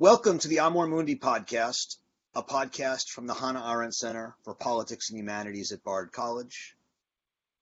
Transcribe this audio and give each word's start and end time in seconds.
Welcome 0.00 0.38
to 0.38 0.46
the 0.46 0.60
Amor 0.60 0.86
Mundi 0.86 1.16
podcast, 1.16 1.96
a 2.32 2.40
podcast 2.40 3.08
from 3.08 3.26
the 3.26 3.34
Hannah 3.34 3.68
Arendt 3.68 3.96
Center 3.96 4.36
for 4.44 4.54
Politics 4.54 5.10
and 5.10 5.18
Humanities 5.18 5.72
at 5.72 5.82
Bard 5.82 6.12
College. 6.12 6.76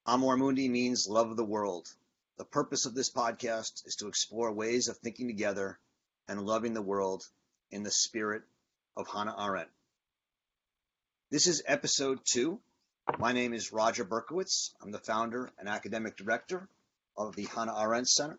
Amor 0.07 0.37
Mundi 0.37 0.69
means 0.69 1.09
love 1.09 1.31
of 1.31 1.39
the 1.39 1.45
world. 1.47 1.89
The 2.37 2.45
purpose 2.45 2.85
of 2.85 2.95
this 2.95 3.11
podcast 3.11 3.87
is 3.87 3.97
to 4.01 4.09
explore 4.09 4.53
ways 4.53 4.89
of 4.89 4.99
thinking 4.99 5.29
together 5.29 5.79
and 6.29 6.45
loving 6.45 6.75
the 6.75 6.83
world 6.83 7.27
in 7.71 7.85
the 7.85 7.91
spirit 7.91 8.43
of 8.99 9.09
Hannah 9.09 9.35
Arendt. 9.41 9.71
This 11.31 11.47
is 11.47 11.63
episode 11.65 12.19
two. 12.23 12.61
My 13.19 13.33
name 13.33 13.55
is 13.55 13.73
Roger 13.73 14.05
Berkowitz. 14.05 14.75
I'm 14.83 14.91
the 14.91 14.99
founder 14.99 15.51
and 15.59 15.71
academic 15.71 16.19
director 16.19 16.69
of 17.17 17.35
the 17.35 17.45
Hannah 17.45 17.81
Arendt 17.81 18.11
Center, 18.11 18.39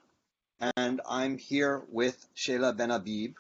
and 0.76 1.02
I'm 1.10 1.40
here 1.40 1.84
with 1.90 2.24
Seyla 2.36 2.78
Benhabib 2.78 3.34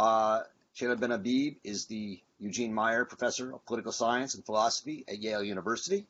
uh, 0.00 0.42
Seyla 0.74 0.96
Benhabib 0.96 1.56
is 1.62 1.84
the 1.84 2.18
Eugene 2.38 2.72
Meyer 2.72 3.04
Professor 3.04 3.54
of 3.54 3.66
Political 3.66 3.92
Science 3.92 4.34
and 4.34 4.42
Philosophy 4.46 5.04
at 5.06 5.18
Yale 5.18 5.44
University, 5.44 6.06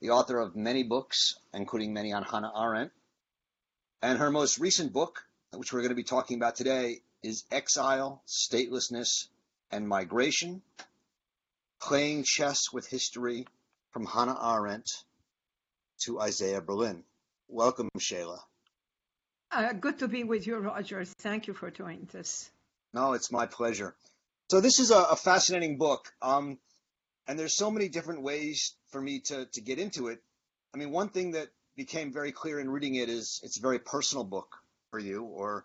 the 0.00 0.10
author 0.10 0.38
of 0.38 0.56
many 0.56 0.82
books, 0.82 1.38
including 1.52 1.92
many 1.92 2.14
on 2.14 2.22
Hannah 2.22 2.50
Arendt. 2.58 2.90
And 4.00 4.18
her 4.18 4.30
most 4.30 4.58
recent 4.58 4.94
book, 4.94 5.26
which 5.52 5.74
we're 5.74 5.80
going 5.80 5.90
to 5.90 5.94
be 5.94 6.04
talking 6.04 6.38
about 6.38 6.56
today, 6.56 7.00
is 7.22 7.44
Exile, 7.50 8.22
Statelessness, 8.26 9.26
and 9.70 9.86
Migration 9.86 10.62
Playing 11.82 12.24
Chess 12.24 12.72
with 12.72 12.88
History 12.88 13.46
from 13.90 14.06
Hannah 14.06 14.38
Arendt 14.42 15.04
to 16.04 16.18
Isaiah 16.18 16.62
Berlin. 16.62 17.04
Welcome, 17.46 17.90
Seyla. 17.98 18.38
Uh, 19.52 19.74
good 19.74 19.98
to 19.98 20.08
be 20.08 20.24
with 20.24 20.46
you, 20.46 20.56
Roger. 20.56 21.04
Thank 21.04 21.46
you 21.46 21.52
for 21.52 21.70
doing 21.70 22.08
this. 22.10 22.50
No, 22.98 23.12
it's 23.12 23.30
my 23.30 23.46
pleasure. 23.46 23.94
So 24.50 24.60
this 24.60 24.80
is 24.80 24.90
a, 24.90 24.98
a 24.98 25.14
fascinating 25.14 25.78
book, 25.78 26.12
um, 26.20 26.58
and 27.28 27.38
there's 27.38 27.54
so 27.54 27.70
many 27.70 27.88
different 27.88 28.22
ways 28.22 28.74
for 28.90 29.00
me 29.00 29.20
to 29.26 29.46
to 29.52 29.60
get 29.60 29.78
into 29.78 30.08
it. 30.08 30.20
I 30.74 30.78
mean, 30.78 30.90
one 30.90 31.08
thing 31.08 31.30
that 31.32 31.46
became 31.76 32.12
very 32.12 32.32
clear 32.32 32.58
in 32.58 32.68
reading 32.68 32.96
it 32.96 33.08
is 33.08 33.40
it's 33.44 33.56
a 33.56 33.62
very 33.62 33.78
personal 33.78 34.24
book 34.24 34.56
for 34.90 34.98
you, 34.98 35.22
or 35.22 35.64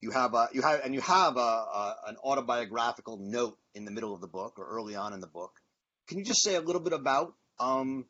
you 0.00 0.10
have 0.10 0.34
a 0.34 0.48
you 0.52 0.62
have 0.62 0.80
and 0.82 0.92
you 0.92 1.00
have 1.02 1.36
a, 1.36 1.52
a 1.80 1.96
an 2.08 2.16
autobiographical 2.16 3.16
note 3.16 3.58
in 3.76 3.84
the 3.84 3.92
middle 3.92 4.12
of 4.12 4.20
the 4.20 4.26
book 4.26 4.58
or 4.58 4.66
early 4.66 4.96
on 4.96 5.12
in 5.12 5.20
the 5.20 5.28
book. 5.28 5.52
Can 6.08 6.18
you 6.18 6.24
just 6.24 6.42
say 6.42 6.56
a 6.56 6.60
little 6.60 6.82
bit 6.82 6.94
about 6.94 7.34
um, 7.60 8.06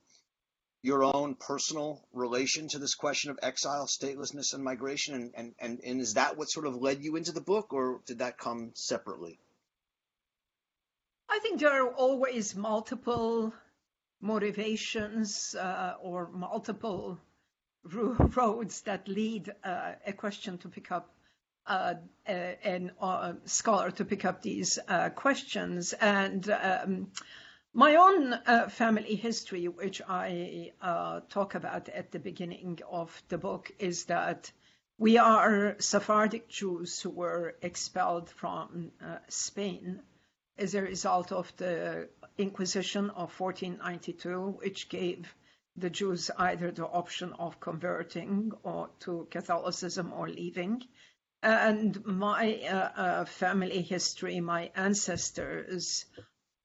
your 0.83 1.05
own 1.05 1.36
personal 1.36 2.05
relation 2.12 2.69
to 2.69 2.78
this 2.78 2.94
question 2.94 3.30
of 3.30 3.38
exile, 3.42 3.86
statelessness, 3.86 4.52
and 4.52 4.62
migration? 4.64 5.14
And, 5.14 5.33
and, 5.36 5.55
and, 5.58 5.80
and 5.84 6.00
is 6.00 6.14
that 6.14 6.36
what 6.36 6.50
sort 6.50 6.66
of 6.66 6.77
led 6.77 7.02
you 7.02 7.16
into 7.16 7.33
the 7.33 7.41
book, 7.41 7.72
or 7.72 8.00
did 8.06 8.19
that 8.19 8.38
come 8.38 8.72
separately? 8.75 9.38
I 11.28 11.38
think 11.38 11.60
there 11.60 11.83
are 11.83 11.94
always 11.94 12.55
multiple 12.55 13.55
motivations 14.20 15.55
uh, 15.55 15.94
or 16.03 16.28
multiple 16.33 17.19
roads 17.84 18.83
that 18.83 19.08
lead 19.08 19.53
uh, 19.64 19.92
a 20.06 20.12
question 20.12 20.58
to 20.58 20.69
pick 20.69 20.92
up 20.92 21.14
uh, 21.66 21.94
a 22.28 22.91
uh, 23.00 23.33
scholar 23.44 23.91
to 23.92 24.05
pick 24.05 24.25
up 24.25 24.42
these 24.42 24.78
uh, 24.88 25.10
questions. 25.10 25.92
And 25.92 26.48
um, 26.50 27.08
my 27.75 27.97
own 27.97 28.34
uh, 28.34 28.69
family 28.69 29.15
history, 29.15 29.67
which 29.67 30.03
I 30.06 30.73
uh, 30.81 31.20
talk 31.28 31.55
about 31.55 31.89
at 31.89 32.12
the 32.12 32.19
beginning 32.19 32.81
of 32.91 33.23
the 33.28 33.39
book, 33.39 33.70
is 33.78 34.05
that 34.06 34.53
we 34.98 35.17
are 35.19 35.77
Sephardic 35.78 36.48
Jews 36.48 37.00
who 37.00 37.11
were 37.11 37.56
expelled 37.62 38.28
from 38.28 38.93
uh, 39.03 39.17
Spain 39.28 40.03
as 40.59 40.75
a 40.75 40.83
result 40.83 41.33
of 41.33 41.53
the 41.56 42.09
Inquisition 42.37 43.11
of 43.11 43.41
1492, 43.41 44.59
which 44.62 44.89
gave 44.89 45.34
the 45.77 45.91
Jews 45.91 46.31
either 46.37 46.71
the 46.71 46.87
option 46.87 47.33
of 47.39 47.59
converting 47.59 48.53
or 48.62 48.91
to 49.00 49.27
Catholicism 49.31 50.12
or 50.12 50.28
leaving. 50.28 50.83
And 51.43 52.04
my 52.04 52.60
uh, 52.62 53.00
uh, 53.00 53.25
family 53.25 53.83
history, 53.83 54.41
my 54.41 54.71
ancestors 54.77 56.04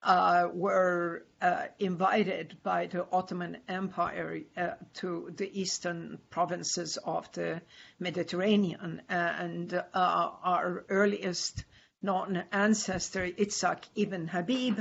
uh, 0.04 0.48
were 0.54 1.26
uh, 1.42 1.66
invited 1.80 2.58
by 2.64 2.86
the 2.88 3.08
Ottoman 3.12 3.58
Empire 3.68 4.42
uh, 4.56 4.72
to 4.96 5.32
the 5.36 5.60
eastern 5.60 6.20
provinces 6.30 6.98
of 6.98 7.32
the 7.34 7.62
Mediterranean. 8.00 9.02
And 9.10 9.74
uh, 9.74 9.84
our 9.94 10.86
earliest 10.90 11.66
known 12.02 12.44
ancestor, 12.52 13.28
Itzhak 13.28 13.86
ibn 13.96 14.28
Habib, 14.28 14.80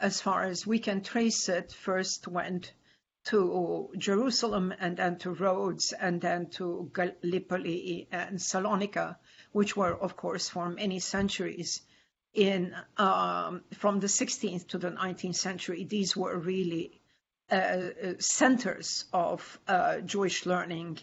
as 0.00 0.20
far 0.20 0.44
as 0.44 0.66
we 0.66 0.78
can 0.78 1.02
trace 1.02 1.48
it, 1.48 1.72
first 1.72 2.28
went 2.28 2.72
to 3.24 3.90
Jerusalem 3.96 4.72
and 4.78 4.96
then 4.96 5.18
to 5.18 5.30
Rhodes 5.34 5.92
and 5.92 6.20
then 6.20 6.48
to 6.50 6.90
Gallipoli 6.94 8.08
and 8.10 8.38
Salonika, 8.38 9.16
which 9.52 9.76
were, 9.76 9.94
of 9.94 10.16
course, 10.16 10.48
for 10.48 10.68
many 10.68 10.98
centuries 10.98 11.82
in 12.38 12.72
um, 12.96 13.62
from 13.74 13.98
the 13.98 14.06
16th 14.06 14.68
to 14.68 14.78
the 14.78 14.92
19th 14.92 15.34
century, 15.34 15.82
these 15.84 16.16
were 16.16 16.38
really 16.38 17.00
uh, 17.50 17.54
uh, 17.54 18.12
centers 18.20 19.06
of 19.12 19.58
uh, 19.66 19.98
Jewish 19.98 20.46
learning, 20.46 20.98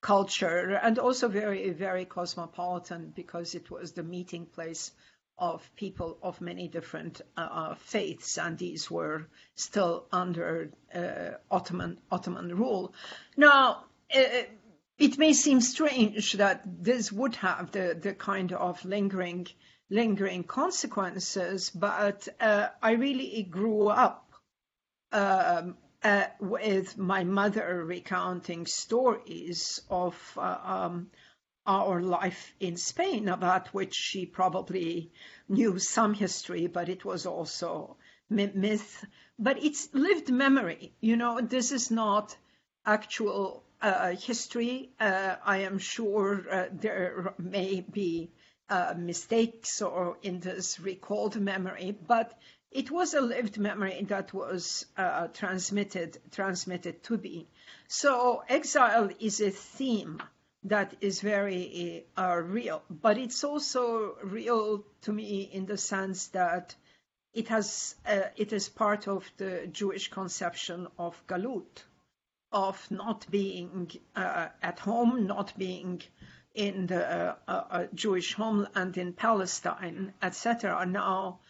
culture, 0.00 0.80
and 0.82 0.98
also 0.98 1.28
very, 1.28 1.70
very 1.70 2.04
cosmopolitan 2.04 3.12
because 3.14 3.54
it 3.54 3.70
was 3.70 3.92
the 3.92 4.02
meeting 4.02 4.44
place 4.44 4.90
of 5.38 5.70
people 5.76 6.18
of 6.20 6.40
many 6.40 6.66
different 6.66 7.20
uh, 7.36 7.74
faiths, 7.76 8.36
and 8.36 8.58
these 8.58 8.90
were 8.90 9.28
still 9.54 10.06
under 10.10 10.72
uh, 10.92 11.36
Ottoman 11.50 11.98
Ottoman 12.10 12.56
rule. 12.56 12.92
Now. 13.36 13.84
Uh, 14.14 14.42
it 14.98 15.18
may 15.18 15.32
seem 15.32 15.60
strange 15.60 16.34
that 16.34 16.62
this 16.64 17.10
would 17.10 17.34
have 17.36 17.72
the, 17.72 17.98
the 18.00 18.12
kind 18.12 18.52
of 18.52 18.84
lingering 18.84 19.48
lingering 19.92 20.42
consequences, 20.42 21.70
but 21.70 22.26
uh, 22.40 22.68
I 22.82 22.92
really 22.92 23.42
grew 23.42 23.88
up 23.88 24.32
um, 25.12 25.76
uh, 26.02 26.24
with 26.40 26.96
my 26.96 27.24
mother 27.24 27.84
recounting 27.84 28.64
stories 28.64 29.82
of 29.90 30.16
uh, 30.38 30.58
um, 30.64 31.10
our 31.66 32.00
life 32.00 32.54
in 32.58 32.78
Spain, 32.78 33.28
about 33.28 33.68
which 33.74 33.94
she 33.94 34.24
probably 34.24 35.12
knew 35.46 35.78
some 35.78 36.14
history, 36.14 36.66
but 36.66 36.88
it 36.88 37.04
was 37.04 37.26
also 37.26 37.98
myth. 38.30 39.04
But 39.38 39.62
it's 39.62 39.90
lived 39.92 40.30
memory. 40.30 40.94
You 41.00 41.16
know, 41.16 41.42
this 41.42 41.70
is 41.70 41.90
not 41.90 42.34
actual 42.86 43.62
uh, 43.82 44.16
history. 44.16 44.90
Uh, 44.98 45.36
I 45.44 45.58
am 45.58 45.78
sure 45.78 46.46
uh, 46.50 46.68
there 46.72 47.34
may 47.38 47.82
be 47.82 48.30
mistakes 48.96 49.82
or 49.82 50.16
in 50.22 50.40
this 50.40 50.80
recalled 50.80 51.36
memory, 51.40 51.96
but 52.06 52.38
it 52.70 52.90
was 52.90 53.14
a 53.14 53.20
lived 53.20 53.58
memory 53.58 54.02
that 54.08 54.32
was 54.32 54.86
uh, 54.96 55.28
transmitted 55.28 56.18
transmitted 56.30 57.02
to 57.04 57.18
me. 57.18 57.46
So 57.88 58.42
exile 58.48 59.10
is 59.20 59.40
a 59.40 59.50
theme 59.50 60.22
that 60.64 60.94
is 61.00 61.20
very 61.20 62.06
uh, 62.16 62.36
real, 62.36 62.82
but 62.88 63.18
it's 63.18 63.44
also 63.44 64.16
real 64.22 64.84
to 65.02 65.12
me 65.12 65.42
in 65.42 65.66
the 65.66 65.76
sense 65.76 66.28
that 66.28 66.74
it 67.34 67.48
has 67.48 67.94
uh, 68.06 68.28
it 68.36 68.52
is 68.52 68.68
part 68.68 69.08
of 69.08 69.30
the 69.36 69.66
Jewish 69.66 70.08
conception 70.08 70.86
of 70.98 71.26
galut, 71.26 71.84
of 72.52 72.90
not 72.90 73.26
being 73.30 73.90
uh, 74.16 74.48
at 74.62 74.78
home, 74.78 75.26
not 75.26 75.52
being 75.58 76.02
in 76.54 76.86
the 76.86 77.06
uh, 77.06 77.34
uh, 77.48 77.86
Jewish 77.94 78.34
homeland 78.34 78.98
in 78.98 79.12
Palestine, 79.12 80.12
etc. 80.20 80.84
Now, 80.86 81.40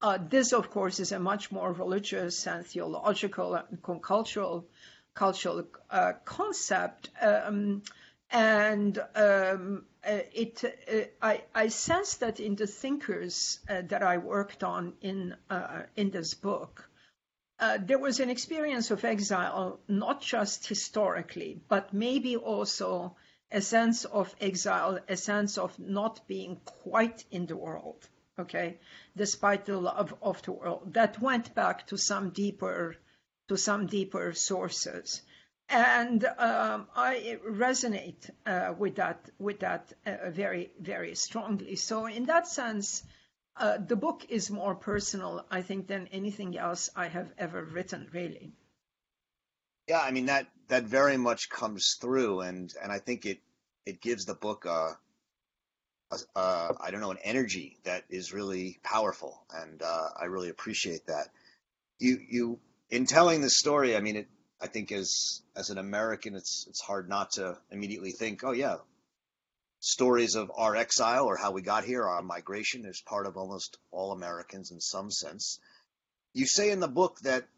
uh, 0.00 0.18
this, 0.28 0.52
of 0.52 0.70
course, 0.70 1.00
is 1.00 1.12
a 1.12 1.18
much 1.18 1.50
more 1.50 1.72
religious 1.72 2.46
and 2.46 2.64
theological 2.64 3.54
and 3.54 3.82
cultural 4.02 4.66
cultural 5.14 5.64
uh, 5.90 6.12
concept, 6.24 7.10
um, 7.20 7.82
and 8.30 8.98
um, 9.16 9.84
uh, 10.06 10.20
it. 10.32 10.64
Uh, 10.64 11.00
I, 11.20 11.42
I, 11.52 11.68
sense 11.68 12.18
that 12.18 12.38
in 12.38 12.54
the 12.54 12.68
thinkers 12.68 13.58
that 13.66 14.02
I 14.02 14.18
worked 14.18 14.62
on 14.62 14.92
in 15.00 15.34
in 15.96 16.10
this 16.10 16.34
book. 16.34 16.88
there 17.80 17.98
was 17.98 18.20
an 18.20 18.30
experience 18.30 18.92
of 18.92 19.04
exile, 19.04 19.80
not 19.88 20.22
just 20.22 20.68
historically, 20.68 21.60
but 21.68 21.92
maybe 21.92 22.36
also 22.36 23.16
a 23.50 23.60
sense 23.60 24.04
of 24.04 24.34
exile, 24.40 24.98
a 25.08 25.16
sense 25.16 25.58
of 25.58 25.78
not 25.78 26.26
being 26.26 26.60
quite 26.64 27.24
in 27.30 27.46
the 27.46 27.56
world, 27.56 28.08
okay, 28.38 28.78
despite 29.16 29.64
the 29.64 29.78
love 29.78 30.14
of 30.22 30.42
the 30.42 30.52
world. 30.52 30.94
That 30.94 31.20
went 31.20 31.54
back 31.54 31.86
to 31.88 31.96
some 31.96 32.30
deeper, 32.30 32.96
to 33.48 33.56
some 33.56 33.86
deeper 33.86 34.32
sources. 34.34 35.22
And 35.70 36.24
um, 36.24 36.88
I 36.96 37.38
resonate 37.46 38.30
uh, 38.46 38.74
with 38.78 38.96
that, 38.96 39.30
with 39.38 39.60
that 39.60 39.92
uh, 40.06 40.30
very, 40.30 40.70
very 40.80 41.14
strongly. 41.14 41.76
So 41.76 42.06
in 42.06 42.24
that 42.26 42.48
sense, 42.48 43.02
uh, 43.56 43.78
the 43.78 43.96
book 43.96 44.24
is 44.28 44.50
more 44.50 44.74
personal, 44.74 45.44
I 45.50 45.62
think, 45.62 45.86
than 45.88 46.06
anything 46.08 46.56
else 46.56 46.90
I 46.94 47.08
have 47.08 47.32
ever 47.36 47.62
written, 47.62 48.08
really. 48.12 48.52
Yeah, 49.88 50.00
I 50.00 50.10
mean 50.10 50.26
that 50.26 50.46
that 50.68 50.84
very 50.84 51.16
much 51.16 51.48
comes 51.48 51.96
through, 52.00 52.42
and 52.42 52.70
and 52.82 52.92
I 52.92 52.98
think 52.98 53.24
it 53.24 53.38
it 53.86 54.02
gives 54.02 54.26
the 54.26 54.34
book 54.34 54.66
a, 54.66 54.98
a, 56.10 56.18
a 56.38 56.74
I 56.80 56.90
don't 56.90 57.00
know 57.00 57.10
an 57.10 57.18
energy 57.24 57.78
that 57.84 58.04
is 58.10 58.34
really 58.34 58.78
powerful, 58.82 59.42
and 59.50 59.82
uh, 59.82 60.08
I 60.20 60.26
really 60.26 60.50
appreciate 60.50 61.06
that. 61.06 61.28
You 61.98 62.18
you 62.28 62.60
in 62.90 63.06
telling 63.06 63.40
the 63.40 63.50
story, 63.50 63.96
I 63.96 64.00
mean 64.00 64.16
it. 64.16 64.28
I 64.60 64.66
think 64.66 64.92
as 64.92 65.42
as 65.56 65.70
an 65.70 65.78
American, 65.78 66.34
it's 66.34 66.66
it's 66.68 66.82
hard 66.82 67.08
not 67.08 67.32
to 67.32 67.56
immediately 67.70 68.12
think, 68.12 68.44
oh 68.44 68.52
yeah, 68.52 68.76
stories 69.80 70.34
of 70.34 70.50
our 70.54 70.76
exile 70.76 71.24
or 71.24 71.36
how 71.36 71.52
we 71.52 71.62
got 71.62 71.84
here, 71.84 72.04
our 72.04 72.22
migration 72.22 72.84
is 72.84 73.00
part 73.00 73.26
of 73.26 73.38
almost 73.38 73.78
all 73.90 74.12
Americans 74.12 74.70
in 74.70 74.80
some 74.80 75.10
sense. 75.10 75.60
You 76.34 76.46
say 76.46 76.70
in 76.70 76.80
the 76.80 76.88
book 76.88 77.20
that 77.20 77.48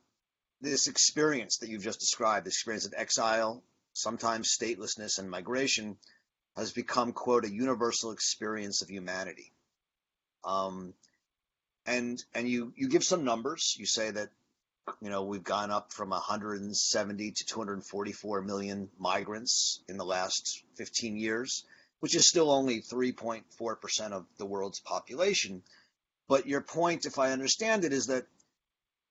this 0.61 0.89
experience 0.89 1.59
that 1.59 1.69
you've 1.69 1.83
just 1.83 2.01
described, 2.01 2.47
the 2.47 2.51
experience 2.51 2.87
of 2.87 2.95
exile, 2.97 3.63
sometimes 3.93 4.57
statelessness 4.57 5.19
and 5.19 5.31
migration, 5.31 5.97
has 6.57 6.73
become, 6.73 7.13
quote, 7.13 7.45
a 7.45 7.53
universal 7.53 8.13
experience 8.13 8.83
of 8.83 8.91
humanity. 8.91 9.53
Um, 10.45 10.95
and 11.87 12.23
and 12.35 12.49
you 12.49 12.73
you 12.77 12.89
give 12.89 13.05
some 13.05 13.25
numbers. 13.25 13.75
You 13.79 13.87
say 13.87 14.11
that 14.11 14.31
you 15.01 15.11
know 15.11 15.25
we've 15.25 15.45
gone 15.45 15.71
up 15.71 15.93
from 15.93 16.11
170 16.11 17.31
to 17.31 17.45
244 17.45 18.43
million 18.43 18.89
migrants 18.99 19.83
in 19.89 19.97
the 19.97 20.05
last 20.05 20.63
15 20.77 21.17
years, 21.17 21.65
which 22.01 22.15
is 22.15 22.29
still 22.29 22.51
only 22.51 22.83
3.4 22.83 23.81
percent 23.81 24.15
of 24.15 24.27
the 24.39 24.47
world's 24.47 24.81
population. 24.81 25.63
But 26.29 26.47
your 26.47 26.61
point, 26.61 27.07
if 27.07 27.19
I 27.19 27.33
understand 27.33 27.85
it, 27.85 27.93
is 27.93 28.07
that 28.07 28.27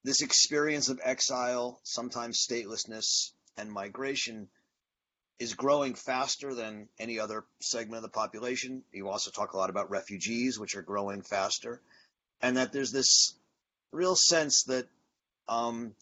this 0.03 0.21
experience 0.21 0.89
of 0.89 0.99
exile, 1.03 1.79
sometimes 1.83 2.45
statelessness, 2.45 3.31
and 3.57 3.71
migration 3.71 4.47
is 5.39 5.53
growing 5.53 5.95
faster 5.95 6.53
than 6.53 6.87
any 6.99 7.19
other 7.19 7.45
segment 7.61 7.97
of 7.97 8.03
the 8.03 8.09
population. 8.09 8.83
You 8.91 9.09
also 9.09 9.31
talk 9.31 9.53
a 9.53 9.57
lot 9.57 9.69
about 9.69 9.89
refugees, 9.89 10.59
which 10.59 10.75
are 10.75 10.81
growing 10.81 11.21
faster, 11.21 11.81
and 12.41 12.57
that 12.57 12.73
there's 12.73 12.91
this 12.91 13.33
real 13.91 14.15
sense 14.15 14.63
that 14.63 14.87
um, 15.47 15.95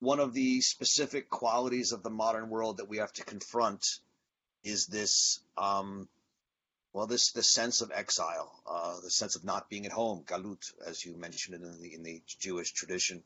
one 0.00 0.20
of 0.20 0.32
the 0.32 0.60
specific 0.60 1.28
qualities 1.28 1.92
of 1.92 2.02
the 2.02 2.10
modern 2.10 2.48
world 2.48 2.78
that 2.78 2.88
we 2.88 2.98
have 2.98 3.12
to 3.14 3.24
confront 3.24 3.84
is 4.64 4.86
this 4.86 5.40
um, 5.56 6.08
well, 6.92 7.06
this 7.06 7.32
the 7.32 7.42
sense 7.42 7.80
of 7.82 7.92
exile, 7.94 8.50
uh, 8.68 9.00
the 9.00 9.10
sense 9.10 9.36
of 9.36 9.44
not 9.44 9.68
being 9.68 9.86
at 9.86 9.92
home, 9.92 10.24
galut, 10.26 10.72
as 10.86 11.04
you 11.04 11.16
mentioned 11.16 11.56
in 11.56 11.80
the 11.80 11.94
in 11.94 12.02
the 12.02 12.22
Jewish 12.40 12.72
tradition. 12.72 13.22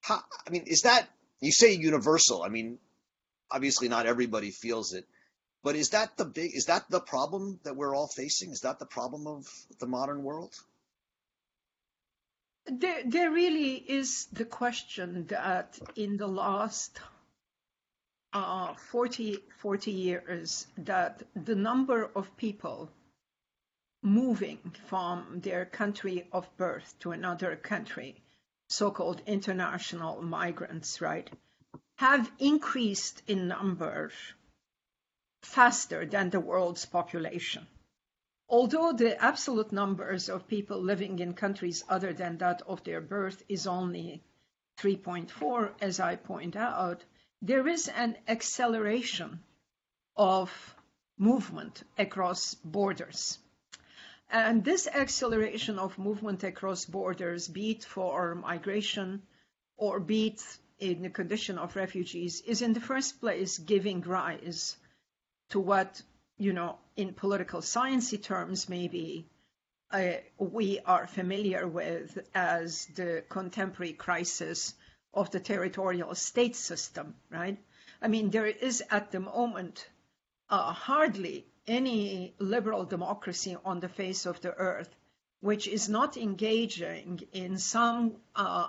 How, 0.00 0.22
I 0.46 0.50
mean, 0.50 0.64
is 0.66 0.82
that 0.82 1.08
you 1.40 1.52
say 1.52 1.74
universal? 1.74 2.42
I 2.42 2.48
mean, 2.48 2.78
obviously 3.50 3.88
not 3.88 4.06
everybody 4.06 4.50
feels 4.50 4.92
it, 4.92 5.04
but 5.62 5.76
is 5.76 5.90
that 5.90 6.16
the 6.16 6.24
big 6.24 6.54
is 6.54 6.66
that 6.66 6.90
the 6.90 7.00
problem 7.00 7.60
that 7.62 7.76
we're 7.76 7.94
all 7.94 8.08
facing? 8.08 8.50
Is 8.50 8.60
that 8.60 8.78
the 8.78 8.86
problem 8.86 9.26
of 9.26 9.46
the 9.78 9.86
modern 9.86 10.22
world? 10.22 10.54
There, 12.66 13.02
there 13.06 13.30
really 13.30 13.74
is 13.74 14.26
the 14.32 14.44
question 14.44 15.26
that 15.28 15.78
in 15.94 16.16
the 16.16 16.26
last 16.26 16.98
uh, 18.36 18.74
40, 18.74 19.38
40 19.62 19.90
years 19.90 20.66
that 20.76 21.22
the 21.34 21.54
number 21.54 22.10
of 22.14 22.36
people 22.36 22.90
moving 24.02 24.58
from 24.88 25.40
their 25.40 25.64
country 25.64 26.28
of 26.32 26.46
birth 26.58 26.94
to 27.00 27.12
another 27.12 27.56
country, 27.56 28.14
so-called 28.68 29.22
international 29.26 30.20
migrants, 30.20 31.00
right, 31.00 31.30
have 31.96 32.30
increased 32.38 33.22
in 33.26 33.48
number 33.48 34.12
faster 35.42 36.04
than 36.04 36.28
the 36.28 36.40
world's 36.40 36.84
population. 36.84 37.66
Although 38.50 38.92
the 38.92 39.16
absolute 39.20 39.72
numbers 39.72 40.28
of 40.28 40.46
people 40.46 40.78
living 40.80 41.20
in 41.20 41.32
countries 41.32 41.84
other 41.88 42.12
than 42.12 42.36
that 42.38 42.60
of 42.66 42.84
their 42.84 43.00
birth 43.00 43.42
is 43.48 43.66
only 43.66 44.22
3.4, 44.78 45.72
as 45.80 46.00
I 46.00 46.16
point 46.16 46.54
out, 46.54 47.02
there 47.42 47.66
is 47.68 47.88
an 47.88 48.16
acceleration 48.26 49.40
of 50.16 50.50
movement 51.18 51.82
across 51.98 52.54
borders. 52.54 53.38
And 54.30 54.64
this 54.64 54.88
acceleration 54.88 55.78
of 55.78 55.98
movement 55.98 56.42
across 56.42 56.84
borders, 56.84 57.46
be 57.48 57.72
it 57.72 57.84
for 57.84 58.34
migration 58.34 59.22
or 59.76 60.00
be 60.00 60.28
it 60.28 60.42
in 60.78 61.02
the 61.02 61.10
condition 61.10 61.58
of 61.58 61.76
refugees, 61.76 62.40
is 62.40 62.62
in 62.62 62.72
the 62.72 62.80
first 62.80 63.20
place 63.20 63.58
giving 63.58 64.00
rise 64.02 64.76
to 65.50 65.60
what, 65.60 66.02
you 66.38 66.52
know, 66.52 66.78
in 66.96 67.14
political 67.14 67.60
sciencey 67.60 68.20
terms, 68.22 68.68
maybe 68.68 69.26
uh, 69.92 70.14
we 70.38 70.80
are 70.84 71.06
familiar 71.06 71.66
with 71.66 72.18
as 72.34 72.86
the 72.96 73.22
contemporary 73.28 73.92
crisis 73.92 74.74
of 75.16 75.30
the 75.30 75.40
territorial 75.40 76.14
state 76.14 76.54
system, 76.54 77.14
right? 77.30 77.58
I 78.00 78.08
mean, 78.08 78.30
there 78.30 78.46
is 78.46 78.82
at 78.90 79.10
the 79.10 79.20
moment 79.20 79.88
uh, 80.50 80.72
hardly 80.72 81.46
any 81.66 82.34
liberal 82.38 82.84
democracy 82.84 83.56
on 83.64 83.80
the 83.80 83.88
face 83.88 84.26
of 84.26 84.40
the 84.40 84.52
earth 84.52 84.94
which 85.40 85.68
is 85.68 85.88
not 85.88 86.16
engaging 86.16 87.20
in 87.32 87.58
some 87.58 88.16
uh, 88.34 88.68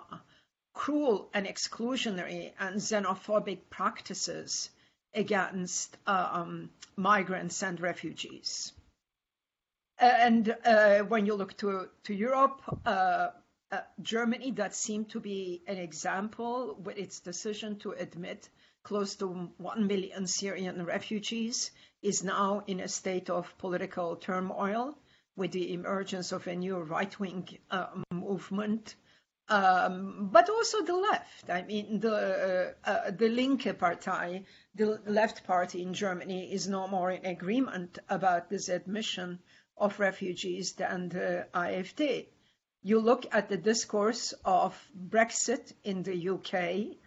cruel 0.74 1.30
and 1.34 1.48
exclusionary 1.48 2.52
and 2.60 2.76
xenophobic 2.78 3.60
practices 3.70 4.70
against 5.14 5.98
uh, 6.06 6.30
um, 6.32 6.70
migrants 6.96 7.64
and 7.64 7.80
refugees. 7.80 8.74
And 9.98 10.56
uh, 10.64 11.00
when 11.00 11.26
you 11.26 11.34
look 11.34 11.58
to, 11.58 11.90
to 12.04 12.14
Europe, 12.14 12.62
uh, 13.72 13.82
Germany, 14.02 14.52
that 14.52 14.74
seemed 14.74 15.10
to 15.10 15.20
be 15.20 15.62
an 15.68 15.78
example 15.78 16.76
with 16.82 16.98
its 16.98 17.20
decision 17.20 17.78
to 17.80 17.92
admit 17.92 18.50
close 18.84 19.16
to 19.16 19.28
1 19.28 19.88
million 19.88 20.26
Syrian 20.28 20.86
refugees, 20.86 21.72
is 22.02 22.24
now 22.24 22.64
in 22.68 22.80
a 22.80 22.88
state 22.88 23.30
of 23.30 23.58
political 23.58 24.16
turmoil 24.16 24.98
with 25.36 25.52
the 25.52 25.74
emergence 25.74 26.32
of 26.32 26.48
a 26.48 26.56
new 26.56 26.78
right 26.78 27.20
wing 27.20 27.48
uh, 27.70 27.88
movement. 28.12 28.96
Um, 29.50 30.30
but 30.32 30.50
also 30.50 30.82
the 30.84 30.96
left. 30.96 31.50
I 31.50 31.64
mean, 31.64 32.00
the 32.02 32.76
uh, 32.86 32.90
uh, 32.90 33.12
the 33.12 33.30
Linke 33.30 33.78
Partei, 33.78 34.44
the 34.76 35.02
left 35.06 35.46
party 35.46 35.82
in 35.82 35.94
Germany, 35.94 36.52
is 36.52 36.68
no 36.68 36.88
more 36.88 37.12
in 37.12 37.26
agreement 37.26 37.98
about 38.10 38.50
this 38.50 38.68
admission 38.68 39.40
of 39.78 40.00
refugees 40.00 40.74
than 40.74 41.10
the 41.10 41.48
AfD 41.54 42.28
you 42.82 43.00
look 43.00 43.26
at 43.32 43.50
the 43.50 43.58
discourse 43.58 44.34
of 44.46 44.74
Brexit 44.96 45.74
in 45.84 46.04
the 46.04 46.30
UK, 46.30 46.98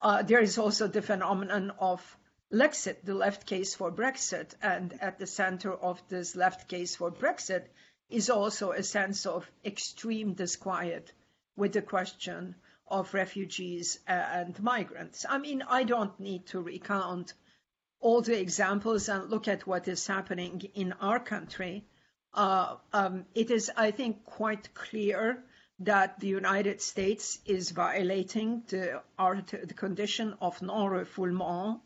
uh, 0.00 0.22
there 0.22 0.40
is 0.40 0.58
also 0.58 0.86
the 0.86 1.02
phenomenon 1.02 1.72
of 1.78 2.16
Lexit, 2.52 3.04
the 3.04 3.14
left 3.14 3.46
case 3.46 3.74
for 3.74 3.90
Brexit. 3.90 4.54
And 4.62 4.96
at 5.00 5.18
the 5.18 5.26
center 5.26 5.72
of 5.72 6.00
this 6.08 6.36
left 6.36 6.68
case 6.68 6.96
for 6.96 7.10
Brexit 7.10 7.66
is 8.08 8.30
also 8.30 8.72
a 8.72 8.82
sense 8.82 9.26
of 9.26 9.50
extreme 9.64 10.34
disquiet 10.34 11.12
with 11.56 11.72
the 11.72 11.82
question 11.82 12.54
of 12.86 13.12
refugees 13.12 13.98
and 14.06 14.58
migrants. 14.62 15.26
I 15.28 15.38
mean, 15.38 15.62
I 15.62 15.84
don't 15.84 16.18
need 16.18 16.46
to 16.46 16.60
recount 16.60 17.34
all 18.00 18.22
the 18.22 18.40
examples 18.40 19.08
and 19.08 19.28
look 19.28 19.48
at 19.48 19.66
what 19.66 19.88
is 19.88 20.06
happening 20.06 20.62
in 20.74 20.92
our 20.94 21.18
country 21.18 21.84
uh, 22.34 22.76
um, 22.92 23.24
it 23.34 23.50
is, 23.50 23.70
I 23.76 23.90
think, 23.90 24.24
quite 24.24 24.74
clear 24.74 25.42
that 25.80 26.18
the 26.18 26.28
United 26.28 26.80
States 26.80 27.38
is 27.46 27.70
violating 27.70 28.62
the, 28.68 29.02
art, 29.18 29.48
the 29.48 29.74
condition 29.74 30.34
of 30.40 30.60
non-refoulement 30.60 31.80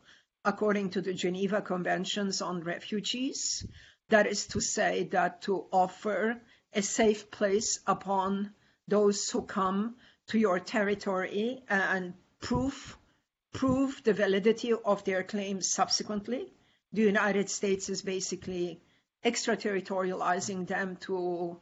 according 0.45 0.89
to 0.89 1.01
the 1.01 1.13
Geneva 1.13 1.61
Conventions 1.61 2.41
on 2.41 2.61
Refugees. 2.61 3.65
That 4.09 4.27
is 4.27 4.47
to 4.47 4.59
say 4.59 5.05
that 5.11 5.43
to 5.43 5.65
offer 5.71 6.41
a 6.73 6.81
safe 6.81 7.31
place 7.31 7.79
upon 7.87 8.51
those 8.87 9.29
who 9.29 9.43
come 9.43 9.95
to 10.27 10.39
your 10.39 10.59
territory 10.59 11.63
and 11.69 12.13
prove 12.41 12.97
prove 13.53 14.01
the 14.03 14.13
validity 14.13 14.73
of 14.73 15.03
their 15.03 15.23
claims 15.23 15.69
subsequently. 15.69 16.51
The 16.91 17.03
United 17.03 17.49
States 17.49 17.87
is 17.87 18.01
basically 18.01 18.81
extraterritorializing 19.23 20.67
them 20.67 20.97
to 20.97 21.59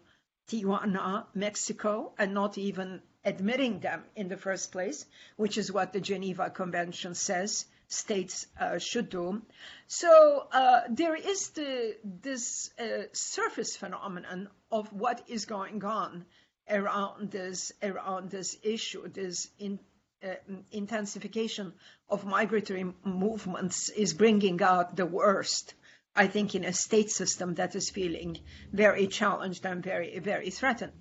Tijuana, 0.50 1.26
Mexico, 1.34 2.14
and 2.18 2.34
not 2.34 2.58
even 2.58 3.02
admitting 3.24 3.80
them 3.80 4.04
in 4.16 4.28
the 4.28 4.38
first 4.38 4.72
place, 4.72 5.06
which 5.38 5.58
is 5.58 5.72
what 5.72 5.94
the 5.94 6.02
Geneva 6.02 6.50
Convention 6.50 7.14
says, 7.14 7.66
states 7.88 8.48
uh, 8.60 8.78
should 8.80 9.10
do. 9.10 9.42
So 9.88 10.48
uh, 10.52 10.82
there 10.90 11.16
is 11.16 11.50
the, 11.50 11.96
this 12.04 12.72
uh, 12.80 13.04
surface 13.12 13.76
phenomenon 13.76 14.50
of 14.72 14.92
what 14.94 15.22
is 15.28 15.46
going 15.46 15.84
on 15.84 16.26
around 16.70 17.32
this 17.32 17.72
around 17.84 18.30
this 18.30 18.58
issue, 18.64 19.08
this 19.10 19.50
in, 19.60 19.80
uh, 20.24 20.36
intensification 20.72 21.74
of 22.10 22.26
migratory 22.26 22.86
movements 23.04 23.90
is 23.90 24.14
bringing 24.14 24.62
out 24.62 24.96
the 24.96 25.06
worst. 25.06 25.74
I 26.14 26.28
think 26.28 26.56
in 26.56 26.66
a 26.66 26.74
state 26.74 27.10
system 27.10 27.56
that 27.56 27.74
is 27.76 27.90
feeling 27.90 28.40
very 28.74 29.08
challenged 29.08 29.66
and 29.66 29.82
very 29.82 30.20
very 30.20 30.50
threatened. 30.50 30.92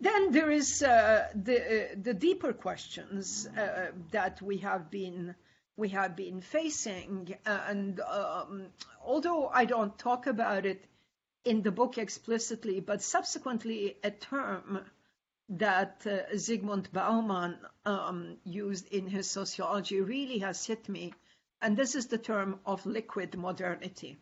Then 0.00 0.32
there 0.32 0.50
is 0.50 0.82
uh, 0.82 1.28
the 1.34 1.58
uh, 1.60 1.94
the 1.96 2.12
deeper 2.12 2.52
questions 2.52 3.46
uh, 3.46 3.92
that 4.10 4.42
we 4.42 4.58
have 4.58 4.90
been 4.90 5.36
we 5.76 5.90
have 5.90 6.16
been 6.16 6.40
facing, 6.40 7.36
and 7.46 8.00
um, 8.00 8.66
although 9.04 9.46
I 9.46 9.64
don't 9.64 9.96
talk 9.96 10.26
about 10.26 10.66
it 10.66 10.84
in 11.44 11.62
the 11.62 11.70
book 11.70 11.96
explicitly, 11.96 12.80
but 12.80 13.00
subsequently 13.00 13.96
a 14.02 14.10
term 14.10 14.80
that 15.50 16.04
uh, 16.04 16.34
Zygmunt 16.34 16.90
Bauman 16.92 17.58
um, 17.86 18.38
used 18.44 18.88
in 18.92 19.06
his 19.06 19.30
sociology 19.30 20.00
really 20.00 20.38
has 20.38 20.66
hit 20.66 20.88
me, 20.88 21.14
and 21.60 21.76
this 21.76 21.94
is 21.94 22.08
the 22.08 22.18
term 22.18 22.58
of 22.66 22.84
liquid 22.86 23.36
modernity. 23.36 24.18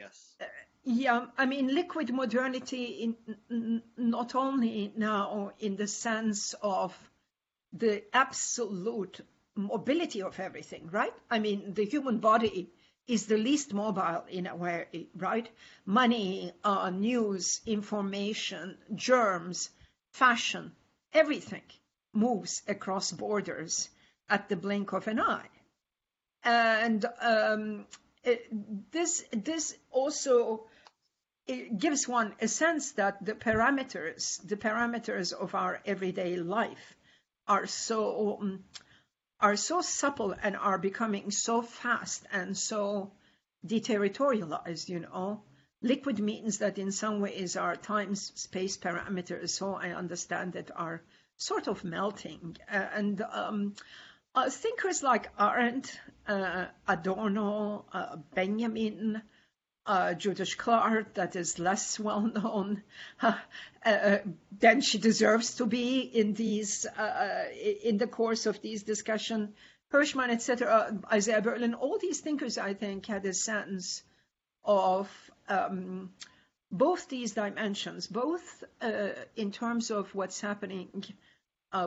Yes. 0.00 0.36
Uh, 0.40 0.44
yeah, 0.84 1.26
I 1.36 1.44
mean, 1.44 1.74
liquid 1.74 2.12
modernity, 2.12 2.84
in, 2.84 3.16
n- 3.50 3.82
not 3.98 4.34
only 4.34 4.92
now 4.96 5.52
in 5.58 5.76
the 5.76 5.86
sense 5.86 6.54
of 6.62 6.96
the 7.74 8.02
absolute 8.14 9.20
mobility 9.54 10.22
of 10.22 10.40
everything, 10.40 10.88
right? 10.90 11.12
I 11.30 11.38
mean, 11.38 11.74
the 11.74 11.84
human 11.84 12.18
body 12.18 12.70
is 13.06 13.26
the 13.26 13.36
least 13.36 13.74
mobile 13.74 14.24
in 14.30 14.46
a 14.46 14.56
way, 14.56 14.86
right? 15.16 15.48
Money, 15.84 16.52
uh, 16.64 16.88
news, 16.88 17.60
information, 17.66 18.78
germs, 18.94 19.68
fashion, 20.12 20.72
everything 21.12 21.66
moves 22.14 22.62
across 22.66 23.12
borders 23.12 23.90
at 24.30 24.48
the 24.48 24.56
blink 24.56 24.92
of 24.92 25.08
an 25.08 25.20
eye. 25.20 25.50
And 26.42 27.04
um, 27.20 27.86
this 28.92 29.24
this 29.32 29.74
also 29.90 30.66
gives 31.46 32.06
one 32.06 32.34
a 32.40 32.48
sense 32.48 32.92
that 32.92 33.24
the 33.24 33.34
parameters 33.34 34.46
the 34.46 34.56
parameters 34.56 35.32
of 35.32 35.54
our 35.54 35.80
everyday 35.84 36.36
life 36.36 36.96
are 37.48 37.66
so 37.66 38.38
um, 38.40 38.64
are 39.40 39.56
so 39.56 39.80
supple 39.80 40.34
and 40.42 40.56
are 40.56 40.78
becoming 40.78 41.30
so 41.30 41.62
fast 41.62 42.26
and 42.32 42.56
so 42.56 43.10
deterritorialized, 43.66 44.88
you 44.88 45.00
know. 45.00 45.42
Liquid 45.82 46.18
means 46.18 46.58
that 46.58 46.78
in 46.78 46.92
some 46.92 47.20
ways 47.20 47.56
our 47.56 47.74
time 47.74 48.14
space 48.14 48.76
parameters, 48.76 49.50
so 49.50 49.74
I 49.74 49.90
understand 49.90 50.56
it, 50.56 50.70
are 50.76 51.02
sort 51.38 51.68
of 51.68 51.84
melting. 51.84 52.58
And 52.68 53.22
um, 53.22 53.74
uh, 54.34 54.50
thinkers 54.50 55.02
like 55.02 55.30
Arendt, 55.38 55.98
uh, 56.26 56.66
Adorno, 56.86 57.84
uh, 57.92 58.16
Benjamin, 58.34 59.22
uh, 59.86 60.14
Judith 60.14 60.56
Shklar 60.56 61.06
that 61.14 61.34
is 61.36 61.58
less 61.58 61.98
well 61.98 62.20
known 62.20 62.82
uh, 63.22 63.32
uh, 63.84 64.18
than 64.58 64.80
she 64.80 64.98
deserves 64.98 65.56
to 65.56 65.66
be 65.66 66.00
in 66.00 66.34
these 66.34 66.86
in 67.82 67.98
the 67.98 68.06
course 68.06 68.46
of 68.46 68.60
these 68.62 68.82
discussion. 68.82 69.54
Hirschman, 69.92 70.30
etc., 70.30 70.96
Isaiah 71.12 71.42
Berlin, 71.42 71.74
all 71.74 71.98
these 71.98 72.20
thinkers, 72.20 72.58
I 72.58 72.74
think, 72.74 73.06
had 73.06 73.26
a 73.26 73.34
sense 73.34 74.04
of 74.64 75.10
um, 75.48 76.12
both 76.70 77.08
these 77.08 77.32
dimensions, 77.32 78.06
both 78.06 78.62
in 79.34 79.50
terms 79.50 79.90
of 79.90 80.14
what's 80.14 80.40
happening 80.40 81.02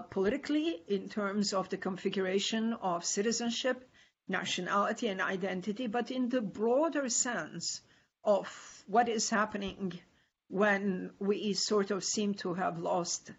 politically, 0.10 0.82
in 0.88 1.10
terms 1.10 1.54
of 1.54 1.70
the 1.70 1.78
configuration 1.78 2.74
of 2.74 3.06
citizenship, 3.06 3.90
nationality, 4.28 5.08
and 5.08 5.22
identity, 5.22 5.88
but 5.88 6.12
in 6.12 6.30
the 6.30 6.42
broader 6.42 7.10
sense 7.10 7.82
of 8.24 8.48
what 8.88 9.10
is 9.10 9.30
happening 9.30 10.00
when 10.48 11.12
we 11.20 11.54
sort 11.54 11.92
of 11.92 12.04
seem 12.04 12.34
to 12.36 12.54
have 12.54 12.80
lost 12.80 13.32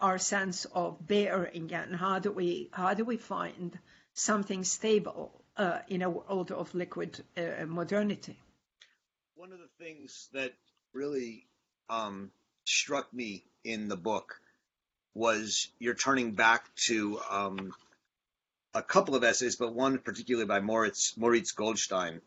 our 0.00 0.18
sense 0.18 0.64
of 0.66 1.04
bearing 1.04 1.72
and 1.72 1.96
how 1.96 2.18
do 2.18 2.30
we 2.30 2.68
how 2.72 2.94
do 2.94 3.04
we 3.04 3.16
find 3.16 3.76
something 4.12 4.62
stable 4.62 5.44
uh, 5.56 5.80
in 5.88 6.02
a 6.02 6.10
world 6.10 6.52
of 6.52 6.72
liquid 6.74 7.24
uh, 7.36 7.66
modernity? 7.66 8.38
One 9.34 9.52
of 9.52 9.58
the 9.58 9.84
things 9.84 10.28
that 10.32 10.52
really 10.92 11.46
um, 11.88 12.30
struck 12.64 13.12
me 13.12 13.44
in 13.64 13.88
the 13.88 13.96
book 13.96 14.40
was 15.18 15.68
you're 15.80 15.94
turning 15.94 16.32
back 16.32 16.64
to 16.86 17.18
um, 17.28 17.74
a 18.72 18.82
couple 18.82 19.16
of 19.16 19.24
essays, 19.24 19.56
but 19.56 19.74
one 19.74 19.98
particularly 19.98 20.46
by 20.46 20.60
Moritz, 20.60 21.16
Moritz 21.16 21.50
Goldstein, 21.50 22.20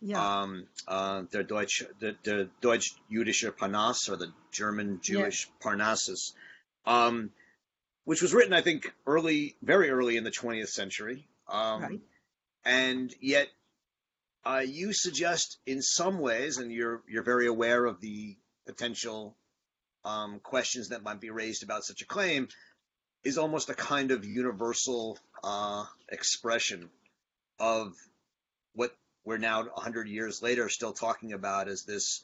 yeah. 0.00 0.42
um, 0.42 0.66
uh, 0.86 1.22
der 1.32 1.42
Deutsch, 1.42 1.82
the, 1.98 2.14
the 2.22 2.48
Deutsch-Jüdische 2.60 3.50
Parnass 3.50 4.08
or 4.08 4.16
the 4.16 4.32
German-Jewish 4.52 5.46
yeah. 5.46 5.52
Parnassus, 5.60 6.34
um, 6.86 7.30
which 8.04 8.22
was 8.22 8.32
written, 8.32 8.52
I 8.52 8.62
think, 8.62 8.94
early, 9.06 9.56
very 9.60 9.90
early 9.90 10.16
in 10.16 10.22
the 10.22 10.30
20th 10.30 10.68
century. 10.68 11.26
Um, 11.48 11.82
right. 11.82 12.00
And 12.64 13.12
yet, 13.20 13.48
uh, 14.44 14.62
you 14.64 14.92
suggest 14.92 15.58
in 15.66 15.82
some 15.82 16.20
ways, 16.20 16.58
and 16.58 16.70
you're 16.70 17.02
you're 17.08 17.24
very 17.24 17.48
aware 17.48 17.84
of 17.84 18.00
the 18.00 18.36
potential 18.64 19.36
um, 20.06 20.38
questions 20.38 20.88
that 20.88 21.02
might 21.02 21.20
be 21.20 21.30
raised 21.30 21.62
about 21.64 21.84
such 21.84 22.00
a 22.00 22.06
claim, 22.06 22.48
is 23.24 23.38
almost 23.38 23.68
a 23.68 23.74
kind 23.74 24.12
of 24.12 24.24
universal 24.24 25.18
uh, 25.42 25.84
expression 26.08 26.88
of 27.58 27.94
what 28.74 28.94
we're 29.24 29.36
now 29.36 29.64
100 29.64 30.08
years 30.08 30.42
later 30.42 30.68
still 30.68 30.92
talking 30.92 31.32
about 31.32 31.66
as 31.68 31.82
this 31.82 32.22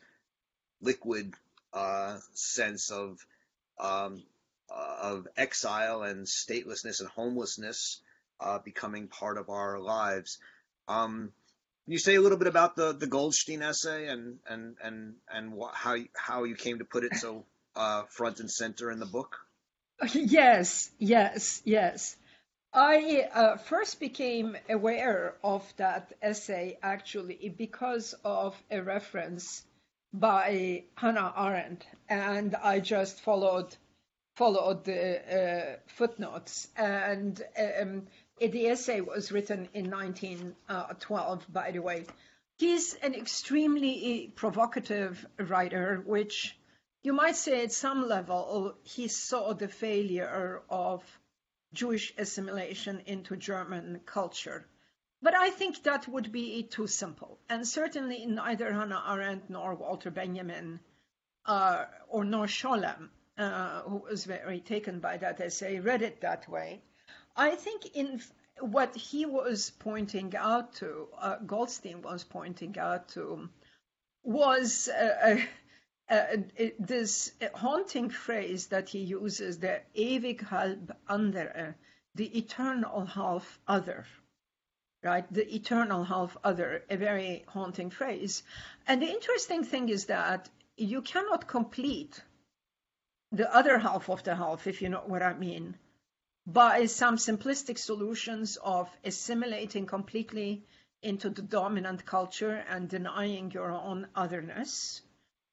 liquid 0.80 1.34
uh, 1.72 2.18
sense 2.34 2.90
of 2.90 3.18
um, 3.80 4.22
uh, 4.70 4.96
of 5.02 5.28
exile 5.36 6.02
and 6.02 6.26
statelessness 6.26 7.00
and 7.00 7.08
homelessness 7.08 8.00
uh, 8.40 8.58
becoming 8.58 9.08
part 9.08 9.38
of 9.38 9.50
our 9.50 9.80
lives. 9.80 10.38
Um, 10.86 11.32
can 11.84 11.92
you 11.92 11.98
say 11.98 12.14
a 12.14 12.20
little 12.20 12.38
bit 12.38 12.46
about 12.46 12.76
the, 12.76 12.92
the 12.92 13.08
Goldstein 13.08 13.62
essay 13.62 14.06
and 14.06 14.38
and 14.48 14.76
and 14.82 15.14
and 15.28 15.52
wh- 15.60 15.74
how 15.74 15.94
you, 15.94 16.06
how 16.14 16.44
you 16.44 16.54
came 16.54 16.78
to 16.78 16.84
put 16.84 17.02
it 17.02 17.16
so 17.16 17.44
uh, 17.76 18.02
front 18.05 18.41
and 18.41 18.50
center 18.50 18.91
in 18.91 18.99
the 18.99 19.07
book? 19.07 19.38
Yes, 20.14 20.91
yes, 20.99 21.62
yes. 21.64 22.17
I 22.75 23.29
uh, 23.33 23.57
first 23.59 24.00
became 24.00 24.57
aware 24.69 25.37
of 25.45 25.62
that 25.76 26.12
essay 26.23 26.79
actually 26.83 27.55
because 27.57 28.14
of 28.25 28.57
a 28.71 28.81
reference 28.81 29.62
by 30.12 30.85
Hannah 30.97 31.35
Arendt, 31.37 31.87
and 32.09 32.55
I 32.57 32.81
just 32.81 33.21
followed 33.21 33.76
followed 34.37 34.85
the 34.85 35.21
uh, 35.21 35.76
footnotes. 35.87 36.69
And 36.76 37.41
um, 37.81 38.07
the 38.41 38.69
essay 38.69 39.00
was 39.00 39.31
written 39.31 39.69
in 39.75 39.91
1912, 39.91 41.52
by 41.52 41.71
the 41.71 41.81
way. 41.81 42.07
He's 42.59 42.95
an 42.95 43.14
extremely 43.14 44.33
provocative 44.35 45.26
writer, 45.38 46.02
which 46.07 46.57
you 47.02 47.12
might 47.12 47.37
say 47.37 47.64
at 47.64 47.73
some 47.73 48.09
level 48.09 48.76
he 48.82 49.09
saw 49.09 49.52
the 49.52 49.68
failure 49.68 50.62
of 50.68 51.02
Jewish 51.73 52.12
assimilation 52.18 53.02
into 53.06 53.37
German 53.37 54.00
culture. 54.06 54.66
But 55.21 55.35
I 55.35 55.50
think 55.50 55.85
that 55.85 56.09
would 56.09 56.32
be 56.32 56.64
too 56.64 56.87
simple. 56.87 57.38
And 57.49 57.66
certainly 57.66 58.26
neither 58.26 58.73
Hannah 58.73 59.04
Arendt 59.09 59.49
nor 59.49 59.75
Walter 59.75 60.11
Benjamin 60.11 60.80
uh, 61.47 61.85
or 62.09 62.25
nor 62.25 62.47
Scholem, 62.47 63.09
uh, 63.38 63.82
who 63.82 63.99
was 63.99 64.25
very 64.25 64.61
taken 64.61 65.00
by 65.00 65.16
that 65.18 65.40
essay, 65.40 65.78
read 65.80 66.02
it 66.02 66.21
that 66.21 66.49
way. 66.49 66.82
I 67.37 67.54
think 67.54 67.97
in 67.97 68.21
what 68.61 68.94
he 68.94 69.25
was 69.26 69.71
pointing 69.78 70.35
out 70.37 70.75
to, 70.75 71.09
uh, 71.18 71.37
Goldstein 71.47 72.02
was 72.02 72.25
pointing 72.25 72.78
out 72.78 73.09
to, 73.11 73.49
was 74.23 74.88
uh, 74.88 75.40
uh, 76.09 76.25
this 76.78 77.32
haunting 77.54 78.11
phrase 78.11 78.66
that 78.68 78.88
he 78.88 78.99
uses, 78.99 79.59
the 79.59 79.80
ewig 79.97 80.47
halb 80.47 80.97
andere, 81.09 81.75
the 82.14 82.38
eternal 82.38 83.06
half 83.06 83.59
other, 83.66 84.06
right? 85.02 85.32
The 85.32 85.54
eternal 85.54 86.04
half 86.04 86.37
other, 86.44 86.85
a 86.90 86.97
very 86.97 87.44
haunting 87.49 87.90
phrase. 87.90 88.42
And 88.87 89.00
the 89.00 89.11
interesting 89.11 89.64
thing 89.64 89.88
is 89.88 90.06
that 90.06 90.49
you 90.76 91.02
cannot 91.02 91.47
complete 91.47 92.21
the 93.30 93.54
other 93.54 93.78
half 93.78 94.11
of 94.11 94.23
the 94.25 94.35
half, 94.37 94.66
if 94.66 94.82
you 94.82 94.90
know 94.90 95.02
what 95.06 95.23
I 95.23 95.32
mean, 95.32 95.76
by 96.47 96.87
some 96.87 97.16
simplistic 97.16 97.78
solutions 97.78 98.59
of 98.62 98.90
assimilating 99.04 99.87
completely 99.87 100.64
into 101.02 101.30
the 101.30 101.42
dominant 101.42 102.04
culture 102.04 102.64
and 102.68 102.88
denying 102.88 103.50
your 103.50 103.71
own 103.71 104.06
otherness, 104.14 105.00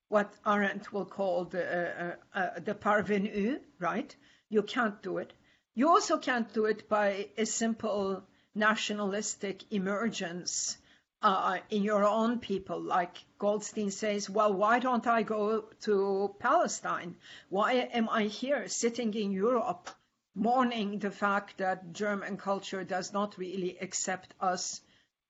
what 0.09 0.33
Arendt 0.45 0.91
will 0.91 1.05
call 1.05 1.45
the, 1.45 1.63
uh, 1.63 2.15
uh, 2.35 2.39
uh, 2.39 2.59
the 2.59 2.73
parvenu, 2.73 3.59
right? 3.79 4.15
You 4.49 4.63
can't 4.63 5.01
do 5.01 5.19
it. 5.19 5.33
You 5.75 5.87
also 5.89 6.17
can't 6.17 6.51
do 6.51 6.65
it 6.65 6.89
by 6.89 7.29
a 7.37 7.45
simple 7.45 8.23
nationalistic 8.55 9.71
emergence 9.71 10.77
uh, 11.21 11.59
in 11.69 11.83
your 11.83 12.05
own 12.05 12.39
people. 12.39 12.81
Like 12.81 13.23
Goldstein 13.37 13.91
says, 13.91 14.29
well, 14.29 14.51
why 14.53 14.79
don't 14.79 15.05
I 15.05 15.21
go 15.21 15.65
to 15.81 16.35
Palestine? 16.39 17.15
Why 17.49 17.73
am 17.73 18.09
I 18.09 18.23
here 18.23 18.67
sitting 18.67 19.13
in 19.13 19.31
Europe 19.31 19.89
mourning 20.35 20.99
the 20.99 21.11
fact 21.11 21.57
that 21.57 21.93
German 21.93 22.37
culture 22.37 22.83
does 22.83 23.13
not 23.13 23.37
really 23.37 23.77
accept 23.79 24.33
us 24.39 24.81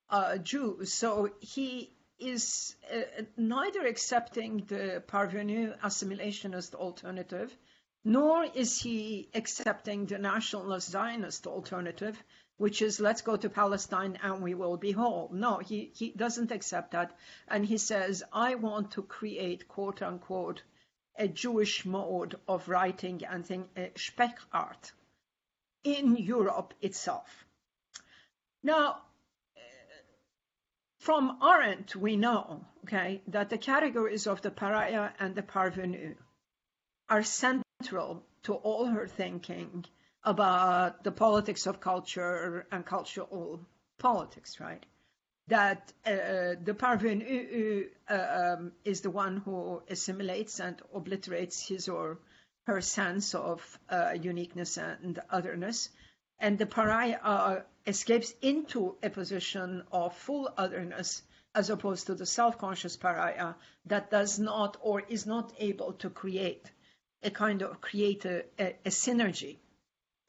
uh, 0.10 0.38
Jews? 0.38 0.94
So 0.94 1.32
he 1.42 1.92
is 2.20 2.76
uh, 2.94 3.24
neither 3.38 3.86
accepting 3.86 4.66
the 4.68 5.04
parvenu 5.08 5.78
assimilationist 5.80 6.76
alternative, 6.76 7.56
nor 8.04 8.46
is 8.46 8.82
he 8.82 9.30
accepting 9.34 10.06
the 10.06 10.18
nationalist 10.18 10.90
Zionist 10.90 11.48
alternative, 11.48 12.22
which 12.58 12.82
is 12.82 13.00
let's 13.00 13.22
go 13.22 13.38
to 13.38 13.50
Palestine 13.50 14.20
and 14.22 14.42
we 14.42 14.54
will 14.54 14.78
be 14.78 14.92
whole. 14.92 15.30
No, 15.32 15.58
he, 15.58 15.92
he 15.96 16.12
doesn't 16.12 16.52
accept 16.52 16.92
that. 16.92 17.16
And 17.48 17.66
he 17.66 17.78
says, 17.78 18.24
I 18.34 18.56
want 18.56 18.92
to 18.92 19.02
create, 19.02 19.68
quote 19.68 20.02
unquote, 20.02 20.64
a 21.18 21.28
Jewish 21.28 21.86
mode 21.86 22.36
of 22.48 22.68
writing 22.68 23.24
and 23.26 23.46
think, 23.46 23.68
uh, 23.78 23.82
Sprechart 23.96 24.92
in 25.84 26.18
Europe 26.18 26.74
itself. 26.82 27.46
Now, 28.62 29.02
from 31.00 31.38
Arendt, 31.42 31.96
we 31.96 32.18
know, 32.18 32.66
okay, 32.84 33.22
that 33.28 33.50
the 33.50 33.58
categories 33.58 34.28
of 34.28 34.42
the 34.42 34.52
pariah 34.52 35.10
and 35.20 35.34
the 35.34 35.42
parvenu 35.42 36.16
are 37.10 37.24
central 37.24 38.24
to 38.44 38.54
all 38.54 38.86
her 38.86 39.08
thinking 39.08 39.86
about 40.24 41.04
the 41.04 41.12
politics 41.12 41.66
of 41.66 41.80
culture 41.80 42.68
and 42.72 42.86
cultural 42.86 43.62
politics, 43.98 44.60
right? 44.60 44.86
That 45.48 45.92
uh, 46.06 46.60
the 46.64 46.76
parvenu 46.78 47.88
uh, 48.10 48.58
um, 48.58 48.74
is 48.84 49.02
the 49.02 49.10
one 49.10 49.38
who 49.38 49.82
assimilates 49.90 50.60
and 50.60 50.82
obliterates 50.94 51.66
his 51.66 51.88
or 51.88 52.20
her 52.68 52.82
sense 52.82 53.34
of 53.34 53.80
uh, 53.90 54.16
uniqueness 54.22 54.78
and 54.78 55.20
otherness, 55.30 55.90
and 56.40 56.60
the 56.60 56.66
pariah 56.66 57.64
escapes 57.86 58.34
into 58.42 58.96
a 59.02 59.10
position 59.10 59.84
of 59.92 60.16
full 60.16 60.52
otherness 60.58 61.22
as 61.56 61.70
opposed 61.70 62.08
to 62.08 62.16
the 62.16 62.26
self-conscious 62.26 62.98
pariah 62.98 63.54
that 63.86 64.12
does 64.12 64.40
not 64.40 64.78
or 64.82 65.02
is 65.02 65.26
not 65.26 65.54
able 65.60 65.94
to 65.94 66.10
create 66.10 66.72
a 67.24 67.32
kind 67.32 67.62
of 67.62 67.82
create 67.82 68.26
a, 68.26 68.46
a, 68.60 68.76
a 68.86 68.90
synergy 68.90 69.58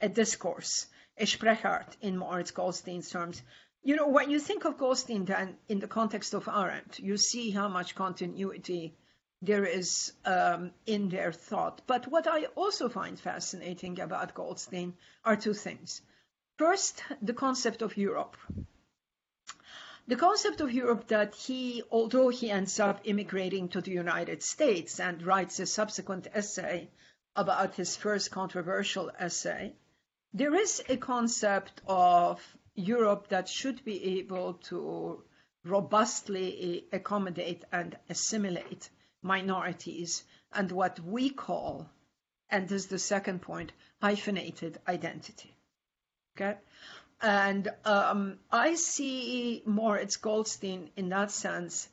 a 0.01 0.09
discourse, 0.09 0.87
a 1.19 1.25
Sprechart 1.25 1.97
in 2.01 2.17
Moritz 2.17 2.51
Goldstein's 2.51 3.11
terms. 3.11 3.43
You 3.83 3.97
know, 3.97 4.09
when 4.09 4.31
you 4.31 4.39
think 4.41 4.65
of 4.65 4.79
Goldstein 4.79 5.25
then 5.25 5.57
in 5.69 5.79
the 5.79 5.89
context 5.89 6.35
of 6.35 6.49
Arendt, 6.49 6.99
you 6.99 7.17
see 7.17 7.51
how 7.51 7.69
much 7.69 7.95
continuity 7.95 8.95
there 9.43 9.65
is 9.65 10.13
um, 10.25 10.73
in 10.87 11.09
their 11.09 11.33
thought. 11.33 11.83
But 11.87 12.07
what 12.07 12.27
I 12.27 12.45
also 12.57 12.89
find 12.89 13.19
fascinating 13.19 14.01
about 14.01 14.35
Goldstein 14.35 14.95
are 15.25 15.37
two 15.37 15.55
things. 15.55 16.03
First, 16.61 17.03
the 17.23 17.33
concept 17.33 17.81
of 17.81 17.97
Europe. 17.97 18.37
The 20.07 20.17
concept 20.17 20.61
of 20.61 20.71
Europe 20.71 21.07
that 21.09 21.35
he, 21.35 21.83
although 21.91 22.29
he 22.29 22.51
ends 22.51 22.79
up 22.79 23.01
immigrating 23.05 23.71
to 23.71 23.81
the 23.81 23.93
United 23.93 24.43
States 24.43 25.01
and 25.01 25.23
writes 25.23 25.59
a 25.59 25.65
subsequent 25.65 26.27
essay 26.35 26.91
about 27.35 27.77
his 27.77 27.97
first 27.97 28.31
controversial 28.31 29.11
essay, 29.19 29.75
there 30.35 30.55
is 30.55 30.83
a 30.87 30.99
concept 30.99 31.81
of 31.87 32.47
Europe 32.75 33.29
that 33.29 33.49
should 33.49 33.83
be 33.83 34.19
able 34.19 34.53
to 34.69 35.25
robustly 35.65 36.87
accommodate 36.93 37.65
and 37.73 37.97
assimilate 38.11 38.91
minorities 39.23 40.25
and 40.53 40.71
what 40.71 41.01
we 41.01 41.31
call, 41.31 41.89
and 42.51 42.69
this 42.69 42.83
is 42.83 42.89
the 42.89 42.99
second 42.99 43.41
point, 43.41 43.73
hyphenated 44.03 44.79
identity. 44.87 45.57
And 47.23 47.69
um, 47.85 48.39
I 48.51 48.75
see 48.75 49.63
Moritz 49.67 50.17
Goldstein 50.17 50.91
in 50.97 51.11
that 51.11 51.31
sense 51.31 51.89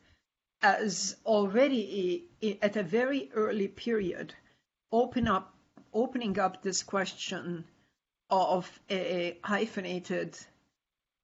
as 0.61 1.15
already 1.25 2.25
at 2.61 2.75
a 2.77 2.83
very 2.83 3.29
early 3.33 3.67
period 3.67 4.33
open 4.91 5.27
up, 5.27 5.53
opening 5.93 6.39
up 6.39 6.61
this 6.61 6.81
question 6.83 7.65
of 8.29 8.79
a 8.89 9.37
hyphenated 9.43 10.37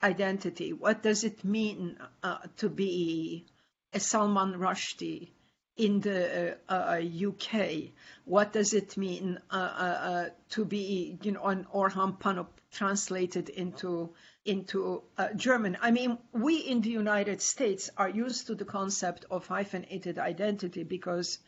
identity. 0.01 0.73
What 0.73 1.01
does 1.01 1.23
it 1.23 1.43
mean 1.43 1.97
uh, 2.21 2.39
to 2.57 2.69
be 2.69 3.45
a 3.93 3.99
Salman 3.99 4.53
Rushdie 4.53 5.29
in 5.75 5.99
the 6.01 6.57
uh, 6.69 7.01
UK? 7.01 7.53
Uh, 7.53 7.91
what 8.25 8.53
does 8.53 8.73
it 8.73 8.95
mean 8.95 9.39
uh, 9.51 9.55
uh, 9.55 10.29
to 10.49 10.65
be, 10.65 11.17
you 11.23 11.31
know, 11.31 11.43
an 11.45 11.65
Orhan 11.73 12.19
Pamuk 12.19 12.47
translated 12.71 13.49
into 13.49 14.13
into 14.45 15.03
German? 15.35 15.77
I 15.81 15.91
mean, 15.91 16.17
we 16.31 16.57
in 16.57 16.81
the 16.81 16.89
United 16.89 17.41
States 17.41 17.89
are 17.97 18.09
used 18.09 18.47
to 18.47 18.55
the 18.55 18.65
concept 18.65 19.25
of 19.31 19.47
hyphenated 19.47 20.19
identity 20.19 20.83
because 20.83 21.39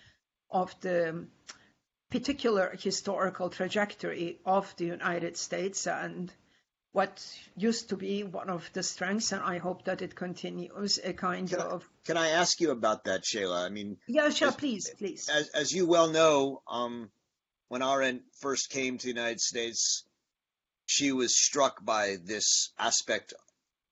of 0.49 0.75
the 0.81 1.27
particular 2.09 2.75
historical 2.79 3.49
trajectory 3.49 4.39
of 4.45 4.73
the 4.77 4.85
United 4.85 5.38
States 5.38 5.88
and 5.88 6.31
what 6.93 7.21
used 7.57 7.89
to 7.89 7.97
be 7.97 8.23
one 8.23 8.49
of 8.49 8.69
the 8.71 8.81
strengths, 8.81 9.33
and 9.33 9.43
I 9.43 9.57
hope 9.57 9.83
that 9.83 10.01
it 10.01 10.15
continues 10.15 10.97
a 11.03 11.11
kind 11.11 11.49
can 11.49 11.59
of. 11.59 11.89
Can 12.05 12.17
I 12.17 12.29
ask 12.29 12.59
you 12.61 12.71
about 12.71 13.05
that, 13.05 13.23
Seyla? 13.23 13.65
I 13.65 13.69
mean, 13.69 13.97
yeah, 14.07 14.29
sure, 14.29 14.49
as, 14.49 14.55
please, 14.55 14.91
please. 14.97 15.29
As, 15.29 15.49
as 15.49 15.71
you 15.71 15.87
well 15.87 16.07
know, 16.07 16.61
um, 16.67 17.09
when 17.67 17.81
Arendt 17.81 18.21
first 18.39 18.69
came 18.69 18.97
to 18.97 19.03
the 19.03 19.13
United 19.13 19.41
States, 19.41 20.03
she 20.85 21.11
was 21.11 21.35
struck 21.35 21.83
by 21.83 22.17
this 22.23 22.71
aspect 22.77 23.33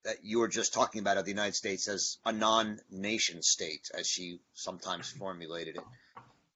that 0.06 0.18
you 0.24 0.40
were 0.40 0.48
just 0.48 0.74
talking 0.74 1.02
about 1.02 1.18
of 1.18 1.26
the 1.26 1.32
United 1.32 1.56
States 1.56 1.88
as 1.88 2.18
a 2.26 2.32
non-nation 2.32 3.42
state, 3.42 3.90
as 3.98 4.06
she 4.06 4.40
sometimes 4.54 5.10
formulated 5.10 5.78
it 5.78 5.84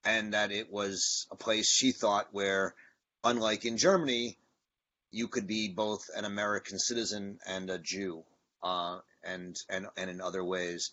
and 0.08 0.34
that 0.34 0.52
it 0.52 0.72
was 0.72 1.28
a 1.32 1.36
place 1.36 1.70
she 1.70 1.92
thought 1.92 2.30
where, 2.32 2.74
unlike 3.26 3.66
in 3.66 3.78
Germany, 3.78 4.38
you 5.12 5.28
could 5.28 5.48
be 5.48 5.68
both 5.68 6.10
an 6.16 6.24
American 6.24 6.80
citizen 6.80 7.40
and 7.46 7.70
a 7.70 7.78
Jew, 7.78 8.24
uh, 8.64 9.00
and 9.24 9.56
and 9.70 9.88
and 9.98 10.10
in 10.10 10.22
other 10.22 10.44
ways. 10.44 10.92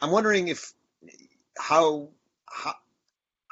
I'm 0.00 0.10
wondering 0.10 0.48
if 0.48 0.72
how 1.58 2.08
how 2.46 2.74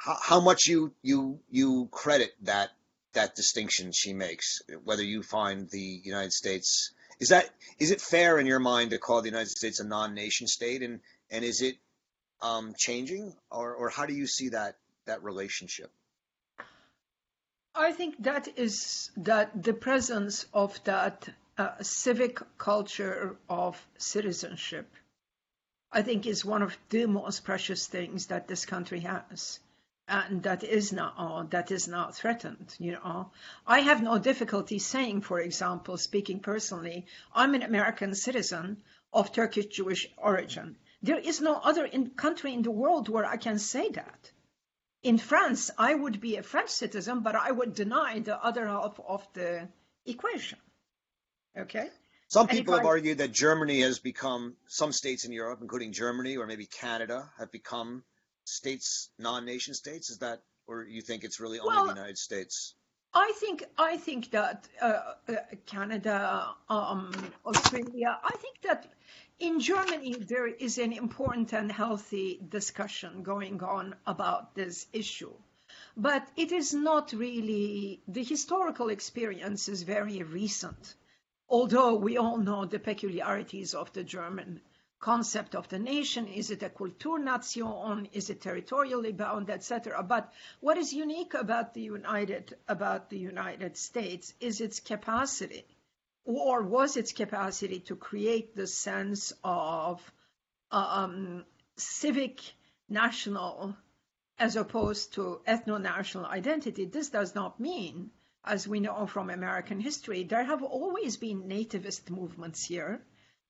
how 0.03 0.39
much 0.39 0.67
you 0.67 0.93
you 1.01 1.39
you 1.49 1.87
credit 1.91 2.33
that 2.43 2.69
that 3.13 3.35
distinction 3.35 3.91
she 3.91 4.13
makes, 4.13 4.61
whether 4.83 5.03
you 5.03 5.23
find 5.23 5.69
the 5.69 6.01
United 6.03 6.33
States 6.33 6.91
is 7.19 7.29
that 7.29 7.49
is 7.79 7.91
it 7.91 8.01
fair 8.01 8.39
in 8.39 8.45
your 8.45 8.59
mind 8.59 8.91
to 8.91 8.99
call 8.99 9.21
the 9.21 9.29
United 9.29 9.49
States 9.49 9.79
a 9.79 9.83
non-nation 9.83 10.47
state, 10.47 10.83
and 10.83 10.99
and 11.31 11.43
is 11.43 11.61
it 11.61 11.77
um, 12.41 12.73
changing, 12.77 13.35
or 13.51 13.73
or 13.73 13.89
how 13.89 14.05
do 14.05 14.13
you 14.13 14.27
see 14.27 14.49
that 14.49 14.77
that 15.05 15.23
relationship? 15.23 15.91
I 17.75 17.91
think 17.91 18.23
that 18.23 18.47
is 18.57 19.11
that 19.17 19.63
the 19.63 19.73
presence 19.73 20.45
of 20.53 20.83
that 20.83 21.29
uh, 21.57 21.81
civic 21.81 22.39
culture 22.57 23.37
of 23.49 23.83
citizenship, 23.97 24.87
I 25.97 26.03
think, 26.03 26.27
is 26.27 26.45
one 26.45 26.61
of 26.61 26.77
the 26.89 27.07
most 27.07 27.43
precious 27.43 27.87
things 27.87 28.27
that 28.27 28.47
this 28.47 28.67
country 28.67 28.99
has, 28.99 29.59
and 30.07 30.43
that 30.43 30.63
is 30.63 30.93
not 30.93 31.15
uh, 31.17 31.41
that 31.49 31.71
is 31.71 31.87
now 31.87 32.11
threatened. 32.11 32.75
You 32.77 32.91
know, 32.91 33.31
I 33.65 33.79
have 33.79 34.03
no 34.03 34.19
difficulty 34.19 34.77
saying, 34.77 35.21
for 35.21 35.39
example, 35.39 35.97
speaking 35.97 36.39
personally, 36.39 37.07
I'm 37.33 37.55
an 37.55 37.63
American 37.63 38.13
citizen 38.13 38.83
of 39.11 39.31
Turkish 39.31 39.65
Jewish 39.77 40.07
origin. 40.17 40.77
There 41.01 41.17
is 41.17 41.41
no 41.41 41.55
other 41.55 41.85
in 41.85 42.11
country 42.11 42.53
in 42.53 42.61
the 42.61 42.77
world 42.83 43.09
where 43.09 43.25
I 43.25 43.37
can 43.37 43.57
say 43.57 43.89
that. 43.89 44.31
In 45.01 45.17
France, 45.17 45.71
I 45.79 45.95
would 45.95 46.21
be 46.21 46.35
a 46.35 46.43
French 46.43 46.69
citizen, 46.69 47.21
but 47.21 47.33
I 47.33 47.49
would 47.49 47.73
deny 47.73 48.19
the 48.19 48.37
other 48.37 48.67
half 48.67 48.99
of 48.99 49.27
the 49.33 49.67
equation. 50.05 50.59
Okay? 51.57 51.89
Some 52.29 52.47
people 52.47 52.75
have 52.75 52.85
argued 52.85 53.19
that 53.19 53.31
Germany 53.31 53.81
has 53.81 53.99
become, 53.99 54.55
some 54.67 54.91
states 54.91 55.23
in 55.23 55.31
Europe, 55.31 55.59
including 55.61 55.93
Germany 55.93 56.35
or 56.35 56.45
maybe 56.45 56.65
Canada, 56.65 57.29
have 57.39 57.51
become 57.51 58.03
states, 58.43 59.09
non 59.17 59.45
nation 59.45 59.73
states. 59.73 60.09
Is 60.09 60.17
that, 60.17 60.41
or 60.67 60.83
you 60.83 61.01
think 61.01 61.23
it's 61.23 61.39
really 61.39 61.59
only 61.59 61.75
well, 61.75 61.85
the 61.85 61.93
United 61.93 62.17
States? 62.17 62.75
I 63.13 63.31
think 63.39 63.63
I 63.77 63.95
think 63.95 64.31
that 64.31 64.67
uh, 64.81 65.13
uh, 65.29 65.35
Canada, 65.65 66.49
um, 66.69 67.11
Australia. 67.45 68.19
I 68.21 68.35
think 68.35 68.61
that 68.63 68.87
in 69.39 69.61
Germany 69.61 70.15
there 70.15 70.47
is 70.47 70.77
an 70.77 70.91
important 70.91 71.53
and 71.53 71.71
healthy 71.71 72.41
discussion 72.49 73.23
going 73.23 73.63
on 73.63 73.95
about 74.05 74.53
this 74.53 74.85
issue, 74.91 75.33
but 75.95 76.27
it 76.35 76.51
is 76.51 76.73
not 76.73 77.13
really 77.13 78.01
the 78.07 78.23
historical 78.23 78.89
experience 78.89 79.69
is 79.69 79.83
very 79.83 80.23
recent. 80.23 80.95
Although 81.49 81.95
we 81.95 82.17
all 82.17 82.37
know 82.37 82.65
the 82.65 82.79
peculiarities 82.79 83.73
of 83.73 83.93
the 83.93 84.03
German 84.03 84.61
concept 84.99 85.55
of 85.55 85.69
the 85.69 85.79
nation. 85.79 86.27
Is 86.27 86.51
it 86.51 86.63
a 86.63 86.69
Kulturnation? 86.69 88.07
Is 88.13 88.29
it 88.29 88.41
territorially 88.41 89.11
bound, 89.11 89.49
etc.? 89.49 90.03
But 90.03 90.33
what 90.59 90.77
is 90.77 90.93
unique 90.93 91.33
about 91.33 91.73
the 91.73 91.81
United 91.81 92.57
about 92.67 93.09
the 93.09 93.19
United 93.19 93.77
States 93.77 94.33
is 94.39 94.59
its 94.59 94.79
capacity, 94.79 95.65
or 96.25 96.63
was 96.63 96.97
its 96.97 97.11
capacity 97.11 97.79
to 97.81 97.95
create 97.95 98.55
the 98.55 98.67
sense 98.67 99.33
of 99.43 100.11
um, 100.71 101.45
civic 101.77 102.41
national 102.89 103.75
as 104.39 104.55
opposed 104.55 105.13
to 105.13 105.41
ethno-national 105.47 106.25
identity. 106.25 106.85
This 106.85 107.09
does 107.09 107.33
not 107.33 107.59
mean, 107.59 108.11
as 108.43 108.67
we 108.67 108.79
know 108.79 109.07
from 109.07 109.29
American 109.29 109.79
history, 109.79 110.23
there 110.23 110.43
have 110.43 110.63
always 110.63 111.17
been 111.17 111.43
nativist 111.43 112.09
movements 112.09 112.63
here 112.63 113.01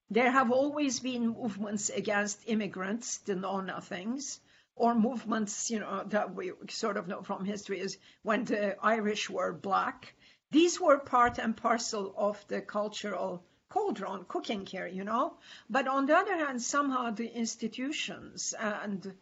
there 0.10 0.32
have 0.32 0.52
always 0.52 1.02
been 1.02 1.28
movements 1.28 1.90
against 1.90 2.48
immigrants, 2.48 3.18
the 3.18 3.36
know 3.36 3.60
nothings, 3.60 4.40
or 4.74 4.96
movements, 4.96 5.70
you 5.70 5.80
know, 5.80 6.06
that 6.06 6.34
we 6.34 6.54
sort 6.70 6.96
of 6.96 7.10
know 7.10 7.22
from 7.24 7.44
history 7.44 7.82
is 7.82 7.98
when 8.22 8.46
the 8.46 8.78
Irish 8.82 9.30
were 9.30 9.52
black. 9.52 10.14
These 10.52 10.80
were 10.80 10.98
part 10.98 11.40
and 11.40 11.58
parcel 11.58 12.14
of 12.16 12.42
the 12.48 12.62
cultural 12.62 13.44
cauldron 13.68 14.24
cooking 14.30 14.66
here, 14.66 14.88
you 14.88 15.04
know. 15.04 15.38
But 15.70 15.90
on 15.90 16.06
the 16.06 16.16
other 16.16 16.38
hand, 16.38 16.62
somehow 16.62 17.12
the 17.12 17.28
institutions 17.28 18.54
and 18.58 19.14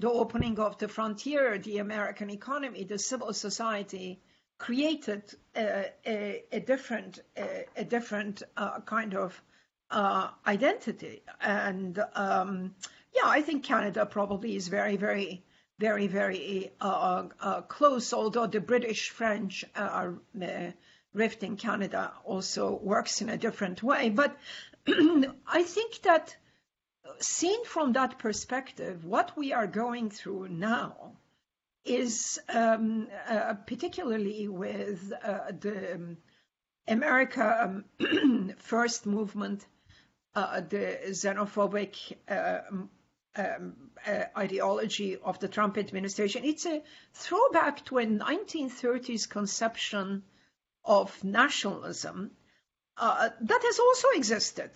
the 0.00 0.10
opening 0.10 0.58
of 0.58 0.76
the 0.78 0.88
frontier, 0.88 1.56
the 1.56 1.78
American 1.78 2.30
economy, 2.30 2.82
the 2.82 2.98
civil 2.98 3.32
society 3.32 4.20
created 4.62 5.24
a, 5.56 5.90
a, 6.06 6.44
a 6.52 6.60
different, 6.60 7.18
a, 7.36 7.64
a 7.76 7.84
different 7.84 8.44
uh, 8.56 8.78
kind 8.82 9.12
of 9.12 9.42
uh, 9.90 10.28
identity. 10.46 11.20
And 11.40 11.98
um, 12.14 12.72
yeah, 13.12 13.24
I 13.24 13.42
think 13.42 13.64
Canada 13.64 14.06
probably 14.06 14.54
is 14.54 14.68
very, 14.68 14.96
very, 14.96 15.42
very, 15.80 16.06
very 16.06 16.70
uh, 16.80 17.24
uh, 17.40 17.62
close, 17.62 18.12
although 18.12 18.46
the 18.46 18.60
British 18.60 19.10
French 19.10 19.64
uh, 19.74 20.12
rift 21.12 21.42
in 21.42 21.56
Canada 21.56 22.12
also 22.24 22.78
works 22.80 23.20
in 23.20 23.30
a 23.30 23.36
different 23.36 23.82
way. 23.82 24.10
But 24.10 24.36
I 24.86 25.64
think 25.64 26.02
that 26.02 26.36
seen 27.18 27.64
from 27.64 27.94
that 27.94 28.16
perspective, 28.16 29.04
what 29.04 29.36
we 29.36 29.52
are 29.52 29.66
going 29.66 30.10
through 30.10 30.50
now 30.50 31.16
is 31.84 32.40
um, 32.48 33.08
uh, 33.28 33.54
particularly 33.66 34.48
with 34.48 35.12
uh, 35.24 35.52
the 35.58 36.16
America 36.86 37.84
um, 38.00 38.54
First 38.58 39.06
movement 39.06 39.66
uh, 40.34 40.60
the 40.60 40.98
xenophobic 41.08 42.16
um, 42.28 42.90
um, 43.36 43.74
uh, 44.06 44.24
ideology 44.36 45.16
of 45.16 45.38
the 45.38 45.48
Trump 45.48 45.78
administration. 45.78 46.44
It's 46.44 46.66
a 46.66 46.82
throwback 47.14 47.84
to 47.86 47.98
a 47.98 48.06
1930s 48.06 49.28
conception 49.28 50.22
of 50.84 51.22
nationalism 51.24 52.32
uh, 52.96 53.30
that 53.40 53.60
has 53.62 53.78
also 53.78 54.08
existed 54.14 54.70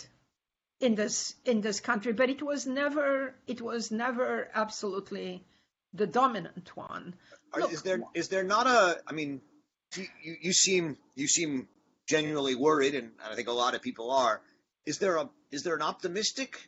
in 0.81 0.95
this 0.95 1.35
in 1.45 1.61
this 1.61 1.81
country, 1.81 2.13
but 2.13 2.31
it 2.31 2.43
was 2.43 2.67
never 2.67 3.35
it 3.47 3.61
was 3.61 3.91
never 3.91 4.49
absolutely 4.55 5.45
the 5.97 6.07
dominant 6.07 6.77
one. 6.77 7.15
Look, 7.57 7.73
is 7.73 7.83
there 7.83 8.01
is 8.15 8.29
there 8.29 8.45
not 8.45 8.67
a? 8.67 8.99
I 9.07 9.13
mean, 9.13 9.41
you, 9.97 10.07
you 10.41 10.53
seem 10.53 10.97
you 11.15 11.27
seem 11.27 11.69
genuinely 12.09 12.55
worried, 12.55 12.95
and 12.95 13.13
I 13.25 13.35
think 13.35 13.49
a 13.49 13.53
lot 13.53 13.75
of 13.75 13.83
people 13.83 14.11
are 14.11 14.41
is 14.85 14.99
there 14.99 15.17
a 15.17 15.29
is 15.51 15.63
there 15.63 15.75
an 15.75 15.83
optimistic 15.83 16.59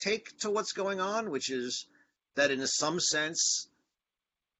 take 0.00 0.36
to 0.38 0.50
what's 0.50 0.72
going 0.72 1.00
on, 1.00 1.30
which 1.30 1.50
is 1.50 1.86
that 2.34 2.50
in 2.50 2.66
some 2.66 2.98
sense 3.00 3.68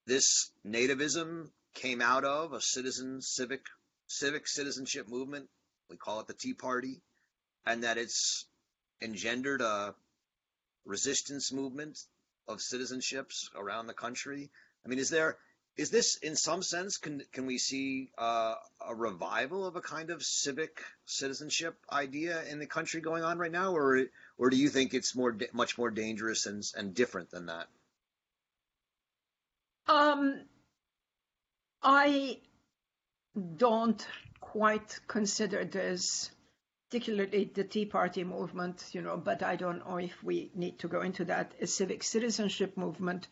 this 0.07 0.51
nativism 0.67 1.51
came 1.75 2.01
out 2.01 2.25
of 2.25 2.53
a 2.53 2.61
citizen 2.61 3.21
civic 3.21 3.61
civic 4.07 4.47
citizenship 4.47 5.09
movement. 5.09 5.49
We 5.91 5.97
call 5.97 6.21
it 6.21 6.27
the 6.27 6.35
Tea 6.35 6.55
Party, 6.55 7.01
and 7.67 7.85
that 7.85 7.99
it's 7.99 8.47
engendered 9.01 9.61
a 9.61 9.95
resistance 10.85 11.53
movement 11.53 11.99
of 12.49 12.59
citizenships 12.59 13.49
around 13.55 13.87
the 13.87 13.95
country. 13.95 14.51
I 14.85 14.89
mean, 14.89 14.99
is 14.99 15.11
there 15.11 15.39
is 15.77 15.91
this 15.91 16.17
in 16.17 16.37
some 16.37 16.63
sense 16.63 16.99
can 16.99 17.23
can 17.33 17.47
we 17.47 17.59
see 17.59 18.11
uh, 18.19 18.55
a 18.87 18.95
revival 18.95 19.67
of 19.67 19.77
a 19.77 19.81
kind 19.81 20.11
of 20.11 20.23
civic 20.23 20.83
citizenship 21.07 21.77
idea 21.91 22.43
in 22.51 22.59
the 22.59 22.67
country 22.67 23.01
going 23.01 23.25
on 23.25 23.39
right 23.39 23.53
now 23.53 23.75
or 23.75 24.07
or 24.39 24.51
do 24.51 24.57
you 24.57 24.69
think 24.69 24.93
it's 24.93 25.15
more 25.17 25.37
much 25.53 25.79
more 25.79 25.91
dangerous 25.91 26.47
and 26.47 26.63
and 26.77 26.95
different 26.95 27.31
than 27.31 27.47
that 27.47 27.67
um 29.87 30.41
i 31.83 32.39
don't 33.57 34.07
quite 34.41 35.01
consider 35.09 35.65
this 35.65 36.31
particularly 36.93 37.51
the 37.55 37.65
tea 37.65 37.87
party 37.87 38.23
movement 38.23 38.85
you 38.93 39.01
know 39.01 39.17
but 39.17 39.43
i 39.43 39.57
don't 39.57 39.79
know 39.89 39.97
if 39.97 40.23
we 40.23 40.51
need 40.55 40.79
to 40.79 40.89
go 40.89 41.01
into 41.01 41.25
that 41.25 41.53
a 41.61 41.67
civic 41.67 42.03
citizenship 42.03 42.77
movement 42.77 43.29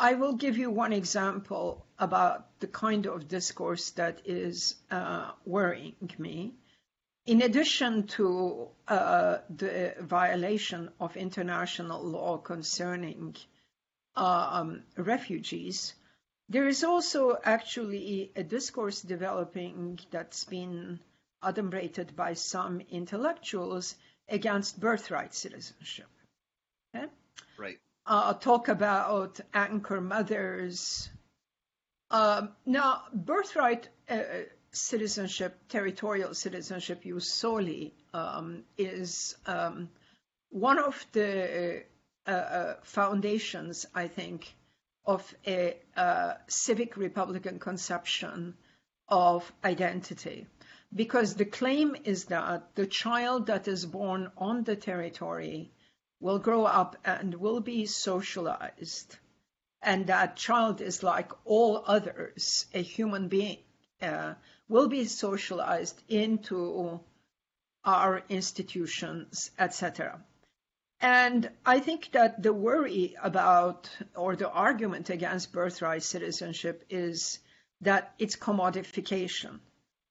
I 0.00 0.14
will 0.14 0.34
give 0.34 0.56
you 0.56 0.70
one 0.70 0.92
example 0.92 1.84
about 1.98 2.60
the 2.60 2.68
kind 2.68 3.06
of 3.06 3.26
discourse 3.26 3.90
that 3.90 4.22
is 4.24 4.76
uh, 4.92 5.32
worrying 5.44 6.10
me. 6.18 6.54
In 7.26 7.42
addition 7.42 8.06
to 8.18 8.68
uh, 8.86 9.38
the 9.50 9.96
violation 10.00 10.90
of 11.00 11.16
international 11.16 12.00
law 12.00 12.38
concerning 12.38 13.34
um, 14.14 14.84
refugees, 14.96 15.94
there 16.48 16.68
is 16.68 16.84
also 16.84 17.36
actually 17.42 18.30
a 18.36 18.44
discourse 18.44 19.02
developing 19.02 19.98
that's 20.12 20.44
been 20.44 21.00
adumbrated 21.42 22.14
by 22.16 22.34
some 22.34 22.80
intellectuals 22.90 23.94
against 24.28 24.78
birthright 24.80 25.34
citizenship. 25.34 26.06
Okay? 26.94 27.06
Right 27.58 27.78
uh, 28.08 28.32
talk 28.32 28.68
about 28.68 29.38
anchor 29.52 30.00
mothers. 30.00 31.08
Um, 32.10 32.50
now, 32.64 33.02
birthright 33.12 33.88
uh, 34.08 34.22
citizenship, 34.72 35.58
territorial 35.68 36.34
citizenship, 36.34 37.02
jus 37.04 37.30
soli, 37.30 37.94
um, 38.14 38.64
is 38.78 39.36
um, 39.46 39.90
one 40.50 40.78
of 40.78 41.06
the 41.12 41.82
uh, 42.26 42.30
uh, 42.30 42.74
foundations, 42.82 43.84
I 43.94 44.08
think, 44.08 44.54
of 45.04 45.34
a 45.46 45.76
uh, 45.96 46.34
civic 46.46 46.96
republican 46.96 47.58
conception 47.58 48.54
of 49.08 49.50
identity. 49.64 50.46
Because 50.94 51.34
the 51.34 51.44
claim 51.44 51.96
is 52.04 52.24
that 52.26 52.74
the 52.74 52.86
child 52.86 53.46
that 53.46 53.68
is 53.68 53.84
born 53.84 54.32
on 54.36 54.64
the 54.64 54.76
territory 54.76 55.70
will 56.20 56.38
grow 56.38 56.64
up 56.64 56.96
and 57.04 57.34
will 57.34 57.60
be 57.60 57.86
socialized. 57.86 59.16
And 59.82 60.06
that 60.06 60.36
child 60.36 60.80
is 60.80 61.02
like 61.02 61.30
all 61.44 61.84
others, 61.86 62.66
a 62.74 62.82
human 62.82 63.28
being, 63.28 63.58
uh, 64.02 64.34
will 64.68 64.88
be 64.88 65.04
socialized 65.04 66.02
into 66.08 67.00
our 67.84 68.22
institutions, 68.28 69.50
etc. 69.58 70.20
And 71.00 71.50
I 71.64 71.78
think 71.78 72.10
that 72.12 72.42
the 72.42 72.52
worry 72.52 73.14
about 73.22 73.88
or 74.16 74.34
the 74.34 74.50
argument 74.50 75.10
against 75.10 75.52
birthright 75.52 76.02
citizenship 76.02 76.84
is 76.90 77.38
that 77.82 78.14
it's 78.18 78.34
commodification. 78.34 79.60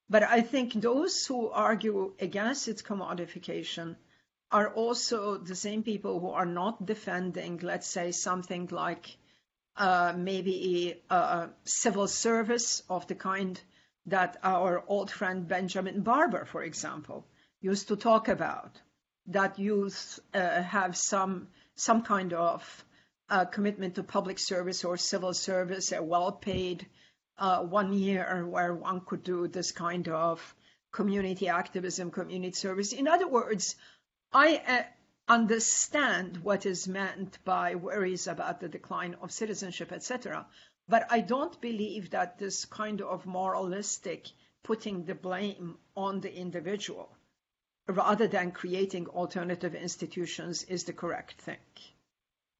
But 0.10 0.24
I 0.24 0.41
think 0.41 0.74
those 0.74 1.26
who 1.26 1.50
argue 1.50 2.13
against 2.20 2.67
its 2.67 2.82
commodification 2.82 3.96
are 4.52 4.74
also 4.74 5.38
the 5.38 5.56
same 5.56 5.84
people 5.84 6.20
who 6.20 6.30
are 6.30 6.46
not 6.46 6.86
defending, 6.86 7.60
let's 7.62 7.88
say, 7.88 8.12
something 8.12 8.70
like 8.72 9.17
uh, 9.76 10.13
maybe 10.15 11.02
a, 11.10 11.15
a, 11.15 11.50
civil 11.65 12.08
service 12.08 12.82
of 12.89 13.06
the 13.08 13.15
kind 13.15 13.62
that 14.06 14.38
our 14.41 14.84
old 14.88 15.12
friend 15.12 15.48
Benjamin 15.48 16.02
Barber, 16.02 16.46
for 16.46 16.63
example, 16.63 17.26
used 17.62 17.89
to 17.89 17.98
talk 17.98 18.30
about. 18.30 18.72
That 19.28 19.60
youth 19.60 20.20
uh, 20.34 20.62
have 20.62 20.96
some 20.96 21.50
some 21.76 22.02
kind 22.02 22.32
of 22.32 22.86
uh, 23.30 23.43
commitment 23.46 23.96
to 23.96 24.04
public 24.04 24.39
service 24.39 24.86
or 24.86 24.96
civil 24.96 25.34
service, 25.34 25.91
a 25.91 26.02
well-paid 26.02 26.88
uh, 27.38 27.63
one 27.63 27.93
year 27.93 28.45
where 28.47 28.73
one 28.73 29.02
could 29.02 29.23
do 29.23 29.47
this 29.47 29.71
kind 29.71 30.08
of 30.08 30.56
community 30.91 31.47
activism, 31.47 32.12
community 32.12 32.54
service. 32.54 32.93
In 32.93 33.08
other 33.08 33.28
words, 33.28 33.76
I 34.34 34.58
uh, 34.67 34.84
understand 35.28 36.38
what 36.38 36.65
is 36.65 36.88
meant 36.88 37.38
by 37.43 37.76
worries 37.76 38.28
about 38.28 38.60
the 38.60 38.69
decline 38.69 39.15
of 39.21 39.32
citizenship, 39.32 39.91
etc. 39.91 40.45
But 40.88 41.06
I 41.10 41.19
don't 41.19 41.60
believe 41.62 42.12
that 42.12 42.39
this 42.39 42.65
kind 42.65 43.02
of 43.02 43.26
moralistic 43.26 44.28
putting 44.63 45.06
the 45.06 45.15
blame 45.15 45.78
on 45.95 46.21
the 46.21 46.34
individual 46.34 47.10
rather 47.88 48.28
than 48.28 48.52
creating 48.52 49.08
alternative 49.08 49.76
institutions 49.76 50.63
is 50.63 50.84
the 50.84 50.93
correct 50.93 51.41
thing. 51.41 51.58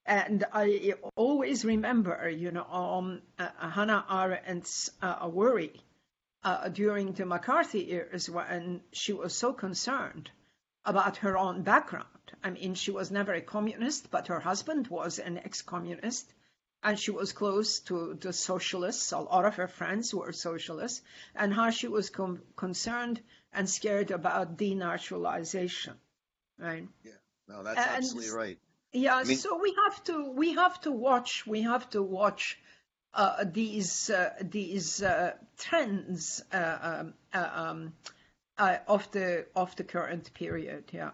And 0.08 0.46
I 0.54 0.94
always 1.18 1.66
remember, 1.66 2.30
you 2.30 2.52
know, 2.52 2.64
um, 2.64 3.22
uh, 3.38 3.70
Hannah 3.70 4.06
Arendt's 4.10 4.90
uh, 5.02 5.30
worry 5.30 5.82
uh, 6.44 6.70
during 6.70 7.12
the 7.12 7.26
McCarthy 7.26 7.82
years 7.82 8.30
when 8.30 8.82
she 8.94 9.12
was 9.12 9.36
so 9.36 9.52
concerned 9.52 10.32
about 10.86 11.18
her 11.18 11.38
own 11.38 11.64
background. 11.64 12.08
I 12.42 12.52
mean, 12.52 12.74
she 12.76 12.92
was 12.92 13.12
never 13.12 13.34
a 13.34 13.42
communist, 13.42 14.10
but 14.10 14.28
her 14.28 14.40
husband 14.40 14.88
was 14.88 15.20
an 15.20 15.40
ex-communist, 15.40 16.34
and 16.84 16.98
she 16.98 17.12
was 17.12 17.34
close 17.34 17.82
to 17.82 18.14
the 18.14 18.32
socialists. 18.32 19.12
A 19.12 19.20
lot 19.20 19.44
of 19.44 19.56
her 19.56 19.68
friends 19.68 20.14
were 20.14 20.32
socialists, 20.32 21.02
and 21.36 21.54
how 21.54 21.70
she 21.70 21.90
was 21.90 22.10
com- 22.10 22.44
concerned 22.56 23.22
and 23.52 23.70
scared 23.70 24.12
about 24.12 24.58
denaturalization, 24.58 25.96
right? 26.58 26.88
Yeah, 27.04 27.12
no, 27.50 27.64
that's 27.64 27.78
and, 27.78 27.98
absolutely 27.98 28.32
right. 28.32 28.60
Yeah, 28.94 29.16
I 29.16 29.24
mean, 29.24 29.38
so 29.38 29.60
we 29.62 29.76
have 29.86 30.04
to 30.06 30.32
we 30.32 30.54
have 30.54 30.80
to 30.82 30.92
watch 30.92 31.46
we 31.46 31.62
have 31.62 31.90
to 31.92 32.02
watch 32.02 32.58
uh, 33.14 33.46
these 33.46 34.10
uh, 34.10 34.32
these 34.42 35.04
uh, 35.04 35.34
trends 35.58 36.42
uh, 36.54 36.78
um, 36.82 37.14
uh, 37.34 37.50
um, 37.54 37.94
uh, 38.58 38.78
of 38.88 39.10
the 39.12 39.46
of 39.56 39.76
the 39.76 39.84
current 39.84 40.34
period. 40.34 40.86
Yeah. 40.92 41.12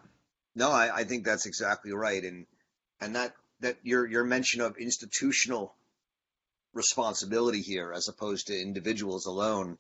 No, 0.55 0.69
I, 0.69 0.97
I 0.97 1.03
think 1.03 1.25
that's 1.25 1.45
exactly 1.45 1.93
right, 1.93 2.23
and 2.23 2.45
and 3.01 3.15
that 3.15 3.33
that 3.61 3.77
your 3.83 4.05
your 4.05 4.23
mention 4.23 4.61
of 4.61 4.77
institutional 4.77 5.73
responsibility 6.73 7.61
here, 7.61 7.91
as 7.93 8.07
opposed 8.07 8.47
to 8.47 8.59
individuals 8.59 9.25
alone, 9.25 9.77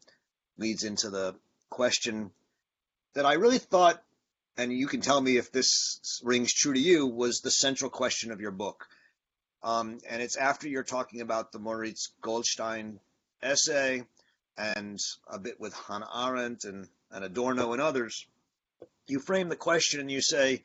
leads 0.57 0.83
into 0.83 1.09
the 1.09 1.35
question 1.69 2.31
that 3.13 3.25
I 3.25 3.33
really 3.33 3.57
thought, 3.59 4.01
and 4.57 4.71
you 4.71 4.87
can 4.87 5.01
tell 5.01 5.19
me 5.19 5.37
if 5.37 5.51
this 5.51 6.21
rings 6.23 6.53
true 6.53 6.73
to 6.73 6.79
you, 6.79 7.07
was 7.07 7.41
the 7.41 7.51
central 7.51 7.89
question 7.89 8.31
of 8.31 8.41
your 8.41 8.51
book. 8.51 8.87
Um, 9.63 9.99
and 10.09 10.21
it's 10.21 10.35
after 10.35 10.67
you're 10.67 10.83
talking 10.83 11.21
about 11.21 11.51
the 11.51 11.59
Moritz 11.59 12.11
Goldstein 12.21 12.99
essay 13.41 14.03
and 14.57 14.99
a 15.27 15.39
bit 15.39 15.59
with 15.59 15.73
Hannah 15.73 16.09
Arendt 16.13 16.65
and, 16.65 16.87
and 17.11 17.25
Adorno 17.25 17.73
and 17.73 17.81
others. 17.81 18.27
You 19.07 19.19
frame 19.19 19.49
the 19.49 19.55
question 19.55 19.99
and 19.99 20.11
you 20.11 20.21
say, 20.21 20.63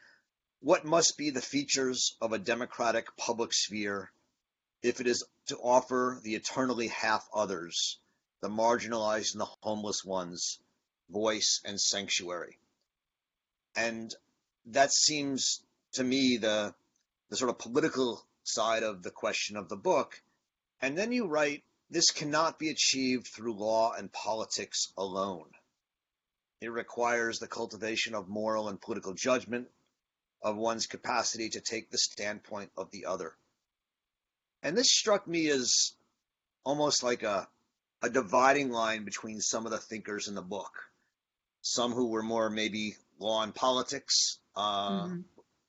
what 0.60 0.84
must 0.84 1.16
be 1.16 1.30
the 1.30 1.40
features 1.40 2.16
of 2.20 2.32
a 2.32 2.38
democratic 2.38 3.16
public 3.16 3.52
sphere 3.52 4.10
if 4.82 5.00
it 5.00 5.06
is 5.06 5.24
to 5.46 5.56
offer 5.56 6.20
the 6.22 6.34
eternally 6.34 6.88
half 6.88 7.26
others, 7.32 7.98
the 8.40 8.48
marginalized 8.48 9.32
and 9.32 9.40
the 9.40 9.48
homeless 9.60 10.04
ones, 10.04 10.58
voice 11.08 11.60
and 11.64 11.80
sanctuary. 11.80 12.58
And 13.76 14.14
that 14.66 14.92
seems 14.92 15.62
to 15.92 16.04
me 16.04 16.36
the 16.36 16.74
the 17.30 17.36
sort 17.36 17.50
of 17.50 17.58
political 17.58 18.24
side 18.42 18.82
of 18.82 19.02
the 19.02 19.10
question 19.10 19.56
of 19.56 19.68
the 19.68 19.76
book. 19.76 20.22
And 20.80 20.96
then 20.96 21.12
you 21.12 21.26
write, 21.26 21.62
this 21.90 22.10
cannot 22.10 22.58
be 22.58 22.70
achieved 22.70 23.26
through 23.26 23.58
law 23.58 23.92
and 23.92 24.10
politics 24.10 24.92
alone. 24.96 25.50
It 26.60 26.68
requires 26.68 27.38
the 27.38 27.48
cultivation 27.48 28.14
of 28.14 28.28
moral 28.28 28.68
and 28.68 28.80
political 28.80 29.12
judgment, 29.12 29.68
of 30.42 30.56
one's 30.56 30.86
capacity 30.86 31.50
to 31.50 31.60
take 31.60 31.90
the 31.90 31.98
standpoint 31.98 32.70
of 32.76 32.90
the 32.90 33.04
other. 33.04 33.36
And 34.62 34.76
this 34.76 34.90
struck 34.90 35.28
me 35.28 35.48
as 35.50 35.92
almost 36.64 37.02
like 37.02 37.22
a, 37.22 37.46
a 38.02 38.08
dividing 38.08 38.70
line 38.70 39.04
between 39.04 39.40
some 39.40 39.66
of 39.66 39.72
the 39.72 39.78
thinkers 39.78 40.28
in 40.28 40.34
the 40.34 40.42
book 40.42 40.72
some 41.60 41.92
who 41.92 42.08
were 42.08 42.22
more 42.22 42.50
maybe 42.50 42.96
law 43.18 43.42
and 43.42 43.54
politics, 43.54 44.38
uh, 44.56 45.02
mm-hmm. 45.02 45.20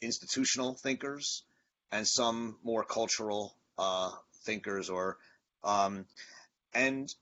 institutional 0.01 0.75
thinkers, 0.75 1.43
and 1.91 2.07
some 2.07 2.57
more 2.63 2.83
cultural 2.83 3.55
uh, 3.77 4.11
thinkers 4.43 4.89
or 4.89 5.17
um, 5.63 6.05
and 6.73 7.13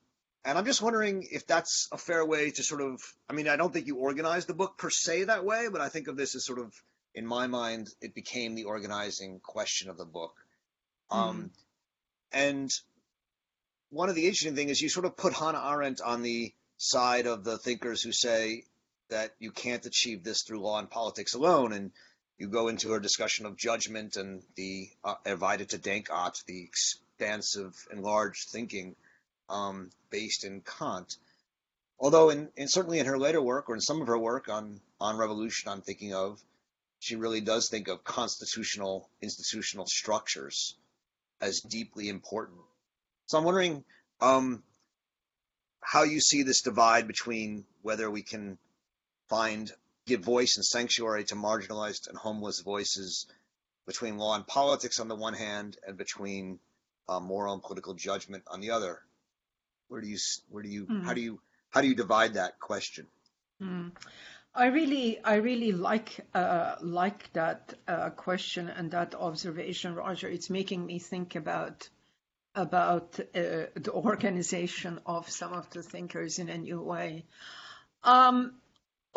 and 0.46 0.58
I'm 0.58 0.66
just 0.66 0.82
wondering 0.82 1.28
if 1.30 1.46
that's 1.46 1.90
a 1.92 1.98
fair 1.98 2.26
way 2.26 2.52
to 2.52 2.64
sort 2.64 2.82
of 2.82 3.02
I 3.30 3.34
mean 3.34 3.48
I 3.48 3.56
don't 3.56 3.74
think 3.74 3.88
you 3.88 3.98
organized 3.98 4.48
the 4.48 4.54
book 4.54 4.78
per 4.78 4.90
se 4.90 5.26
that 5.26 5.46
way, 5.46 5.68
but 5.72 5.82
I 5.82 5.90
think 5.90 6.08
of 6.08 6.18
this 6.18 6.36
as 6.36 6.46
sort 6.46 6.60
of 6.60 6.74
in 7.14 7.26
my 7.26 7.48
mind 7.48 7.90
it 8.02 8.14
became 8.14 8.56
the 8.56 8.66
organizing 8.66 9.40
question 9.40 9.90
of 9.90 9.98
the 9.98 10.06
book. 10.06 10.36
Um, 11.10 11.20
mm-hmm. 11.20 11.30
Um, 11.30 11.52
and 12.34 12.72
one 13.90 14.10
of 14.10 14.16
the 14.16 14.26
interesting 14.26 14.56
things 14.56 14.72
is 14.72 14.82
you 14.82 14.90
sort 14.90 15.06
of 15.06 15.16
put 15.16 15.34
Hannah 15.34 15.64
Arendt 15.66 16.02
on 16.02 16.22
the 16.22 16.54
side 16.78 17.26
of 17.26 17.44
the 17.44 17.58
thinkers 17.58 18.02
who 18.02 18.12
say 18.12 18.64
that 19.10 19.32
you 19.40 19.52
can't 19.52 19.86
achieve 19.86 20.24
this 20.24 20.44
through 20.44 20.62
law 20.62 20.80
and 20.80 20.90
politics 20.90 21.34
alone. 21.34 21.74
And 21.74 21.92
you 22.38 22.48
go 22.48 22.68
into 22.68 22.94
a 22.94 23.00
discussion 23.00 23.46
of 23.46 23.58
judgment 23.58 24.16
and 24.16 24.44
the 24.56 24.90
uh, 25.04 25.16
erweiterte 25.26 25.80
Denkart, 25.80 26.44
the 26.46 26.64
expansive, 26.64 27.74
enlarged 27.92 28.50
thinking 28.50 28.96
um, 29.50 29.90
based 30.10 30.44
in 30.44 30.62
Kant. 30.62 31.16
Although, 32.00 32.30
in, 32.30 32.50
in, 32.56 32.68
certainly 32.68 33.00
in 33.00 33.08
her 33.08 33.18
later 33.18 33.42
work, 33.42 33.70
or 33.70 33.76
in 33.76 33.82
some 33.82 34.02
of 34.02 34.08
her 34.08 34.18
work 34.18 34.50
on 34.50 34.80
on 35.00 35.18
revolution, 35.18 35.72
I'm 35.72 35.82
thinking 35.82 36.14
of, 36.14 36.40
she 37.00 37.16
really 37.16 37.42
does 37.42 37.70
think 37.70 37.88
of 37.88 38.04
constitutional 38.04 39.10
institutional 39.22 39.86
structures 39.88 40.76
as 41.42 41.62
deeply 41.62 42.10
important. 42.10 42.60
So 43.28 43.38
I'm 43.38 43.44
wondering, 43.44 43.84
um, 44.22 44.64
how 45.82 46.04
you 46.04 46.20
see 46.20 46.44
this 46.44 46.62
divide 46.62 47.08
between 47.08 47.66
whether 47.82 48.10
we 48.12 48.22
can 48.22 48.58
find 49.30 49.72
give 50.06 50.22
voice 50.22 50.58
and 50.58 50.66
sanctuary 50.66 51.26
to 51.26 51.36
marginalized 51.36 52.08
and 52.08 52.18
homeless 52.18 52.62
voices 52.62 53.28
between 53.86 54.18
law 54.18 54.36
and 54.36 54.48
politics 54.48 55.00
on 55.00 55.08
the 55.08 55.16
one 55.16 55.34
hand 55.34 55.78
and 55.86 55.98
between 55.98 56.60
uh, 57.10 57.20
moral 57.20 57.54
and 57.54 57.62
political 57.62 57.94
judgment 57.94 58.44
on 58.48 58.62
the 58.62 58.72
other 58.72 59.02
where 59.88 60.02
do 60.02 60.08
you 60.08 60.18
where 60.50 60.64
do 60.64 60.70
you 60.70 60.86
mm. 60.86 61.04
how 61.06 61.14
do 61.14 61.22
you 61.22 61.40
how 61.70 61.82
do 61.82 61.88
you 61.88 61.96
divide 61.96 62.34
that 62.34 62.60
question 62.60 63.08
mm. 63.62 63.92
I 64.58 64.68
really, 64.68 65.24
I 65.24 65.36
really 65.36 65.72
like 65.72 66.26
uh, 66.34 66.78
like 66.82 67.32
that 67.34 67.76
uh, 67.88 68.10
question 68.10 68.70
and 68.70 68.90
that 68.90 69.14
observation, 69.14 69.94
Roger. 69.94 70.28
It's 70.28 70.50
making 70.50 70.84
me 70.84 70.98
think 70.98 71.36
about 71.36 71.88
about 72.56 73.20
uh, 73.20 73.70
the 73.76 73.92
organization 73.92 75.00
of 75.06 75.30
some 75.30 75.54
of 75.54 75.70
the 75.70 75.84
thinkers 75.84 76.40
in 76.40 76.50
a 76.50 76.58
new 76.58 76.82
way. 76.82 77.26
Um, 78.04 78.56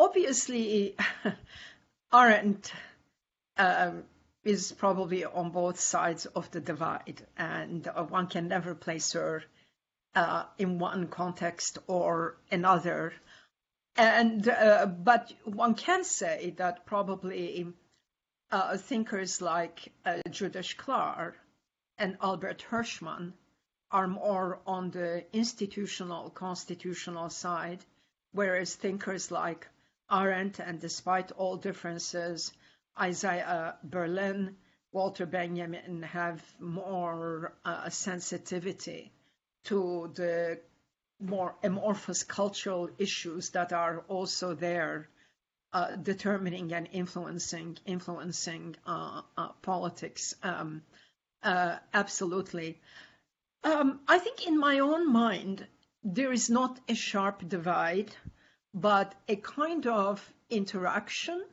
obviously, 0.01 0.95
Arendt 2.13 2.73
um, 3.57 4.03
is 4.43 4.71
probably 4.71 5.23
on 5.23 5.51
both 5.51 5.79
sides 5.79 6.25
of 6.25 6.49
the 6.49 6.59
divide, 6.59 7.21
and 7.37 7.87
uh, 7.87 8.03
one 8.03 8.25
can 8.27 8.47
never 8.47 8.73
place 8.73 9.13
her 9.13 9.43
uh, 10.15 10.45
in 10.57 10.79
one 10.79 11.07
context 11.07 11.77
or 11.87 12.37
another. 12.51 13.13
And 13.95 14.47
uh, 14.47 14.87
but 14.87 15.31
one 15.43 15.75
can 15.75 16.03
say 16.03 16.55
that 16.57 16.85
probably 16.85 17.67
uh, 18.51 18.77
thinkers 18.77 19.39
like 19.41 19.91
uh, 20.05 20.17
Judith 20.29 20.65
Shklar 20.65 21.33
and 21.97 22.17
Albert 22.21 22.65
Hirschman 22.71 23.33
are 23.91 24.07
more 24.07 24.59
on 24.65 24.89
the 24.91 25.25
institutional, 25.33 26.29
constitutional 26.29 27.29
side, 27.29 27.85
whereas 28.31 28.73
thinkers 28.73 29.29
like 29.29 29.67
Arendt 30.11 30.59
and 30.59 30.79
despite 30.79 31.31
all 31.31 31.57
differences, 31.57 32.51
Isaiah 32.99 33.77
Berlin, 33.83 34.57
Walter 34.91 35.25
Benjamin 35.25 36.03
have 36.03 36.43
more 36.59 37.53
uh, 37.63 37.89
sensitivity 37.89 39.13
to 39.65 40.11
the 40.15 40.59
more 41.19 41.55
amorphous 41.63 42.23
cultural 42.23 42.89
issues 42.97 43.51
that 43.51 43.71
are 43.71 44.03
also 44.07 44.53
there 44.53 45.07
uh, 45.73 45.95
determining 45.95 46.73
and 46.73 46.89
influencing 46.91 47.77
influencing 47.85 48.75
uh, 48.85 49.21
uh, 49.37 49.49
politics. 49.61 50.33
Um, 50.43 50.81
uh, 51.43 51.77
absolutely. 51.93 52.81
Um, 53.63 54.01
I 54.07 54.19
think 54.19 54.47
in 54.47 54.59
my 54.59 54.79
own 54.79 55.11
mind, 55.11 55.65
there 56.03 56.31
is 56.31 56.49
not 56.49 56.79
a 56.89 56.95
sharp 56.95 57.47
divide, 57.47 58.11
but 58.73 59.13
a 59.27 59.35
kind 59.35 59.85
of 59.87 60.33
interaction 60.49 61.43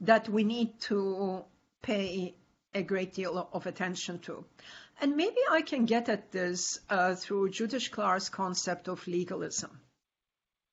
that 0.00 0.28
we 0.28 0.44
need 0.44 0.80
to 0.80 1.44
pay 1.82 2.34
a 2.74 2.82
great 2.82 3.14
deal 3.14 3.48
of 3.52 3.66
attention 3.66 4.18
to. 4.20 4.44
And 5.00 5.16
maybe 5.16 5.40
I 5.50 5.62
can 5.62 5.86
get 5.86 6.08
at 6.08 6.32
this 6.32 6.80
uh, 6.90 7.14
through 7.14 7.50
Judith 7.50 7.82
Shklar's 7.82 8.28
concept 8.28 8.88
of 8.88 9.06
legalism. 9.06 9.80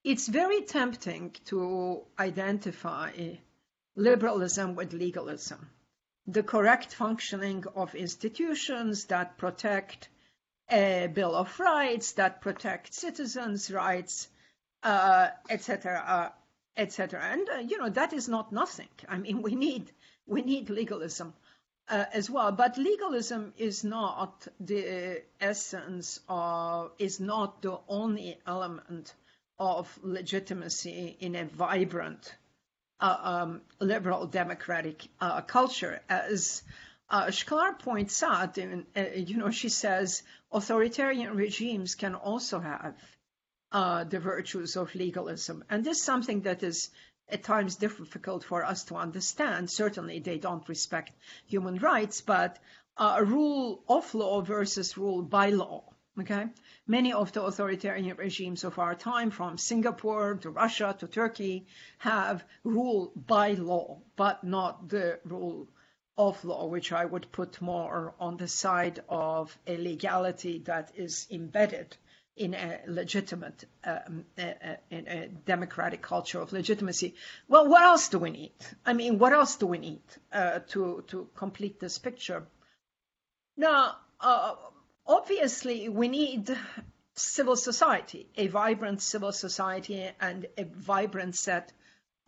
It's 0.04 0.28
very 0.28 0.62
tempting 0.62 1.36
to 1.46 2.04
identify 2.20 3.36
liberalism 3.96 4.76
with 4.76 4.94
legalism, 4.94 5.70
the 6.28 6.44
correct 6.44 6.94
functioning 6.94 7.64
of 7.76 7.96
institutions 7.96 9.06
that 9.06 9.38
protect 9.38 10.10
a 10.70 11.08
Bill 11.14 11.36
of 11.36 11.60
Rights, 11.60 12.14
that 12.14 12.42
protect 12.42 12.94
citizens' 12.94 13.72
rights, 13.72 14.28
etc., 14.86 16.04
uh, 16.06 16.30
etc. 16.78 17.22
And 17.22 17.50
uh, 17.50 17.58
you 17.60 17.78
know 17.78 17.90
that 17.90 18.14
is 18.14 18.28
not 18.28 18.52
nothing. 18.52 18.90
I 19.10 19.18
mean, 19.18 19.42
we 19.42 19.56
need 19.56 19.92
we 20.28 20.42
need 20.42 20.70
legalism 20.70 21.34
uh, 21.90 22.06
as 22.14 22.30
well. 22.30 22.52
But 22.52 22.78
legalism 22.78 23.54
is 23.58 23.84
not 23.84 24.48
the 24.60 25.22
essence 25.40 26.20
of, 26.28 26.92
is 27.00 27.20
not 27.20 27.62
the 27.62 27.80
only 27.88 28.38
element 28.46 29.14
of 29.60 30.00
legitimacy 30.02 31.16
in 31.20 31.36
a 31.36 31.46
vibrant 31.46 32.34
uh, 33.00 33.18
um, 33.22 33.62
liberal 33.80 34.26
democratic 34.26 35.08
uh, 35.22 35.42
culture. 35.42 36.02
As 36.10 36.64
uh, 37.10 37.32
points 37.80 38.24
out, 38.24 38.58
in, 38.58 38.86
uh, 38.96 39.04
you 39.16 39.38
know, 39.38 39.52
she 39.52 39.70
says 39.70 40.24
authoritarian 40.52 41.36
regimes 41.36 41.96
can 41.96 42.16
also 42.16 42.60
have 42.60 42.96
uh, 43.76 44.06
the 44.06 44.20
virtues 44.20 44.78
of 44.78 44.96
legalism. 44.96 45.62
And 45.70 45.84
this 45.84 45.98
is 45.98 46.04
something 46.04 46.44
that 46.44 46.64
is 46.64 46.92
at 47.28 47.44
times 47.44 47.76
difficult 47.76 48.46
for 48.46 48.64
us 48.64 48.86
to 48.86 48.96
understand. 48.96 49.70
Certainly, 49.70 50.20
they 50.20 50.38
don't 50.38 50.70
respect 50.70 51.12
human 51.46 51.80
rights, 51.80 52.22
but 52.22 52.58
uh, 52.96 53.22
rule 53.26 53.84
of 53.90 54.16
law 54.16 54.40
versus 54.40 54.98
rule 54.98 55.24
by 55.24 55.50
law. 55.50 55.84
Okay, 56.18 56.48
many 56.88 57.12
of 57.12 57.34
the 57.34 57.44
authoritarian 57.44 58.16
regimes 58.16 58.64
of 58.64 58.80
our 58.80 58.96
time, 58.96 59.30
from 59.30 59.58
Singapore 59.58 60.36
to 60.36 60.50
Russia 60.50 60.96
to 61.00 61.08
Turkey, 61.08 61.68
have 61.98 62.46
rule 62.64 63.12
by 63.28 63.52
law, 63.56 64.00
but 64.16 64.42
not 64.42 64.88
the 64.88 65.20
rule 65.26 65.68
of 66.18 66.46
law, 66.46 66.66
which 66.68 66.94
I 66.94 67.04
would 67.04 67.30
put 67.34 67.62
more 67.62 68.16
on 68.22 68.38
the 68.38 68.48
side 68.48 69.04
of 69.10 69.58
a 69.68 69.76
legality 69.76 70.60
that 70.60 70.94
is 70.96 71.28
embedded 71.30 71.98
in 72.36 72.54
a 72.54 72.80
legitimate, 72.88 73.64
um, 73.86 74.26
in 74.90 75.08
a 75.08 75.28
democratic 75.46 76.02
culture 76.02 76.42
of 76.42 76.52
legitimacy. 76.52 77.16
Well, 77.48 77.68
what 77.68 77.82
else 77.82 78.10
do 78.10 78.20
we 78.20 78.30
need? 78.30 78.52
I 78.86 78.94
mean, 78.94 79.20
what 79.20 79.32
else 79.32 79.56
do 79.56 79.68
we 79.68 79.78
need 79.78 80.02
uh, 80.34 80.60
to 80.70 81.04
to 81.08 81.30
complete 81.36 81.80
this 81.80 81.98
picture? 81.98 82.44
Now, 83.56 83.96
uh, 84.20 84.56
obviously, 85.08 85.88
we 85.88 86.10
need 86.10 86.56
civil 87.16 87.56
society, 87.56 88.28
a 88.36 88.48
vibrant 88.48 89.02
civil 89.02 89.32
society, 89.32 90.10
and 90.20 90.46
a 90.58 90.66
vibrant 90.66 91.36
set 91.36 91.72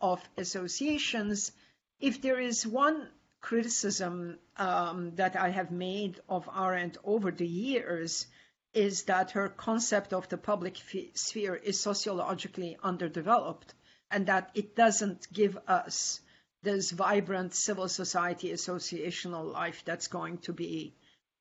of 0.00 0.22
associations. 0.38 1.52
If 2.00 2.22
there 2.22 2.40
is 2.40 2.66
one 2.66 3.08
criticism 3.40 4.38
um, 4.56 5.14
that 5.16 5.36
I 5.36 5.50
have 5.50 5.70
made 5.70 6.20
of 6.28 6.48
Arendt 6.48 6.96
over 7.04 7.30
the 7.30 7.46
years, 7.46 8.26
is 8.74 9.04
that 9.04 9.32
her 9.32 9.48
concept 9.48 10.12
of 10.12 10.28
the 10.28 10.36
public 10.36 10.76
sphere 11.14 11.54
is 11.54 11.80
sociologically 11.80 12.76
underdeveloped 12.82 13.74
and 14.10 14.26
that 14.26 14.50
it 14.54 14.76
doesn't 14.76 15.32
give 15.32 15.58
us 15.66 16.20
this 16.62 16.90
vibrant 16.90 17.54
civil 17.54 17.88
society 17.88 18.50
associational 18.50 19.52
life 19.52 19.82
that's 19.84 20.08
going 20.08 20.38
to 20.38 20.52
be, 20.52 20.94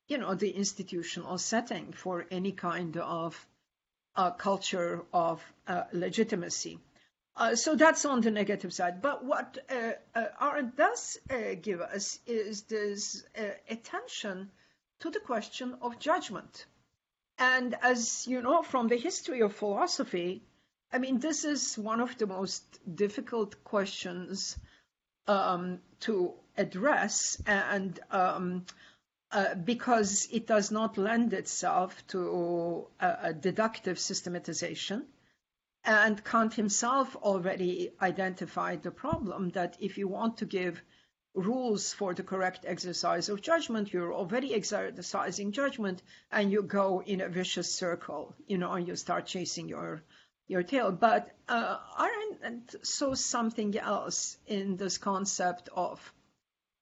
you 0.08 0.18
know, 0.18 0.36
the 0.36 0.52
institutional 0.52 1.38
setting 1.38 1.92
for 1.92 2.26
any 2.32 2.52
kind 2.52 2.98
of 2.98 3.48
uh, 4.16 4.32
culture 4.32 5.04
of 5.14 5.44
uh, 5.68 5.84
legitimacy. 5.92 6.80
Uh, 7.36 7.56
so 7.56 7.76
that's 7.76 8.04
on 8.06 8.22
the 8.22 8.32
negative 8.32 8.74
side. 8.74 9.02
But 9.02 9.24
what 9.24 9.58
uh, 9.70 9.92
uh, 10.16 10.26
Arendt 10.42 10.76
does 10.76 11.20
uh, 11.30 11.54
give 11.62 11.82
us 11.82 12.20
is 12.26 12.64
this 12.64 13.24
attention 13.70 14.50
to 15.02 15.12
the 15.12 15.20
question 15.20 15.76
of 15.82 16.00
judgment 16.00 16.66
and 17.40 17.76
as 17.82 18.26
you 18.28 18.42
know 18.42 18.64
from 18.64 18.88
the 18.88 18.98
history 18.98 19.42
of 19.42 19.56
philosophy, 19.56 20.44
I 20.92 21.00
mean, 21.00 21.20
this 21.20 21.44
is 21.44 21.78
one 21.78 22.00
of 22.00 22.18
the 22.18 22.28
most 22.28 22.64
difficult 22.96 23.64
questions 23.64 24.58
um, 25.28 25.80
to 26.02 26.34
address, 26.58 27.42
and 27.46 28.00
um, 28.10 28.66
uh, 29.32 29.56
because 29.56 30.28
it 30.32 30.48
does 30.48 30.72
not 30.72 30.98
lend 30.98 31.34
itself 31.34 32.06
to 32.08 32.88
a, 33.00 33.18
a 33.24 33.34
deductive 33.34 34.00
systematization. 34.00 35.06
And 35.84 36.24
Kant 36.24 36.54
himself 36.54 37.16
already 37.16 37.92
identified 38.02 38.84
the 38.84 38.92
problem 38.92 39.50
that 39.52 39.78
if 39.80 39.98
you 39.98 40.08
want 40.08 40.38
to 40.38 40.46
give 40.46 40.82
rules 41.38 41.94
for 41.94 42.14
the 42.14 42.24
correct 42.24 42.66
exercise 42.68 43.30
of 43.30 43.42
judgment, 43.42 43.94
you're 43.94 44.14
already 44.14 44.54
exercising 44.56 45.52
judgment 45.52 46.02
and 46.32 46.52
you 46.52 46.64
go 46.64 47.02
in 47.04 47.22
a 47.22 47.30
vicious 47.30 47.74
circle, 47.74 48.36
you 48.48 48.58
know, 48.58 48.72
and 48.74 48.88
you 48.88 48.96
start 48.96 49.28
chasing 49.28 49.70
your 49.70 50.02
your 50.48 50.64
tail. 50.64 50.92
But 50.92 51.30
uh, 51.48 51.78
Arendt 52.00 52.76
so 52.84 53.14
something 53.14 53.78
else 53.78 54.38
in 54.48 54.78
this 54.78 54.98
concept 54.98 55.70
of 55.74 56.14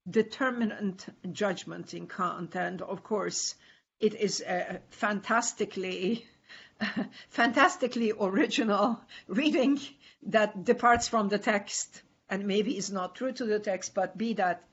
determinant 0.10 1.06
judgment 1.32 1.94
in 1.94 2.08
Kant. 2.08 2.56
And 2.56 2.82
of 2.82 3.04
course, 3.04 3.56
it 4.00 4.15
is 4.15 4.41
a 4.41 4.80
fantastically 4.89 6.26
fantastically 7.30 8.13
original 8.20 9.02
reading 9.28 9.80
that 10.28 10.63
departs 10.63 11.08
from 11.08 11.28
the 11.30 11.39
text 11.39 12.02
and 12.29 12.47
maybe 12.47 12.77
is 12.77 12.91
not 12.91 13.15
true 13.15 13.31
to 13.31 13.45
the 13.45 13.59
text, 13.59 13.93
but 13.93 14.17
be 14.17 14.33
that 14.33 14.63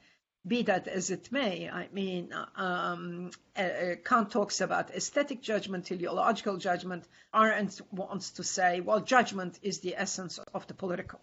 be 0.46 0.62
that 0.64 0.88
as 0.88 1.10
it 1.10 1.30
may, 1.30 1.70
I 1.70 1.88
mean, 1.92 2.34
um, 2.56 3.30
uh, 3.56 3.60
uh, 3.62 3.94
Kant 4.04 4.32
talks 4.32 4.60
about 4.60 4.90
aesthetic 4.90 5.40
judgment, 5.40 5.86
teleological 5.86 6.56
judgment. 6.56 7.04
Arendt 7.32 7.80
wants 7.92 8.30
to 8.30 8.42
say, 8.42 8.80
well, 8.80 9.00
judgment 9.00 9.60
is 9.62 9.78
the 9.78 9.94
essence 9.96 10.38
of 10.52 10.66
the 10.66 10.74
political, 10.74 11.20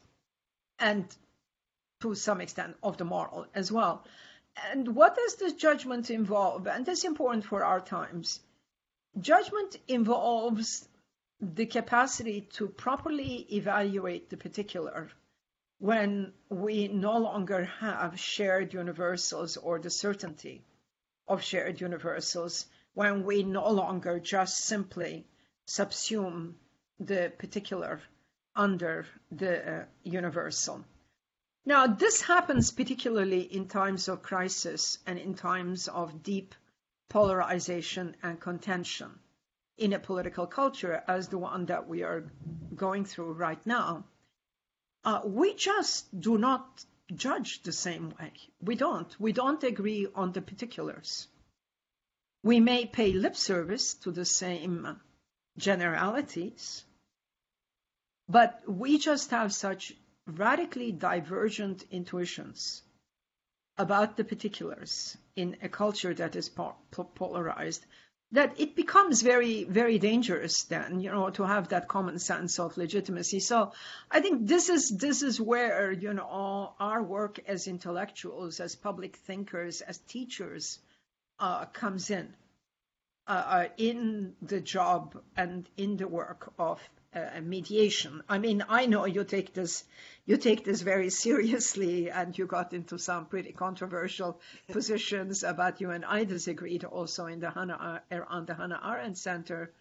and 0.79 1.05
to 2.01 2.15
some 2.15 2.39
extent 2.39 2.77
of 2.81 2.97
the 2.97 3.03
moral 3.03 3.45
as 3.53 3.71
well. 3.71 4.05
And 4.71 4.95
what 4.95 5.15
does 5.15 5.35
this 5.35 5.53
judgment 5.53 6.09
involve? 6.09 6.67
And 6.67 6.85
this 6.85 6.99
is 6.99 7.05
important 7.05 7.45
for 7.45 7.63
our 7.63 7.81
times. 7.81 8.39
Judgment 9.19 9.75
involves 9.87 10.87
the 11.41 11.65
capacity 11.65 12.41
to 12.53 12.67
properly 12.67 13.47
evaluate 13.51 14.29
the 14.29 14.37
particular 14.37 15.09
when 15.79 16.33
we 16.49 16.89
no 16.89 17.17
longer 17.17 17.63
have 17.63 18.19
shared 18.19 18.73
universals 18.73 19.55
or 19.55 19.79
the 19.79 19.89
certainty 19.89 20.61
of 21.25 21.41
shared 21.41 21.79
universals, 21.79 22.65
when 22.93 23.23
we 23.23 23.43
no 23.43 23.69
longer 23.71 24.19
just 24.19 24.57
simply 24.57 25.25
subsume 25.65 26.53
the 26.99 27.31
particular 27.37 28.01
under 28.55 29.05
the 29.31 29.81
uh, 29.81 29.85
universal. 30.03 30.83
Now, 31.65 31.87
this 31.87 32.21
happens 32.21 32.71
particularly 32.71 33.41
in 33.41 33.69
times 33.69 34.09
of 34.09 34.21
crisis 34.21 34.97
and 35.05 35.17
in 35.17 35.33
times 35.33 35.87
of 35.87 36.23
deep 36.23 36.55
polarization 37.07 38.17
and 38.21 38.39
contention 38.39 39.17
in 39.77 39.93
a 39.93 39.99
political 39.99 40.45
culture 40.45 41.01
as 41.07 41.29
the 41.29 41.37
one 41.37 41.67
that 41.67 41.87
we 41.87 42.03
are 42.03 42.29
going 42.75 43.05
through 43.05 43.31
right 43.31 43.65
now 43.65 44.03
uh, 45.03 45.21
we 45.23 45.53
just 45.53 46.19
do 46.19 46.37
not 46.37 46.85
judge 47.15 47.63
the 47.63 47.71
same 47.71 48.13
way. 48.19 48.33
We 48.61 48.75
don't. 48.75 49.19
We 49.19 49.31
don't 49.31 49.63
agree 49.63 50.07
on 50.13 50.31
the 50.31 50.41
particulars. 50.41 51.27
We 52.43 52.59
may 52.59 52.85
pay 52.85 53.11
lip 53.11 53.35
service 53.35 53.95
to 53.95 54.11
the 54.11 54.25
same 54.25 54.99
generalities, 55.57 56.83
but 58.27 58.61
we 58.67 58.97
just 58.97 59.31
have 59.31 59.53
such 59.53 59.93
radically 60.25 60.91
divergent 60.91 61.83
intuitions 61.91 62.83
about 63.77 64.17
the 64.17 64.23
particulars 64.23 65.17
in 65.35 65.57
a 65.61 65.69
culture 65.69 66.13
that 66.13 66.35
is 66.35 66.49
polarized 67.15 67.85
that 68.31 68.59
it 68.59 68.75
becomes 68.75 69.21
very, 69.21 69.63
very 69.63 69.97
dangerous 69.97 70.63
then, 70.63 70.99
you 70.99 71.11
know, 71.11 71.29
to 71.31 71.43
have 71.43 71.69
that 71.69 71.87
common 71.87 72.19
sense 72.19 72.59
of 72.59 72.77
legitimacy. 72.77 73.39
So 73.39 73.71
I 74.11 74.19
think 74.21 74.47
this 74.47 74.69
is 74.69 74.89
this 74.89 75.23
is 75.23 75.41
where, 75.41 75.91
you 75.91 76.13
know, 76.13 76.73
our 76.79 77.01
work 77.01 77.39
as 77.47 77.67
intellectuals, 77.67 78.59
as 78.59 78.75
public 78.75 79.15
thinkers, 79.17 79.81
as 79.81 79.97
teachers 79.97 80.79
uh, 81.39 81.65
comes 81.65 82.09
in. 82.11 82.33
Uh, 83.27 83.31
uh, 83.31 83.67
in 83.77 84.33
the 84.41 84.59
job 84.59 85.15
and 85.37 85.69
in 85.77 85.97
the 85.97 86.07
work 86.07 86.51
of 86.57 86.79
uh, 87.13 87.41
mediation. 87.41 88.23
I 88.29 88.37
mean, 88.39 88.63
I 88.67 88.85
know 88.85 89.05
you 89.05 89.23
take 89.23 89.53
this 89.53 89.83
you 90.25 90.37
take 90.37 90.63
this 90.63 90.81
very 90.81 91.09
seriously, 91.09 92.11
and 92.11 92.37
you 92.37 92.45
got 92.45 92.73
into 92.73 92.99
some 92.99 93.25
pretty 93.25 93.51
controversial 93.51 94.39
positions 94.71 95.43
about 95.43 95.81
you 95.81 95.89
and 95.89 96.05
I 96.05 96.23
disagreed 96.23 96.83
also 96.83 97.25
in 97.25 97.39
the 97.39 97.49
Hannah 97.49 98.03
on 98.27 98.45
the 98.45 98.53
Hannah 98.53 98.81
Arendt 98.83 99.17
Center. 99.17 99.71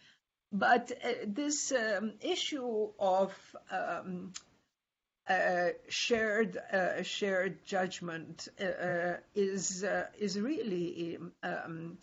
But 0.50 0.90
uh, 1.04 1.08
this 1.26 1.72
um, 1.72 2.14
issue 2.22 2.88
of 2.98 3.34
um, 3.70 4.32
uh, 5.28 5.68
shared 5.88 6.56
uh, 6.72 7.02
shared 7.02 7.64
judgment 7.66 8.48
uh, 8.58 8.64
uh 8.64 9.16
is 9.34 9.84
uh, 9.84 10.06
is 10.18 10.40
really 10.40 11.18
um, 11.42 11.98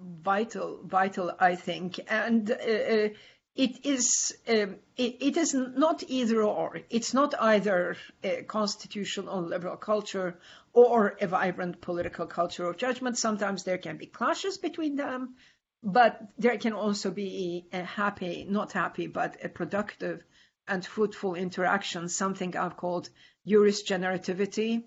vital 0.00 0.80
vital 0.84 1.32
I 1.38 1.54
think. 1.54 2.00
And 2.08 2.50
it 2.50 3.84
is 3.84 4.36
um, 4.48 4.76
it, 4.96 5.16
it 5.20 5.36
is 5.36 5.54
not 5.54 6.04
either 6.08 6.42
or. 6.42 6.80
It's 6.88 7.12
not 7.12 7.34
either 7.40 7.96
a 8.22 8.42
constitutional 8.42 9.42
liberal 9.42 9.76
culture 9.76 10.38
or 10.72 11.16
a 11.20 11.26
vibrant 11.26 11.80
political 11.80 12.26
culture 12.26 12.66
of 12.66 12.76
judgment. 12.76 13.18
Sometimes 13.18 13.64
there 13.64 13.78
can 13.78 13.96
be 13.96 14.06
clashes 14.06 14.58
between 14.58 14.96
them 14.96 15.34
but 15.82 16.20
there 16.36 16.58
can 16.58 16.74
also 16.74 17.10
be 17.10 17.66
a 17.72 17.82
happy 17.82 18.46
not 18.48 18.72
happy 18.72 19.06
but 19.06 19.42
a 19.42 19.48
productive 19.48 20.22
and 20.68 20.86
fruitful 20.86 21.34
interaction, 21.34 22.08
something 22.08 22.56
I've 22.56 22.76
called 22.76 23.08
jurisgenerativity, 23.46 24.84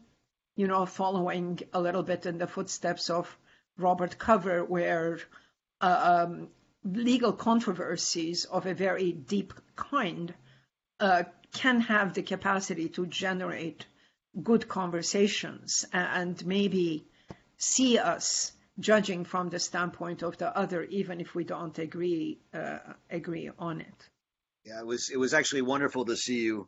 you 0.55 0.67
know, 0.67 0.85
following 0.85 1.59
a 1.73 1.81
little 1.81 2.03
bit 2.03 2.25
in 2.25 2.37
the 2.37 2.47
footsteps 2.47 3.09
of 3.09 3.37
Robert 3.77 4.17
Cover, 4.17 4.63
where 4.63 5.19
uh, 5.81 6.25
um, 6.27 6.49
legal 6.83 7.33
controversies 7.33 8.45
of 8.45 8.65
a 8.65 8.73
very 8.73 9.11
deep 9.11 9.53
kind 9.75 10.33
uh, 10.99 11.23
can 11.53 11.81
have 11.81 12.13
the 12.13 12.23
capacity 12.23 12.89
to 12.89 13.05
generate 13.05 13.85
good 14.41 14.67
conversations 14.67 15.85
and 15.93 16.43
maybe 16.45 17.05
see 17.57 17.97
us 17.97 18.51
judging 18.79 19.23
from 19.23 19.49
the 19.49 19.59
standpoint 19.59 20.23
of 20.23 20.37
the 20.37 20.57
other, 20.57 20.83
even 20.83 21.21
if 21.21 21.35
we 21.35 21.43
don't 21.43 21.77
agree 21.77 22.39
uh, 22.53 22.79
agree 23.09 23.49
on 23.59 23.81
it. 23.81 24.09
Yeah, 24.65 24.79
it 24.79 24.85
was 24.85 25.09
it 25.09 25.17
was 25.17 25.33
actually 25.33 25.61
wonderful 25.61 26.05
to 26.05 26.15
see 26.15 26.41
you 26.41 26.67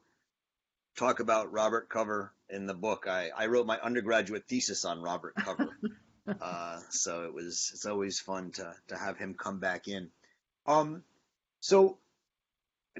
talk 0.97 1.19
about 1.19 1.51
Robert 1.51 1.89
Cover 1.89 2.33
in 2.49 2.67
the 2.67 2.73
book. 2.73 3.07
I, 3.07 3.29
I 3.35 3.47
wrote 3.47 3.65
my 3.65 3.79
undergraduate 3.79 4.47
thesis 4.47 4.85
on 4.85 5.01
Robert 5.01 5.35
Cover, 5.35 5.77
uh, 6.41 6.79
so 6.89 7.23
it 7.25 7.33
was 7.33 7.71
it's 7.73 7.85
always 7.85 8.19
fun 8.19 8.51
to 8.51 8.73
to 8.87 8.97
have 8.97 9.17
him 9.17 9.35
come 9.35 9.59
back 9.59 9.87
in. 9.87 10.09
Um, 10.65 11.03
so 11.59 11.97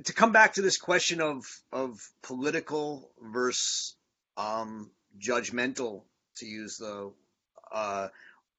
to 0.03 0.13
come 0.13 0.31
back 0.31 0.53
to 0.53 0.61
this 0.61 0.77
question 0.77 1.21
of 1.21 1.45
of 1.71 1.99
political 2.21 3.09
versus 3.21 3.95
um, 4.37 4.91
judgmental, 5.19 6.03
to 6.37 6.45
use 6.45 6.77
the 6.77 7.11
uh, 7.71 8.09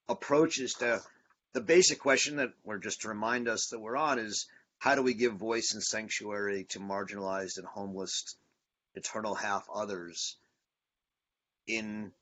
approaches 0.09 0.75
to 0.75 1.01
the 1.53 1.61
basic 1.61 2.01
question 2.01 2.37
that 2.37 2.53
we're 2.64 2.79
just 2.79 3.03
to 3.03 3.09
remind 3.09 3.49
us 3.49 3.69
that 3.69 3.81
we're 3.81 3.97
on 3.97 4.19
is 4.19 4.47
how 4.79 4.95
do 4.95 5.03
we 5.03 5.14
give 5.14 5.35
voice 5.35 5.73
and 5.73 5.83
sanctuary 5.83 6.67
to 6.71 6.81
marginalized 6.81 7.59
and 7.59 7.67
homeless 7.67 8.37
eternal 8.95 9.35
half 9.35 9.67
others 9.75 10.37
in 11.67 12.12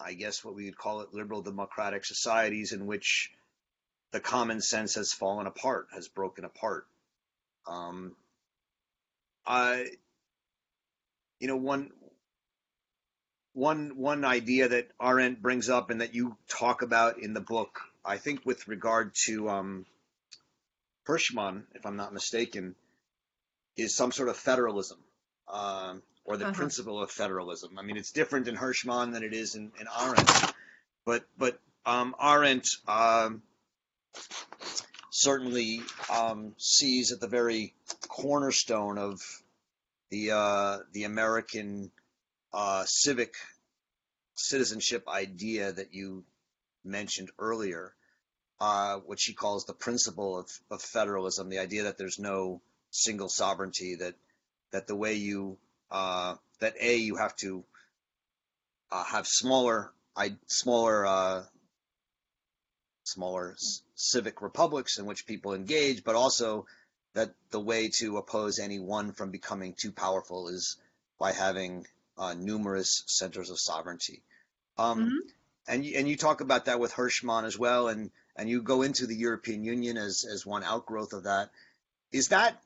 I 0.00 0.14
guess 0.14 0.44
what 0.44 0.54
we 0.54 0.64
would 0.66 0.76
call 0.76 1.00
it 1.00 1.14
liberal 1.14 1.42
democratic 1.42 2.04
societies 2.04 2.72
in 2.72 2.86
which 2.86 3.30
the 4.12 4.20
common 4.20 4.60
sense 4.60 4.94
has 4.94 5.12
fallen 5.12 5.46
apart, 5.46 5.88
has 5.92 6.08
broken 6.08 6.44
apart. 6.44 6.86
Um, 7.66 8.14
I, 9.46 9.86
you 11.40 11.48
know, 11.48 11.56
one 11.56 11.90
one 13.52 13.96
one 13.96 14.24
idea 14.24 14.68
that 14.68 14.90
Arendt 15.00 15.40
brings 15.40 15.68
up 15.68 15.90
and 15.90 16.00
that 16.00 16.14
you 16.14 16.36
talk 16.48 16.82
about 16.82 17.18
in 17.18 17.34
the 17.34 17.40
book, 17.40 17.80
I 18.04 18.18
think, 18.18 18.44
with 18.44 18.68
regard 18.68 19.14
to 19.26 19.48
um, 19.48 19.86
if 21.08 21.84
I'm 21.84 21.96
not 21.96 22.14
mistaken, 22.14 22.74
is 23.76 23.94
some 23.94 24.12
sort 24.12 24.28
of 24.28 24.36
federalism 24.36 24.98
uh, 25.48 25.94
or 26.24 26.36
the 26.36 26.46
uh-huh. 26.46 26.54
principle 26.54 27.02
of 27.02 27.10
federalism. 27.10 27.78
I 27.78 27.82
mean, 27.82 27.96
it's 27.96 28.12
different 28.12 28.48
in 28.48 28.56
Hirschman 28.56 29.12
than 29.12 29.22
it 29.22 29.32
is 29.32 29.54
in, 29.54 29.72
in 29.80 29.86
Arendt, 30.00 30.54
but 31.04 31.24
but 31.36 31.58
um, 31.86 32.14
Arendt 32.22 32.68
um, 32.88 33.42
certainly 35.10 35.82
um, 36.10 36.54
sees 36.58 37.12
at 37.12 37.20
the 37.20 37.28
very 37.28 37.74
cornerstone 38.08 38.98
of 38.98 39.20
the 40.10 40.30
uh, 40.30 40.78
the 40.92 41.04
American 41.04 41.90
uh, 42.52 42.84
civic 42.86 43.34
citizenship 44.34 45.08
idea 45.08 45.72
that 45.72 45.94
you 45.94 46.24
mentioned 46.84 47.30
earlier 47.38 47.94
uh, 48.60 48.98
what 49.06 49.20
she 49.20 49.34
calls 49.34 49.64
the 49.64 49.72
principle 49.72 50.38
of, 50.38 50.50
of 50.70 50.80
federalism, 50.80 51.48
the 51.48 51.58
idea 51.58 51.84
that 51.84 51.98
there's 51.98 52.18
no 52.18 52.60
single 52.90 53.28
sovereignty, 53.28 53.96
that 53.96 54.14
that 54.70 54.86
the 54.86 54.96
way 54.96 55.14
you 55.14 55.58
uh, 55.94 56.34
that 56.58 56.74
a 56.80 56.96
you 56.96 57.14
have 57.16 57.36
to 57.36 57.64
uh, 58.90 59.04
have 59.04 59.28
smaller 59.28 59.92
I, 60.16 60.34
smaller 60.46 61.06
uh, 61.06 61.42
smaller 63.04 63.54
civic 63.94 64.42
republics 64.42 64.98
in 64.98 65.06
which 65.06 65.24
people 65.24 65.54
engage, 65.54 66.02
but 66.02 66.16
also 66.16 66.66
that 67.14 67.32
the 67.50 67.60
way 67.60 67.90
to 68.00 68.16
oppose 68.16 68.58
any 68.58 68.80
one 68.80 69.12
from 69.12 69.30
becoming 69.30 69.74
too 69.74 69.92
powerful 69.92 70.48
is 70.48 70.76
by 71.20 71.30
having 71.30 71.86
uh, 72.18 72.34
numerous 72.34 73.04
centers 73.06 73.50
of 73.50 73.60
sovereignty. 73.60 74.24
Um, 74.76 74.98
mm-hmm. 74.98 75.28
And 75.68 75.84
and 75.86 76.08
you 76.08 76.16
talk 76.16 76.40
about 76.40 76.64
that 76.64 76.80
with 76.80 76.92
Hirschman 76.92 77.44
as 77.44 77.56
well, 77.56 77.86
and 77.86 78.10
and 78.34 78.50
you 78.50 78.62
go 78.62 78.82
into 78.82 79.06
the 79.06 79.16
European 79.16 79.62
Union 79.62 79.96
as 79.96 80.24
as 80.24 80.44
one 80.44 80.64
outgrowth 80.64 81.12
of 81.12 81.22
that. 81.22 81.50
Is 82.10 82.28
that 82.28 82.60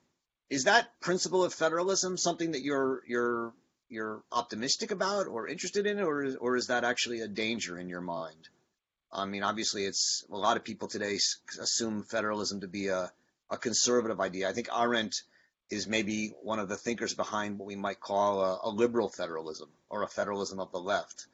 is 0.51 0.65
that 0.65 1.01
principle 1.01 1.45
of 1.45 1.53
federalism 1.53 2.17
something 2.17 2.53
that 2.53 2.63
you're 2.63 3.03
you're 3.07 3.53
you're 3.89 4.23
optimistic 4.31 4.91
about 4.91 5.27
or 5.27 5.49
interested 5.49 5.87
in, 5.87 6.01
or 6.01 6.37
or 6.41 6.57
is 6.57 6.67
that 6.69 6.85
actually 6.85 7.21
a 7.21 7.29
danger 7.29 7.79
in 7.79 7.89
your 7.89 8.01
mind? 8.01 8.49
I 9.11 9.25
mean, 9.25 9.43
obviously, 9.43 9.85
it's 9.85 10.25
a 10.31 10.37
lot 10.37 10.57
of 10.57 10.65
people 10.65 10.89
today 10.89 11.19
assume 11.61 12.03
federalism 12.03 12.61
to 12.61 12.69
be 12.69 12.89
a 12.89 13.11
a 13.51 13.57
conservative 13.57 14.21
idea. 14.21 14.49
I 14.49 14.53
think 14.53 14.69
Arendt 14.75 15.23
is 15.71 15.87
maybe 15.87 16.33
one 16.43 16.59
of 16.59 16.69
the 16.69 16.77
thinkers 16.77 17.15
behind 17.15 17.59
what 17.59 17.67
we 17.67 17.77
might 17.77 18.01
call 18.01 18.43
a, 18.43 18.61
a 18.65 18.71
liberal 18.71 19.09
federalism 19.09 19.69
or 19.91 20.03
a 20.03 20.09
federalism 20.09 20.61
of 20.61 20.73
the 20.73 20.81
left. 20.81 21.27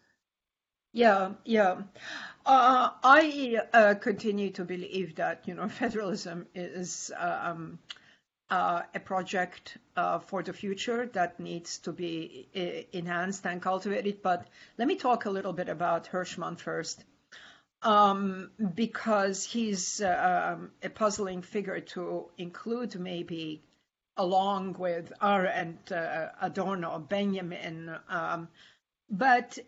Yeah, 0.92 1.32
yeah. 1.44 1.82
Uh, 2.46 2.90
I 3.02 3.58
uh, 3.72 3.94
continue 3.94 4.50
to 4.50 4.64
believe 4.64 5.16
that 5.16 5.42
you 5.46 5.54
know 5.54 5.68
federalism 5.82 6.46
is 6.54 7.10
um, 7.18 7.78
uh, 8.50 8.82
a 8.94 9.00
project 9.00 9.78
uh, 9.96 10.18
for 10.18 10.42
the 10.42 10.52
future 10.52 11.06
that 11.14 11.40
needs 11.40 11.78
to 11.78 11.92
be 11.92 12.48
uh, 12.54 12.96
enhanced 12.96 13.46
and 13.46 13.62
cultivated. 13.62 14.22
But 14.22 14.46
let 14.78 14.86
me 14.86 14.96
talk 14.96 15.24
a 15.24 15.30
little 15.30 15.52
bit 15.52 15.68
about 15.68 16.10
Hirschman 16.10 16.58
first, 16.58 17.04
um, 17.82 18.50
because 18.74 19.44
he's 19.44 20.00
uh, 20.00 20.56
a 20.82 20.90
puzzling 20.90 21.42
figure 21.42 21.80
to 21.80 22.26
include, 22.36 22.98
maybe 22.98 23.62
along 24.16 24.76
with 24.78 25.12
Arendt, 25.22 25.90
Adorno, 25.90 26.98
Benjamin. 26.98 27.96
Um, 28.08 28.48
but 29.10 29.58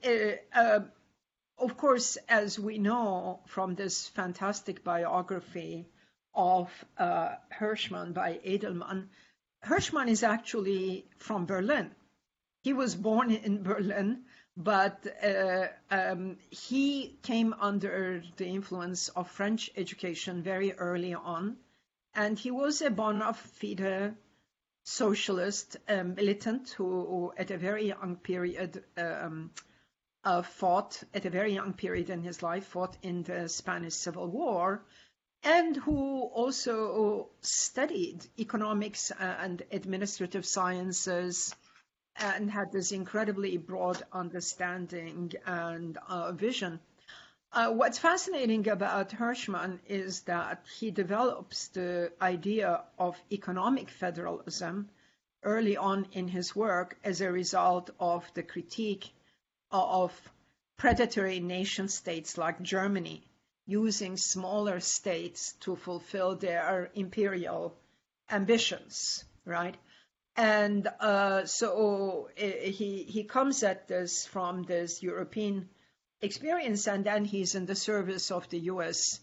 of 1.58 1.76
course, 1.76 2.18
as 2.28 2.58
we 2.58 2.78
know 2.78 3.40
from 3.46 3.74
this 3.74 4.08
fantastic 4.08 4.84
biography 4.84 5.86
of 6.36 6.70
uh, 6.98 7.30
Hirschman 7.58 8.12
by 8.12 8.38
Adelman, 8.44 9.08
Hirschman 9.64 10.08
is 10.08 10.22
actually 10.22 11.06
from 11.18 11.46
Berlin. 11.46 11.90
He 12.62 12.72
was 12.72 12.94
born 12.94 13.30
in 13.30 13.62
Berlin, 13.62 14.24
but 14.56 15.06
uh, 15.22 15.68
um, 15.90 16.36
he 16.50 17.18
came 17.22 17.54
under 17.54 18.22
the 18.36 18.46
influence 18.46 19.08
of 19.08 19.30
French 19.30 19.70
education 19.76 20.42
very 20.42 20.72
early 20.72 21.14
on, 21.14 21.56
and 22.14 22.38
he 22.38 22.50
was 22.50 22.82
a 22.82 22.90
bona 22.90 23.34
fide 23.34 24.16
socialist 24.84 25.76
um, 25.88 26.14
militant 26.14 26.70
who, 26.70 27.32
at 27.36 27.50
a 27.50 27.58
very 27.58 27.88
young 27.88 28.16
period, 28.16 28.84
um, 28.96 29.50
uh, 30.22 30.42
fought 30.42 31.02
at 31.12 31.24
a 31.24 31.30
very 31.30 31.54
young 31.54 31.72
period 31.72 32.08
in 32.08 32.22
his 32.22 32.42
life, 32.42 32.66
fought 32.66 32.96
in 33.02 33.22
the 33.24 33.48
Spanish 33.48 33.94
Civil 33.94 34.28
War, 34.28 34.84
and 35.42 35.76
who 35.76 36.22
also 36.22 37.28
studied 37.40 38.26
economics 38.38 39.12
and 39.18 39.62
administrative 39.70 40.44
sciences 40.44 41.54
and 42.16 42.50
had 42.50 42.72
this 42.72 42.92
incredibly 42.92 43.56
broad 43.56 44.02
understanding 44.12 45.32
and 45.46 45.98
uh, 46.08 46.32
vision. 46.32 46.80
Uh, 47.52 47.70
what's 47.70 47.98
fascinating 47.98 48.68
about 48.68 49.10
Hirschman 49.10 49.78
is 49.88 50.22
that 50.22 50.64
he 50.78 50.90
develops 50.90 51.68
the 51.68 52.12
idea 52.20 52.82
of 52.98 53.16
economic 53.30 53.88
federalism 53.90 54.88
early 55.42 55.76
on 55.76 56.06
in 56.12 56.28
his 56.28 56.56
work 56.56 56.98
as 57.04 57.20
a 57.20 57.30
result 57.30 57.90
of 58.00 58.28
the 58.34 58.42
critique 58.42 59.10
of 59.70 60.12
predatory 60.76 61.40
nation 61.40 61.88
states 61.88 62.36
like 62.36 62.60
Germany 62.60 63.22
using 63.66 64.16
smaller 64.16 64.80
states 64.80 65.54
to 65.60 65.76
fulfill 65.76 66.36
their 66.36 66.90
imperial 66.94 67.76
ambitions, 68.30 69.24
right? 69.44 69.76
And 70.36 70.86
uh, 71.00 71.46
so 71.46 72.28
he 72.36 73.04
he 73.08 73.24
comes 73.24 73.62
at 73.62 73.88
this 73.88 74.26
from 74.26 74.64
this 74.64 75.02
European 75.02 75.68
experience, 76.20 76.86
and 76.86 77.04
then 77.04 77.24
he's 77.24 77.54
in 77.54 77.66
the 77.66 77.74
service 77.74 78.30
of 78.30 78.48
the 78.50 78.58
U.S. 78.74 79.20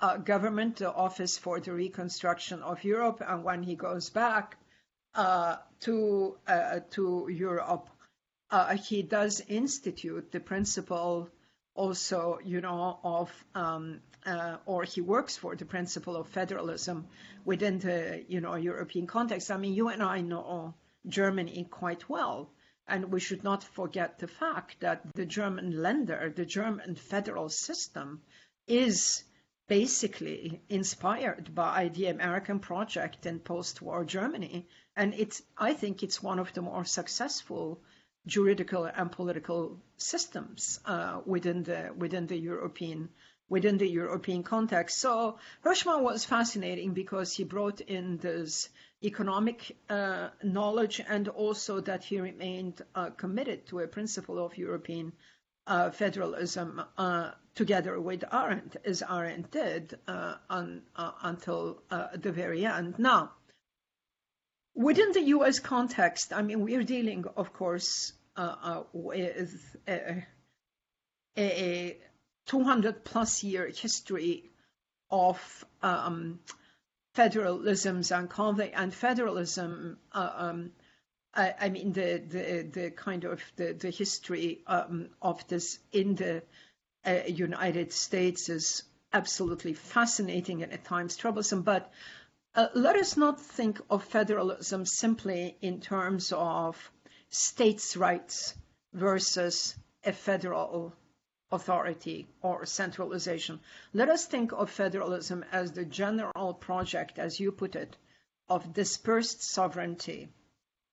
Uh, 0.00 0.16
government, 0.16 0.76
the 0.76 0.92
Office 0.92 1.38
for 1.38 1.60
the 1.60 1.72
Reconstruction 1.72 2.62
of 2.62 2.82
Europe, 2.84 3.22
and 3.26 3.44
when 3.44 3.62
he 3.62 3.76
goes 3.76 4.10
back 4.10 4.56
uh, 5.14 5.56
to 5.80 6.36
uh, 6.46 6.80
to 6.90 7.28
Europe, 7.30 7.88
uh, 8.50 8.76
he 8.76 9.02
does 9.02 9.40
institute 9.48 10.32
the 10.32 10.40
principle 10.40 11.30
also, 11.74 12.38
you 12.44 12.60
know, 12.60 12.98
of 13.02 13.44
um, 13.54 14.00
uh, 14.26 14.56
or 14.66 14.84
he 14.84 15.00
works 15.00 15.36
for 15.36 15.56
the 15.56 15.64
principle 15.64 16.16
of 16.16 16.28
federalism 16.28 17.06
within 17.44 17.78
the 17.78 18.24
you 18.28 18.40
know 18.40 18.54
European 18.54 19.06
context. 19.06 19.50
I 19.50 19.56
mean, 19.56 19.74
you 19.74 19.88
and 19.88 20.02
I 20.02 20.20
know 20.20 20.74
Germany 21.06 21.66
quite 21.70 22.08
well, 22.08 22.50
and 22.86 23.12
we 23.12 23.20
should 23.20 23.44
not 23.44 23.64
forget 23.64 24.18
the 24.18 24.28
fact 24.28 24.80
that 24.80 25.02
the 25.14 25.24
German 25.24 25.72
Länder, 25.72 26.34
the 26.34 26.44
German 26.44 26.94
federal 26.96 27.48
system, 27.48 28.22
is 28.66 29.24
basically 29.68 30.60
inspired 30.68 31.54
by 31.54 31.88
the 31.88 32.06
American 32.06 32.58
project 32.58 33.24
in 33.24 33.38
post-war 33.38 34.04
Germany, 34.04 34.66
and 34.96 35.14
it's 35.14 35.40
I 35.56 35.72
think 35.74 36.02
it's 36.02 36.22
one 36.22 36.40
of 36.40 36.52
the 36.52 36.62
more 36.62 36.84
successful 36.84 37.80
juridical 38.26 38.84
and 38.84 39.10
political 39.10 39.78
systems 39.96 40.80
uh, 40.84 41.20
within 41.24 41.62
the 41.62 41.92
within 41.96 42.26
the 42.26 42.36
European 42.36 43.08
within 43.48 43.78
the 43.78 43.88
European 43.88 44.42
context. 44.42 44.98
So 44.98 45.38
Hirschman 45.64 46.02
was 46.02 46.24
fascinating 46.24 46.94
because 46.94 47.32
he 47.32 47.44
brought 47.44 47.80
in 47.80 48.18
this 48.18 48.68
economic 49.02 49.76
uh, 49.88 50.28
knowledge 50.42 51.00
and 51.08 51.26
also 51.28 51.80
that 51.80 52.04
he 52.04 52.20
remained 52.20 52.82
uh, 52.94 53.10
committed 53.10 53.66
to 53.66 53.80
a 53.80 53.88
principle 53.88 54.38
of 54.44 54.56
European 54.56 55.12
uh, 55.66 55.90
federalism 55.90 56.82
uh, 56.98 57.30
together 57.54 58.00
with 58.00 58.24
Arendt, 58.32 58.76
as 58.84 59.02
Arendt 59.02 59.50
did 59.50 59.98
uh, 60.06 60.34
on, 60.48 60.82
uh, 60.96 61.12
until 61.22 61.82
the 62.14 62.32
very 62.32 62.64
end. 62.64 62.98
Now, 62.98 63.32
within 64.74 65.12
the 65.12 65.22
U.S. 65.22 65.58
context, 65.58 66.32
I 66.32 66.42
mean, 66.42 66.60
we're 66.60 66.84
dealing, 66.84 67.24
of 67.36 67.52
course, 67.52 68.12
with 68.92 69.76
a, 69.88 70.24
a 71.36 71.98
200 72.46 73.04
plus 73.04 73.44
year 73.44 73.68
history 73.68 74.50
of 75.10 75.64
um, 75.82 76.40
federalisms 77.14 78.16
and 78.16 78.72
and 78.74 78.94
federalism. 78.94 79.98
Uh, 80.12 80.30
um, 80.34 80.70
I, 81.34 81.54
I, 81.60 81.68
mean 81.68 81.92
the, 81.92 82.22
the 82.26 82.62
the 82.72 82.90
kind 82.90 83.24
of 83.24 83.40
the 83.56 83.72
the 83.72 83.90
history 83.90 84.62
um, 84.66 85.10
of 85.22 85.46
this 85.48 85.78
in 85.92 86.16
the 86.16 86.42
uh, 87.04 87.20
United 87.28 87.92
States 87.92 88.48
is 88.48 88.82
absolutely 89.12 89.74
fascinating 89.74 90.62
and 90.62 90.72
at 90.72 90.84
times 90.84 91.16
troublesome. 91.16 91.62
But 91.62 91.92
uh, 92.54 92.68
let 92.74 92.96
us 92.96 93.16
not 93.16 93.40
think 93.40 93.80
of 93.88 94.04
federalism 94.04 94.84
simply 94.84 95.56
in 95.60 95.80
terms 95.80 96.32
of 96.32 96.90
states' 97.28 97.96
rights 97.96 98.54
versus 98.92 99.76
a 100.04 100.12
federal 100.12 100.92
authority 101.52 102.28
or 102.42 102.66
centralization. 102.66 103.60
Let 103.92 104.08
us 104.08 104.26
think 104.26 104.52
of 104.52 104.70
federalism 104.70 105.44
as 105.52 105.72
the 105.72 105.84
general 105.84 106.54
project, 106.54 107.18
as 107.18 107.38
you 107.38 107.52
put 107.52 107.76
it, 107.76 107.96
of 108.48 108.72
dispersed 108.72 109.42
sovereignty 109.42 110.28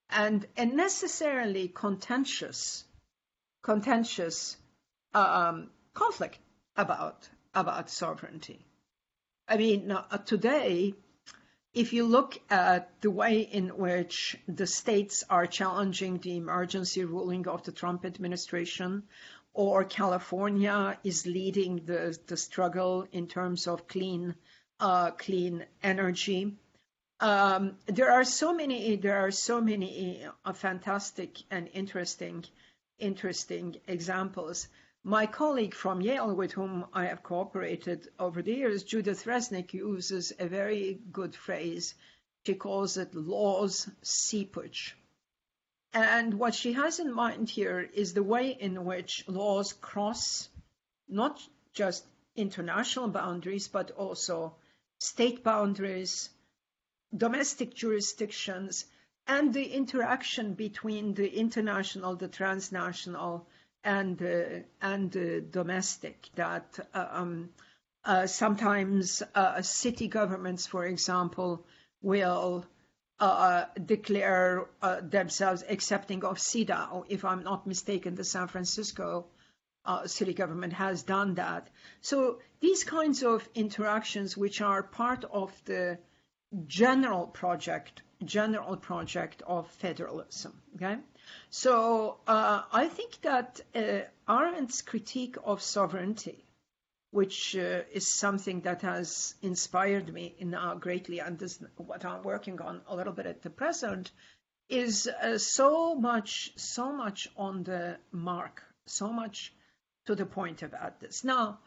and 0.09 0.45
a 0.57 0.65
necessarily 0.65 1.67
contentious, 1.67 2.85
contentious 3.63 4.57
um, 5.13 5.69
conflict 5.93 6.39
about 6.75 7.27
about 7.53 7.89
sovereignty. 7.89 8.63
I 9.47 9.57
mean, 9.57 9.91
uh, 9.91 10.17
today, 10.19 10.93
if 11.77 11.93
you 11.93 12.05
look 12.05 12.39
at 12.49 12.89
the 13.01 13.11
way 13.11 13.41
in 13.41 13.69
which 13.69 14.35
the 14.47 14.65
states 14.65 15.23
are 15.29 15.45
challenging 15.45 16.17
the 16.17 16.35
emergency 16.35 17.05
ruling 17.05 17.47
of 17.47 17.63
the 17.63 17.71
Trump 17.71 18.03
administration, 18.03 19.03
or 19.53 19.83
California 19.83 20.97
is 21.03 21.27
leading 21.27 21.85
the, 21.85 22.17
the 22.25 22.35
struggle 22.35 23.05
in 23.11 23.27
terms 23.27 23.67
of 23.67 23.87
clean, 23.87 24.33
uh, 24.79 25.11
clean 25.11 25.65
energy. 25.83 26.57
Um, 27.19 27.77
there 27.85 28.11
are 28.11 28.23
so 28.23 28.55
many, 28.55 28.95
there 28.95 29.19
are 29.19 29.31
so 29.31 29.61
many 29.61 30.25
uh, 30.45 30.53
fantastic 30.53 31.37
and 31.51 31.69
interesting, 31.73 32.43
interesting 32.97 33.75
examples. 33.87 34.67
My 35.03 35.25
colleague 35.25 35.73
from 35.73 36.01
Yale, 36.01 36.35
with 36.35 36.51
whom 36.51 36.85
I 36.93 37.05
have 37.05 37.23
cooperated 37.23 38.09
over 38.19 38.41
the 38.41 38.53
years, 38.53 38.83
Judith 38.83 39.25
Resnik, 39.25 39.73
uses 39.73 40.33
a 40.37 40.47
very 40.47 40.99
good 41.11 41.35
phrase. 41.35 41.95
She 42.45 42.55
calls 42.55 42.97
it 42.97 43.13
laws 43.15 43.89
seepage. 44.01 44.97
And 45.93 46.33
what 46.33 46.55
she 46.55 46.73
has 46.73 46.99
in 46.99 47.13
mind 47.13 47.49
here 47.49 47.79
is 47.79 48.13
the 48.13 48.23
way 48.23 48.49
in 48.49 48.85
which 48.85 49.27
laws 49.27 49.73
cross 49.73 50.49
not 51.07 51.39
just 51.73 52.05
international 52.35 53.07
boundaries, 53.07 53.67
but 53.67 53.91
also 53.91 54.55
state 54.99 55.43
boundaries, 55.43 56.29
domestic 57.15 57.73
jurisdictions, 57.73 58.85
and 59.27 59.53
the 59.53 59.73
interaction 59.73 60.53
between 60.53 61.13
the 61.13 61.29
international, 61.29 62.15
the 62.15 62.27
transnational, 62.27 63.47
and 63.87 64.21
uh, 64.21 64.59
and 64.81 65.11
the 65.11 65.41
domestic. 65.41 66.29
That 66.35 66.79
uh, 66.93 67.07
um, 67.11 67.49
uh, 68.03 68.27
sometimes 68.27 69.23
uh, 69.33 69.61
city 69.61 70.07
governments, 70.07 70.67
for 70.67 70.85
example, 70.85 71.65
will 72.01 72.65
uh, 73.19 73.65
declare 73.85 74.67
uh, 74.81 74.99
themselves 75.01 75.63
accepting 75.67 76.23
of 76.23 76.37
CEDAW. 76.37 77.05
If 77.07 77.23
I'm 77.23 77.43
not 77.43 77.65
mistaken, 77.65 78.15
the 78.15 78.23
San 78.23 78.47
Francisco 78.47 79.25
uh, 79.85 80.05
city 80.05 80.33
government 80.33 80.73
has 80.73 81.03
done 81.03 81.35
that. 81.35 81.69
So 82.01 82.39
these 82.59 82.83
kinds 82.83 83.23
of 83.23 83.47
interactions, 83.55 84.35
which 84.35 84.61
are 84.61 84.83
part 84.83 85.23
of 85.31 85.51
the 85.65 85.97
general 86.65 87.27
project, 87.27 88.01
general 88.23 88.75
project 88.75 89.41
of 89.47 89.67
federalism. 89.71 90.61
Okay, 90.75 90.97
so 91.49 92.17
uh, 92.27 92.63
I 92.71 92.87
think 92.87 93.21
that 93.21 93.61
uh, 93.75 94.01
Arendt's 94.27 94.81
critique 94.81 95.37
of 95.43 95.61
sovereignty 95.61 96.47
which 97.11 97.55
uh, 97.55 97.81
is 97.91 98.07
something 98.07 98.61
that 98.61 98.81
has 98.81 99.33
inspired 99.41 100.13
me 100.13 100.35
now 100.41 100.75
greatly, 100.75 101.19
and 101.19 101.39
this 101.39 101.59
what 101.77 102.03
I'm 102.05 102.23
working 102.23 102.61
on 102.61 102.81
a 102.87 102.95
little 102.95 103.13
bit 103.13 103.25
at 103.25 103.41
the 103.41 103.49
present, 103.49 104.11
is 104.69 105.07
uh, 105.07 105.37
so 105.37 105.95
much, 105.95 106.51
so 106.57 106.91
much 106.91 107.29
on 107.37 107.63
the 107.63 107.97
mark, 108.11 108.61
so 108.85 109.11
much 109.11 109.53
to 110.05 110.15
the 110.15 110.25
point 110.25 110.61
about 110.63 110.99
this. 110.99 111.23
Now, 111.23 111.59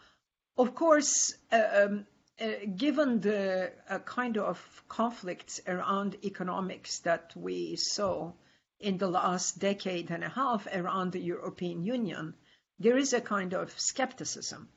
of 0.58 0.74
course, 0.74 1.34
um, 1.50 2.06
uh, 2.40 2.46
given 2.76 3.20
the 3.20 3.72
uh, 3.88 3.98
kind 4.00 4.36
of 4.36 4.84
conflicts 4.88 5.61
around 5.66 6.16
economics 6.22 7.00
that 7.00 7.32
we 7.34 7.76
saw 7.76 8.32
in 8.80 8.98
the 8.98 9.08
last 9.08 9.58
decade 9.58 10.10
and 10.10 10.24
a 10.24 10.28
half 10.28 10.66
around 10.72 11.12
the 11.12 11.20
European 11.20 11.82
Union, 11.82 12.34
there 12.78 12.96
is 12.96 13.12
a 13.12 13.20
kind 13.20 13.52
of 13.54 13.78
skepticism 13.78 14.68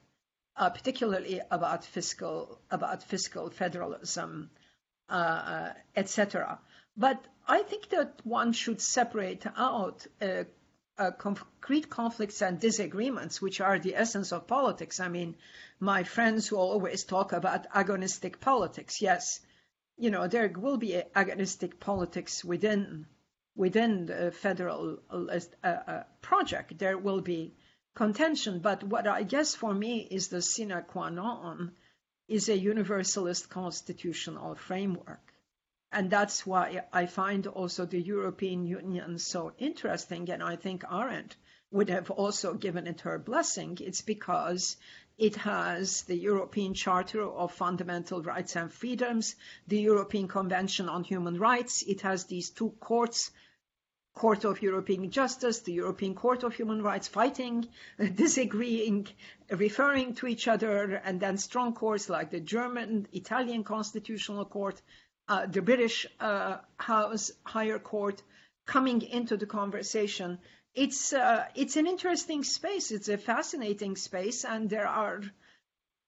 uh, 0.55 0.69
particularly 0.69 1.41
about 1.51 1.83
fiscal 1.83 2.59
about 2.69 3.03
fiscal 3.03 3.49
federalism, 3.49 4.49
uh, 5.09 5.13
uh 5.13 5.73
etc. 5.95 6.59
But 6.95 7.23
I 7.47 7.63
think 7.63 7.89
that 7.89 8.21
one 8.23 8.53
should 8.53 8.81
separate 8.81 9.45
out 9.57 10.05
uh, 10.21 10.43
uh, 10.97 11.11
concrete 11.11 11.89
conflicts 11.89 12.41
and 12.41 12.59
disagreements, 12.59 13.41
which 13.41 13.61
are 13.61 13.79
the 13.79 13.95
essence 13.95 14.31
of 14.31 14.47
politics. 14.47 14.99
I 14.99 15.07
mean, 15.07 15.35
my 15.79 16.03
friends 16.03 16.47
who 16.47 16.57
always 16.57 17.03
talk 17.03 17.33
about 17.33 17.67
agonistic 17.73 18.39
politics, 18.39 19.01
yes, 19.01 19.39
you 19.97 20.11
know, 20.11 20.27
there 20.27 20.49
will 20.55 20.77
be 20.77 21.01
agonistic 21.15 21.79
politics 21.79 22.45
within 22.45 23.07
within 23.55 24.05
the 24.07 24.31
federal 24.31 24.99
uh, 25.09 25.67
uh, 25.67 26.03
project. 26.21 26.77
There 26.77 26.97
will 26.97 27.21
be 27.21 27.53
contention. 27.95 28.59
But 28.59 28.83
what 28.83 29.07
I 29.07 29.23
guess 29.23 29.55
for 29.55 29.73
me 29.73 30.07
is 30.09 30.27
the 30.27 30.41
sine 30.41 30.83
qua 30.87 31.09
non 31.09 31.71
is 32.27 32.49
a 32.49 32.57
universalist 32.57 33.49
constitutional 33.49 34.55
framework. 34.55 35.33
And 35.91 36.09
that's 36.09 36.45
why 36.45 36.83
I 36.91 37.05
find 37.05 37.45
also 37.45 37.85
the 37.85 38.01
European 38.01 38.65
Union 38.65 39.19
so 39.19 39.53
interesting. 39.59 40.29
And 40.31 40.41
I 40.41 40.55
think 40.55 40.83
Arendt 40.91 41.35
would 41.69 41.89
have 41.89 42.09
also 42.09 42.55
given 42.55 42.87
it 42.87 43.01
her 43.01 43.19
blessing. 43.19 43.77
It's 43.79 44.01
because 44.01 44.77
it 45.17 45.35
has 45.35 46.01
the 46.03 46.17
European 46.17 46.73
Charter 46.73 47.21
of 47.21 47.51
Fundamental 47.53 48.23
Rights 48.23 48.55
and 48.55 48.73
Freedoms, 48.73 49.35
the 49.67 49.79
European 49.79 50.27
Convention 50.27 50.89
on 50.89 51.03
Human 51.03 51.37
Rights. 51.37 51.83
It 51.83 52.01
has 52.01 52.25
these 52.25 52.49
two 52.49 52.71
courts 52.79 53.29
Court 54.15 54.45
of 54.45 54.61
European 54.61 55.09
Justice, 55.09 55.61
the 55.61 55.73
European 55.73 56.13
Court 56.13 56.43
of 56.43 56.53
Human 56.53 56.83
Rights, 56.83 57.07
fighting, 57.07 57.67
disagreeing, 58.15 59.07
referring 59.49 60.15
to 60.15 60.27
each 60.27 60.47
other, 60.47 61.01
and 61.03 61.19
then 61.19 61.37
strong 61.37 61.73
courts 61.73 62.09
like 62.09 62.29
the 62.29 62.39
German, 62.39 63.07
Italian 63.11 63.63
Constitutional 63.63 64.45
Court, 64.45 64.81
uh, 65.27 65.45
the 65.47 65.61
British 65.61 66.05
uh, 66.19 66.57
House 66.77 67.31
Higher 67.43 67.79
Court 67.79 68.21
coming 68.65 69.01
into 69.01 69.35
the 69.35 69.45
conversation. 69.45 70.39
It's 70.75 71.13
uh, 71.13 71.45
it's 71.55 71.75
an 71.75 71.87
interesting 71.87 72.43
space. 72.43 72.91
It's 72.91 73.09
a 73.09 73.17
fascinating 73.17 73.95
space, 73.95 74.45
and 74.45 74.69
there 74.69 74.87
are 74.87 75.21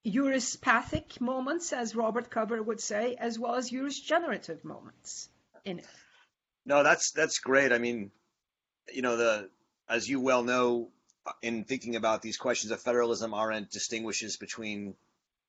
jurispathic 0.06 1.20
moments, 1.20 1.74
as 1.74 1.96
Robert 1.96 2.30
Cover 2.30 2.62
would 2.62 2.80
say, 2.80 3.16
as 3.16 3.40
well 3.40 3.56
as 3.56 3.72
jurisgenerative 3.72 4.64
moments 4.64 5.30
in 5.64 5.80
it. 5.80 5.88
No, 6.66 6.84
that's 6.84 7.12
that's 7.12 7.40
great. 7.40 7.72
I 7.72 7.78
mean, 7.78 8.12
you 8.92 9.02
know, 9.02 9.18
the 9.18 9.50
as 9.88 10.10
you 10.10 10.20
well 10.20 10.44
know, 10.44 10.90
in 11.42 11.64
thinking 11.64 11.96
about 11.96 12.22
these 12.22 12.38
questions 12.38 12.72
of 12.72 12.82
federalism, 12.82 13.34
Arendt 13.34 13.70
distinguishes 13.72 14.38
between 14.38 14.96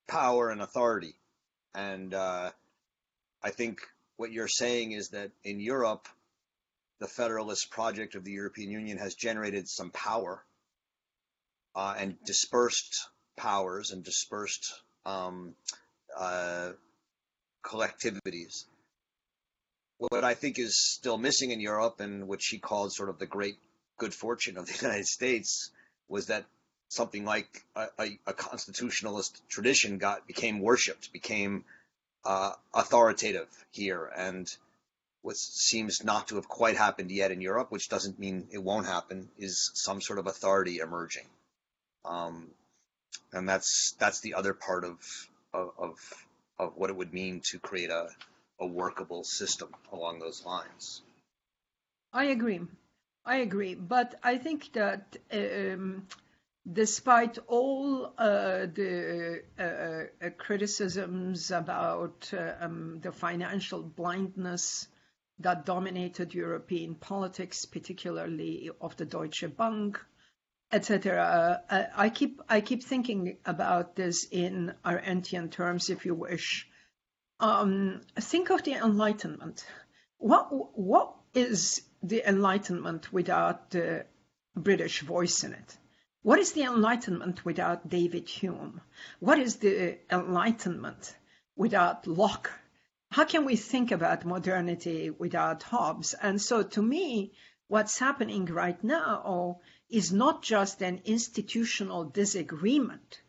power 0.07 0.51
and 0.51 0.61
authority, 0.61 1.15
and 1.75 2.13
uh, 2.13 2.51
I 3.43 3.51
think 3.51 3.81
what 4.19 4.31
you're 4.31 4.49
saying 4.49 4.93
is 4.93 5.11
that 5.11 5.31
in 5.43 5.59
Europe, 5.59 6.07
the 7.01 7.09
federalist 7.09 7.71
project 7.71 8.15
of 8.15 8.25
the 8.25 8.33
European 8.33 8.71
Union 8.71 8.99
has 8.99 9.15
generated 9.15 9.69
some 9.69 9.91
power 9.91 10.43
uh, 11.75 11.95
and 11.99 12.17
dispersed 12.25 13.09
powers 13.37 13.91
and 13.91 14.05
dispersed 14.05 14.73
um, 15.05 15.55
uh, 16.19 16.73
collectivities 17.63 18.65
what 19.99 20.25
I 20.25 20.35
think 20.35 20.59
is 20.59 20.79
still 20.79 21.19
missing 21.19 21.51
in 21.51 21.61
Europe, 21.61 22.01
and 22.01 22.29
what 22.29 22.43
she 22.43 22.59
called 22.59 22.93
sort 22.93 23.09
of 23.09 23.19
the 23.19 23.27
great 23.27 23.59
good 23.99 24.15
fortune 24.15 24.59
of 24.59 24.67
the 24.67 24.79
United 24.83 25.07
States, 25.07 25.71
was 26.09 26.27
that 26.27 26.45
something 26.89 27.25
like 27.25 27.65
a, 27.75 27.87
a, 27.99 28.19
a 28.27 28.33
constitutionalist 28.33 29.43
tradition 29.49 29.99
got 29.99 30.27
became 30.27 30.61
worshipped, 30.61 31.13
became 31.13 31.65
uh, 32.25 32.53
authoritative 32.75 33.49
here, 33.71 34.11
and 34.17 34.55
what 35.23 35.37
seems 35.37 36.05
not 36.05 36.29
to 36.29 36.37
have 36.37 36.49
quite 36.49 36.77
happened 36.77 37.11
yet 37.11 37.33
in 37.33 37.41
Europe, 37.41 37.71
which 37.71 37.89
doesn't 37.89 38.19
mean 38.19 38.47
it 38.53 38.63
won't 38.63 38.87
happen, 38.87 39.29
is 39.39 39.71
some 39.75 40.01
sort 40.01 40.19
of 40.19 40.27
authority 40.27 40.79
emerging, 40.79 41.27
um, 42.05 42.49
and 43.33 43.49
that's 43.49 43.95
that's 43.99 44.21
the 44.21 44.35
other 44.35 44.53
part 44.53 44.85
of 44.85 44.99
of 45.53 45.99
of 46.59 46.77
what 46.77 46.91
it 46.91 46.97
would 46.97 47.13
mean 47.13 47.41
to 47.45 47.59
create 47.59 47.91
a 47.91 48.09
a 48.59 48.67
workable 48.67 49.25
system 49.25 49.69
along 49.93 50.19
those 50.19 50.45
lines. 50.45 51.03
I 52.13 52.25
agree. 52.27 52.61
I 53.25 53.37
agree. 53.39 53.75
But 53.75 54.15
I 54.23 54.39
think 54.39 54.73
that 54.73 55.17
um, 55.33 56.07
despite 56.71 57.39
all 57.47 58.13
uh, 58.19 58.67
the 58.67 59.43
uh, 59.59 59.63
uh, 60.27 60.31
criticisms 60.39 61.51
about 61.51 62.33
uh, 62.33 62.53
um, 62.61 63.01
the 63.03 63.13
financial 63.13 63.83
blindness 63.83 64.89
that 65.41 65.67
dominated 65.67 66.35
European 66.35 66.95
politics, 66.95 67.67
particularly 67.67 68.71
of 68.81 68.97
the 68.97 69.05
Deutsche 69.05 69.45
Bank, 69.57 70.01
etc., 70.73 71.63
uh, 71.69 71.85
I 71.95 72.09
keep 72.09 72.41
I 72.49 72.61
keep 72.61 72.83
thinking 72.83 73.37
about 73.45 73.97
this 73.97 74.25
in 74.25 74.75
Arendtian 74.85 75.51
terms, 75.51 75.91
if 75.91 76.07
you 76.07 76.15
wish 76.15 76.69
um, 77.41 78.01
think 78.19 78.51
of 78.51 78.63
the 78.63 78.73
Enlightenment. 78.73 79.67
What 80.19 80.49
what 80.79 81.15
is 81.35 81.83
the 82.03 82.27
Enlightenment 82.27 83.13
without 83.13 83.71
the 83.71 84.07
British 84.55 85.03
voice 85.03 85.45
in 85.45 85.53
it? 85.53 85.77
What 86.23 86.39
is 86.39 86.53
the 86.53 86.63
Enlightenment 86.63 87.45
without 87.45 87.89
David 87.89 88.29
Hume? 88.29 88.81
What 89.21 89.39
is 89.39 89.57
the 89.57 89.99
Enlightenment 90.11 91.15
without 91.57 92.07
Locke? 92.07 92.51
How 93.11 93.25
can 93.25 93.45
we 93.45 93.57
think 93.57 93.93
about 93.93 94.25
modernity 94.25 95.11
without 95.11 95.63
Hobbes? 95.63 96.15
And 96.15 96.41
so, 96.41 96.63
to 96.63 96.83
me, 96.83 97.33
what's 97.69 97.99
happening 97.99 98.47
right 98.47 98.83
now 98.83 99.61
is 99.89 100.13
not 100.13 100.43
just 100.43 100.83
an 100.83 101.03
institutional 101.05 102.05
disagreement 102.05 103.21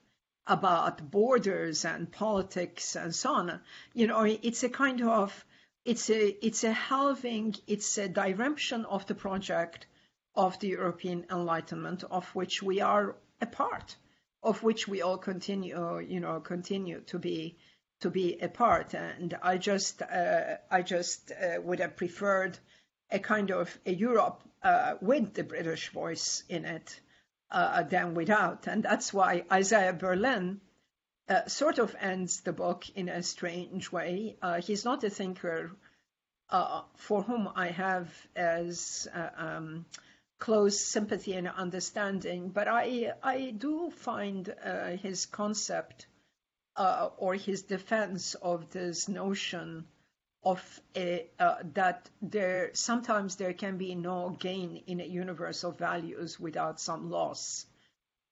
about 0.47 1.11
borders 1.11 1.85
and 1.85 2.11
politics 2.11 2.95
and 2.95 3.13
so 3.13 3.33
on. 3.33 3.59
You 3.93 4.07
know, 4.07 4.23
it's 4.23 4.63
a 4.63 4.69
kind 4.69 5.01
of 5.01 5.45
it's 5.85 6.09
a 6.09 6.45
it's 6.45 6.63
a 6.63 6.71
halving, 6.71 7.55
it's 7.67 7.97
a 7.97 8.07
direction 8.07 8.85
of 8.85 9.05
the 9.07 9.15
project 9.15 9.87
of 10.35 10.59
the 10.59 10.67
European 10.67 11.25
Enlightenment, 11.31 12.03
of 12.03 12.27
which 12.35 12.61
we 12.61 12.81
are 12.81 13.15
a 13.41 13.45
part, 13.45 13.95
of 14.43 14.63
which 14.63 14.87
we 14.87 15.01
all 15.01 15.17
continue, 15.17 15.99
you 15.99 16.19
know, 16.19 16.39
continue 16.39 17.01
to 17.07 17.19
be 17.19 17.57
to 18.01 18.09
be 18.09 18.37
a 18.39 18.47
part. 18.47 18.93
And 18.93 19.37
I 19.41 19.57
just 19.57 20.01
uh, 20.01 20.57
I 20.69 20.81
just 20.81 21.31
uh, 21.31 21.61
would 21.61 21.79
have 21.79 21.95
preferred 21.95 22.57
a 23.11 23.19
kind 23.19 23.51
of 23.51 23.77
a 23.85 23.93
Europe 23.93 24.43
uh, 24.63 24.95
with 25.01 25.33
the 25.33 25.43
British 25.43 25.89
voice 25.89 26.43
in 26.49 26.65
it 26.65 26.99
uh, 27.51 27.83
than 27.83 28.13
without. 28.13 28.67
And 28.67 28.83
that's 28.83 29.13
why 29.13 29.45
Isaiah 29.51 29.93
Berlin 29.93 30.61
uh, 31.29 31.45
sort 31.47 31.79
of 31.79 31.95
ends 31.99 32.41
the 32.41 32.53
book 32.53 32.89
in 32.95 33.09
a 33.09 33.23
strange 33.23 33.91
way. 33.91 34.37
Uh, 34.41 34.61
he's 34.61 34.85
not 34.85 35.03
a 35.03 35.09
thinker 35.09 35.71
uh, 36.49 36.83
for 36.95 37.21
whom 37.21 37.49
I 37.55 37.67
have 37.67 38.09
as 38.35 39.07
uh, 39.13 39.29
um, 39.35 39.85
close 40.39 40.79
sympathy 40.79 41.33
and 41.33 41.47
understanding, 41.47 42.49
but 42.49 42.67
I, 42.67 43.13
I 43.23 43.51
do 43.51 43.91
find 43.91 44.53
uh, 44.63 44.91
his 44.91 45.25
concept 45.25 46.07
or 47.17 47.33
his 47.33 47.63
defense 47.63 48.35
of 48.35 48.71
this 48.71 49.07
notion 49.07 49.87
of 50.51 50.81
a, 50.95 51.25
uh, 51.39 51.57
that 51.73 52.09
there 52.21 52.69
sometimes 52.73 53.35
there 53.35 53.53
can 53.53 53.77
be 53.77 53.95
no 53.95 54.29
gain 54.39 54.81
in 54.87 54.99
universal 54.99 55.71
values 55.71 56.39
without 56.39 56.79
some 56.79 57.09
loss. 57.09 57.65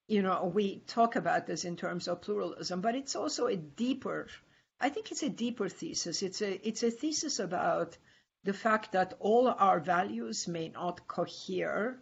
You 0.08 0.22
know, 0.22 0.52
we 0.54 0.80
talk 0.88 1.18
about 1.18 1.46
this 1.46 1.66
in 1.66 1.76
terms 1.76 2.08
of 2.08 2.22
pluralism, 2.22 2.80
but 2.80 2.96
it's 2.96 3.16
also 3.16 3.48
a 3.48 3.58
deeper. 3.58 4.28
I 4.80 4.90
think 4.90 5.12
it's 5.12 5.24
a 5.24 5.30
deeper 5.30 5.68
thesis. 5.68 6.24
It's 6.24 6.42
a 6.42 6.68
it's 6.68 6.84
a 6.84 6.92
thesis 6.92 7.40
about 7.40 7.98
the 8.46 8.54
fact 8.54 8.94
that 8.94 9.16
all 9.20 9.48
our 9.50 9.80
values 9.80 10.48
may 10.48 10.70
not 10.70 11.08
cohere, 11.08 12.00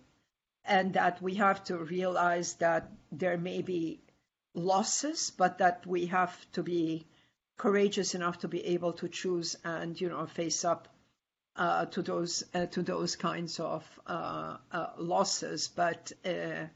and 0.66 0.93
that 0.93 1.22
we 1.22 1.36
have 1.36 1.64
to 1.64 1.78
realize 1.78 2.53
that 2.55 2.91
there 3.11 3.38
may 3.38 3.61
be 3.61 4.01
losses, 4.53 5.32
but 5.32 5.57
that 5.57 5.88
we 5.88 6.05
have 6.07 6.36
to 6.51 6.61
be 6.61 7.07
courageous 7.58 8.16
enough 8.16 8.39
to 8.39 8.47
be 8.47 8.66
able 8.66 8.93
to 8.93 9.08
choose 9.08 9.56
and 9.64 9.99
you 9.99 10.10
know 10.10 10.26
face 10.26 10.66
up 10.66 10.88
uh, 11.56 11.86
to 11.86 12.01
those 12.01 12.43
uh, 12.54 12.66
to 12.68 12.82
those 12.82 13.16
kinds 13.16 13.60
of 13.60 13.84
uh, 14.08 14.58
uh 14.72 14.88
losses. 14.97 15.68
But 15.68 16.12
uh, 16.26 16.68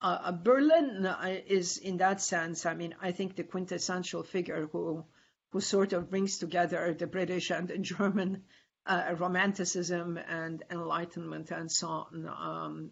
uh, 0.00 0.32
Berlin 0.32 1.08
is, 1.46 1.78
in 1.78 1.96
that 1.98 2.20
sense, 2.20 2.66
I 2.66 2.74
mean, 2.74 2.94
I 3.00 3.12
think 3.12 3.36
the 3.36 3.42
quintessential 3.42 4.22
figure 4.22 4.68
who 4.70 5.04
who 5.50 5.60
sort 5.60 5.92
of 5.94 6.10
brings 6.10 6.38
together 6.38 6.94
the 6.94 7.06
British 7.06 7.50
and 7.50 7.68
the 7.68 7.78
German 7.92 8.44
Romanticism 8.86 10.18
and 10.18 10.62
Enlightenment 10.70 11.50
and 11.50 11.70
so 11.70 11.88
on, 11.88 12.26
um, 12.28 12.90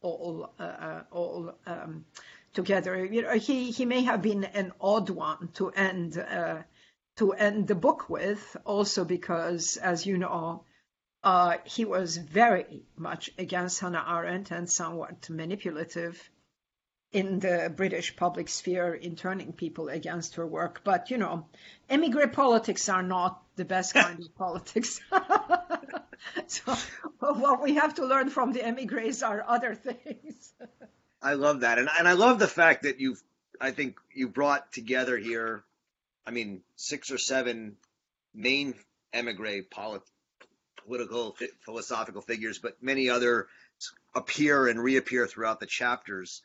all 0.00 0.54
all 1.10 1.58
um, 1.66 2.04
together. 2.56 3.04
You 3.04 3.22
know, 3.22 3.34
he 3.34 3.70
he 3.70 3.84
may 3.84 4.02
have 4.02 4.22
been 4.22 4.42
an 4.44 4.72
odd 4.80 5.10
one 5.10 5.50
to 5.54 5.70
end 5.70 6.18
uh, 6.18 6.62
to 7.18 7.32
end 7.32 7.68
the 7.68 7.76
book 7.76 8.10
with, 8.10 8.56
also 8.64 9.04
because, 9.04 9.76
as 9.76 10.04
you 10.04 10.18
know, 10.18 10.64
uh, 11.22 11.58
he 11.64 11.84
was 11.84 12.16
very 12.16 12.82
much 12.96 13.30
against 13.38 13.80
Hannah 13.80 14.04
Arendt 14.08 14.50
and 14.50 14.68
somewhat 14.68 15.30
manipulative 15.30 16.30
in 17.12 17.38
the 17.38 17.72
British 17.74 18.16
public 18.16 18.48
sphere 18.48 18.92
in 18.92 19.16
turning 19.16 19.52
people 19.52 19.88
against 19.88 20.34
her 20.34 20.46
work. 20.46 20.80
But 20.82 21.10
you 21.10 21.18
know, 21.18 21.46
emigre 21.88 22.28
politics 22.28 22.88
are 22.88 23.02
not 23.02 23.42
the 23.56 23.64
best 23.64 23.94
kind 24.02 24.20
of 24.20 24.34
politics. 24.34 25.00
so 26.46 26.74
what 27.18 27.62
we 27.62 27.74
have 27.76 27.94
to 27.94 28.06
learn 28.06 28.30
from 28.30 28.52
the 28.52 28.64
emigres 28.64 29.22
are 29.22 29.44
other 29.46 29.74
things. 29.74 30.25
I 31.26 31.34
love 31.34 31.60
that, 31.60 31.78
and 31.78 31.88
and 31.98 32.06
I 32.06 32.12
love 32.12 32.38
the 32.38 32.46
fact 32.46 32.84
that 32.84 33.00
you've 33.00 33.20
I 33.60 33.72
think 33.72 33.98
you 34.14 34.28
brought 34.28 34.72
together 34.72 35.18
here. 35.18 35.64
I 36.24 36.30
mean, 36.30 36.62
six 36.76 37.10
or 37.10 37.18
seven 37.18 37.76
main 38.32 38.74
emigre 39.12 39.62
polit- 39.68 40.02
political 40.84 41.36
philosophical 41.64 42.22
figures, 42.22 42.58
but 42.60 42.80
many 42.80 43.10
other 43.10 43.48
appear 44.14 44.68
and 44.68 44.80
reappear 44.80 45.26
throughout 45.26 45.58
the 45.58 45.66
chapters. 45.66 46.42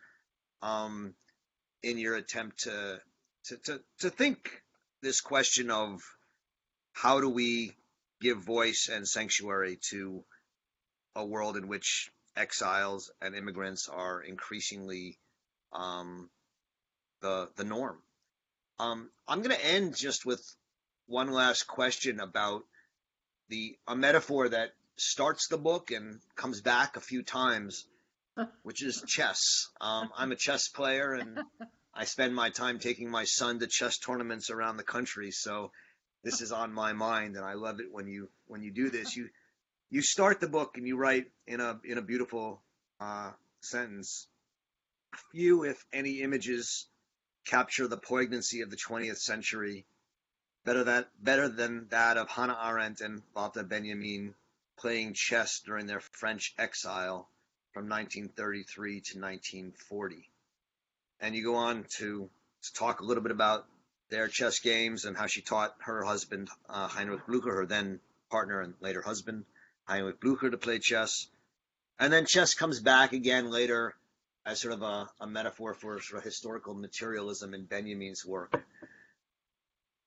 Um, 0.64 1.14
in 1.84 2.00
your 2.00 2.16
attempt 2.16 2.62
to 2.64 3.00
to 3.46 3.58
to, 3.58 3.82
to 4.00 4.10
think 4.10 4.64
this 5.04 5.22
question 5.22 5.70
of 5.70 6.02
how 6.94 7.22
do 7.22 7.30
we 7.30 7.76
give 8.20 8.40
voice 8.40 8.90
and 8.92 9.08
sanctuary 9.08 9.78
to 9.90 10.24
a 11.16 11.26
world 11.26 11.58
in 11.58 11.68
which 11.68 12.12
exiles 12.36 13.12
and 13.22 13.36
immigrants 13.36 13.90
are 13.90 14.22
increasingly 14.22 15.18
um, 15.74 16.30
the 17.22 17.50
the 17.56 17.64
norm. 17.64 17.98
Um, 18.80 19.10
I'm 19.28 19.42
going 19.42 19.56
to 19.56 19.66
end 19.66 19.96
just 19.96 20.26
with 20.26 20.44
one 21.08 21.32
last 21.32 21.68
question 21.68 22.20
about 22.20 22.64
the 23.50 23.78
a 23.88 23.96
metaphor 23.96 24.50
that 24.50 24.72
starts 24.98 25.48
the 25.48 25.58
book 25.58 25.92
and 25.92 26.20
comes 26.36 26.62
back 26.62 26.96
a 26.96 27.02
few 27.02 27.24
times, 27.24 27.86
which 28.64 28.84
is 28.84 29.04
chess. 29.08 29.70
Um, 29.80 30.10
I'm 30.18 30.32
a 30.32 30.36
chess 30.36 30.68
player 30.68 31.14
and 31.14 31.40
I 31.94 32.06
spend 32.06 32.34
my 32.34 32.50
time 32.50 32.80
taking 32.80 33.10
my 33.10 33.26
son 33.26 33.60
to 33.60 33.68
chess 33.68 33.98
tournaments 33.98 34.50
around 34.50 34.78
the 34.78 34.84
country. 34.84 35.32
So 35.32 35.72
this 36.24 36.42
is 36.42 36.52
on 36.52 36.74
my 36.74 36.94
mind, 36.94 37.36
and 37.36 37.46
I 37.46 37.54
love 37.54 37.80
it 37.80 37.92
when 37.92 38.08
you 38.08 38.30
when 38.48 38.62
you 38.62 38.72
do 38.72 38.90
this. 38.90 39.16
You 39.16 39.30
you 39.92 40.02
start 40.02 40.40
the 40.40 40.48
book 40.48 40.78
and 40.78 40.88
you 40.88 40.98
write 40.98 41.28
in 41.46 41.60
a 41.60 41.80
in 41.84 41.98
a 41.98 42.02
beautiful 42.02 42.62
uh, 43.00 43.32
sentence. 43.60 44.28
Few, 45.32 45.66
if 45.66 45.86
any, 45.92 46.22
images 46.22 46.88
capture 47.46 47.88
the 47.88 47.98
poignancy 47.98 48.62
of 48.62 48.70
the 48.70 48.78
20th 48.78 49.18
century 49.18 49.86
better 50.64 50.86
that 50.86 51.10
better 51.22 51.50
than 51.50 51.88
that 51.90 52.18
of 52.18 52.30
Hannah 52.30 52.58
Arendt 52.64 53.02
and 53.02 53.22
Walter 53.36 53.64
Benjamin 53.64 54.34
playing 54.80 55.14
chess 55.14 55.62
during 55.66 55.86
their 55.86 56.00
French 56.00 56.54
exile 56.58 57.28
from 57.74 57.90
1933 57.90 58.92
to 58.94 59.20
1940. 59.20 60.30
And 61.20 61.36
you 61.36 61.44
go 61.44 61.56
on 61.56 61.86
to, 61.98 62.30
to 62.64 62.74
talk 62.74 63.00
a 63.00 63.04
little 63.04 63.24
bit 63.24 63.32
about 63.32 63.66
their 64.10 64.28
chess 64.28 64.60
games 64.60 65.06
and 65.06 65.16
how 65.16 65.28
she 65.28 65.42
taught 65.42 65.76
her 65.80 66.04
husband, 66.04 66.50
uh, 66.68 66.88
Heinrich 66.88 67.26
Blücher, 67.28 67.54
her 67.54 67.66
then 67.66 68.00
partner 68.30 68.62
and 68.62 68.74
later 68.82 69.02
husband, 69.02 69.46
Heinrich 69.86 70.20
Blücher, 70.20 70.52
to 70.52 70.58
play 70.58 70.80
chess. 70.80 71.28
And 72.00 72.12
then 72.12 72.26
chess 72.26 72.54
comes 72.54 72.80
back 72.80 73.14
again 73.14 73.50
later 73.50 73.94
as 74.46 74.60
sort 74.60 74.74
of 74.74 74.82
a, 74.82 75.10
a 75.20 75.28
metaphor 75.28 75.74
for 75.74 76.02
sort 76.02 76.20
of 76.20 76.24
historical 76.24 76.74
materialism 76.74 77.54
in 77.54 77.66
Benjamin's 77.66 78.26
work. 78.26 78.64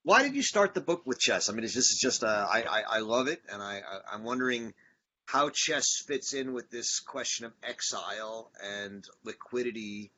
Why 0.03 0.23
did 0.23 0.35
you 0.35 0.43
start 0.43 0.75
the 0.75 0.81
book 0.81 1.03
with 1.07 1.19
chess? 1.19 1.49
I 1.49 1.53
mean, 1.53 1.63
this 1.63 1.77
is 1.77 1.99
just, 2.01 2.25
uh, 2.25 2.47
I, 2.51 2.63
I, 2.63 2.83
I 2.97 2.99
love 3.01 3.29
it, 3.29 3.41
and 3.51 3.63
I, 3.63 3.77
I, 3.79 4.15
I'm 4.15 4.25
wondering 4.25 4.75
how 5.27 5.51
chess 5.51 6.03
fits 6.07 6.35
in 6.35 6.53
with 6.53 6.71
this 6.71 7.01
question 7.01 7.47
of 7.47 7.53
exile 7.63 8.51
and 8.63 9.05
liquidity 9.25 10.11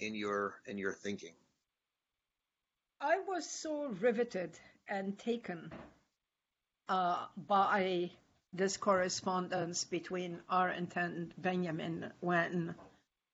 in 0.00 0.14
your 0.14 0.54
in 0.66 0.78
your 0.78 0.92
thinking? 0.92 1.34
I 3.00 3.18
was 3.26 3.48
so 3.48 3.88
riveted 4.00 4.58
and 4.88 5.18
taken 5.18 5.72
uh, 6.88 7.26
by 7.36 8.10
this 8.52 8.76
correspondence 8.76 9.84
between 9.84 10.40
Arendt 10.50 10.96
and 10.96 11.32
Benjamin 11.38 12.12
when 12.20 12.74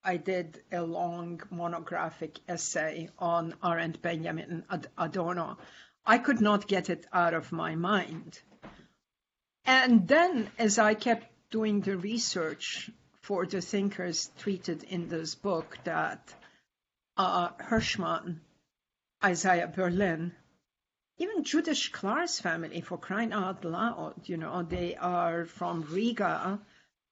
I 0.04 0.18
did 0.18 0.62
a 0.70 0.82
long 0.82 1.40
monographic 1.50 2.38
essay 2.48 3.08
on 3.18 3.54
Arendt, 3.64 4.00
Benjamin, 4.02 4.64
Ad- 4.70 4.88
Adorno. 4.96 5.58
I 6.04 6.18
could 6.18 6.40
not 6.40 6.68
get 6.68 6.90
it 6.90 7.06
out 7.12 7.34
of 7.34 7.50
my 7.50 7.74
mind. 7.74 8.40
And 9.64 10.06
then, 10.06 10.48
as 10.58 10.78
I 10.78 10.94
kept 10.94 11.26
doing 11.50 11.80
the 11.80 11.96
research 11.96 12.90
for 13.22 13.46
the 13.46 13.60
thinkers 13.60 14.30
treated 14.38 14.84
in 14.84 15.08
this 15.08 15.34
book, 15.34 15.76
that 15.82 16.32
uh, 17.16 17.48
Hirschman, 17.58 18.38
Isaiah 19.24 19.66
Berlin, 19.66 20.32
even 21.18 21.44
Judith 21.44 21.78
Shklar's 21.78 22.40
family, 22.40 22.82
for 22.82 22.98
crying 22.98 23.32
out 23.32 23.64
loud, 23.64 24.28
you 24.28 24.36
know, 24.36 24.62
they 24.62 24.96
are 24.96 25.46
from 25.46 25.82
Riga. 25.90 26.60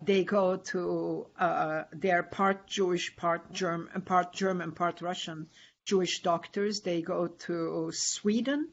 They 0.02 0.24
go 0.24 0.56
to, 0.56 1.26
uh, 1.38 1.84
they're 1.90 2.22
part 2.22 2.66
Jewish, 2.66 3.16
part 3.16 3.52
German, 3.52 4.02
part 4.02 4.34
German, 4.34 4.72
part 4.72 5.00
Russian 5.00 5.48
Jewish 5.86 6.22
doctors. 6.22 6.80
They 6.80 7.00
go 7.00 7.28
to 7.46 7.90
Sweden. 7.92 8.68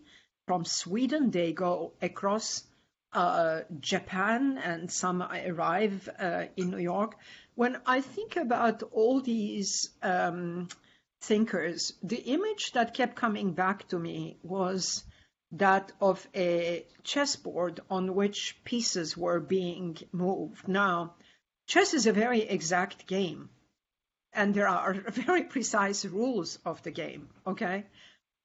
From 0.48 0.66
Sweden, 0.66 1.32
they 1.32 1.54
go 1.54 1.94
across 2.02 2.64
uh, 3.14 3.62
Japan, 3.80 4.58
and 4.58 4.92
some 4.92 5.22
arrive 5.22 6.10
uh, 6.20 6.46
in 6.58 6.72
New 6.72 6.78
York. 6.80 7.16
When 7.56 7.78
I 7.86 8.02
think 8.02 8.36
about 8.36 8.84
all 8.84 9.22
these 9.22 9.90
um, 10.02 10.68
thinkers, 11.22 11.94
the 12.04 12.18
image 12.18 12.74
that 12.74 12.94
kept 12.94 13.16
coming 13.16 13.54
back 13.54 13.88
to 13.90 14.00
me 14.00 14.38
was 14.44 15.04
that 15.54 15.92
of 16.00 16.26
a 16.36 16.86
chessboard 17.04 17.82
on 17.90 18.16
which 18.16 18.58
pieces 18.64 19.18
were 19.18 19.40
being 19.40 19.98
moved. 20.12 20.68
Now, 20.68 21.16
chess 21.68 21.94
is 21.94 22.08
a 22.08 22.14
very 22.14 22.42
exact 22.42 23.08
game, 23.08 23.50
and 24.34 24.54
there 24.54 24.68
are 24.68 24.94
very 25.10 25.44
precise 25.44 26.06
rules 26.06 26.60
of 26.66 26.82
the 26.84 26.92
game, 26.92 27.30
okay? 27.46 27.86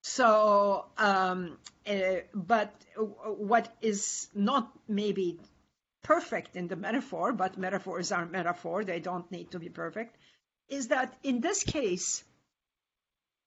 So, 0.03 0.87
um, 0.99 1.59
uh, 1.87 2.17
but 2.35 2.73
what 3.25 3.75
is 3.81 4.29
not 4.35 4.73
maybe 4.89 5.41
perfect 6.03 6.55
in 6.55 6.69
the 6.69 6.77
metaphor, 6.77 7.33
but 7.33 7.59
metaphors 7.59 8.13
are 8.13 8.27
metaphor, 8.27 8.85
they 8.85 9.01
don't 9.01 9.31
need 9.33 9.51
to 9.51 9.59
be 9.59 9.69
perfect, 9.69 10.17
is 10.69 10.89
that 10.89 11.17
in 11.23 11.41
this 11.41 11.65
case, 11.65 12.23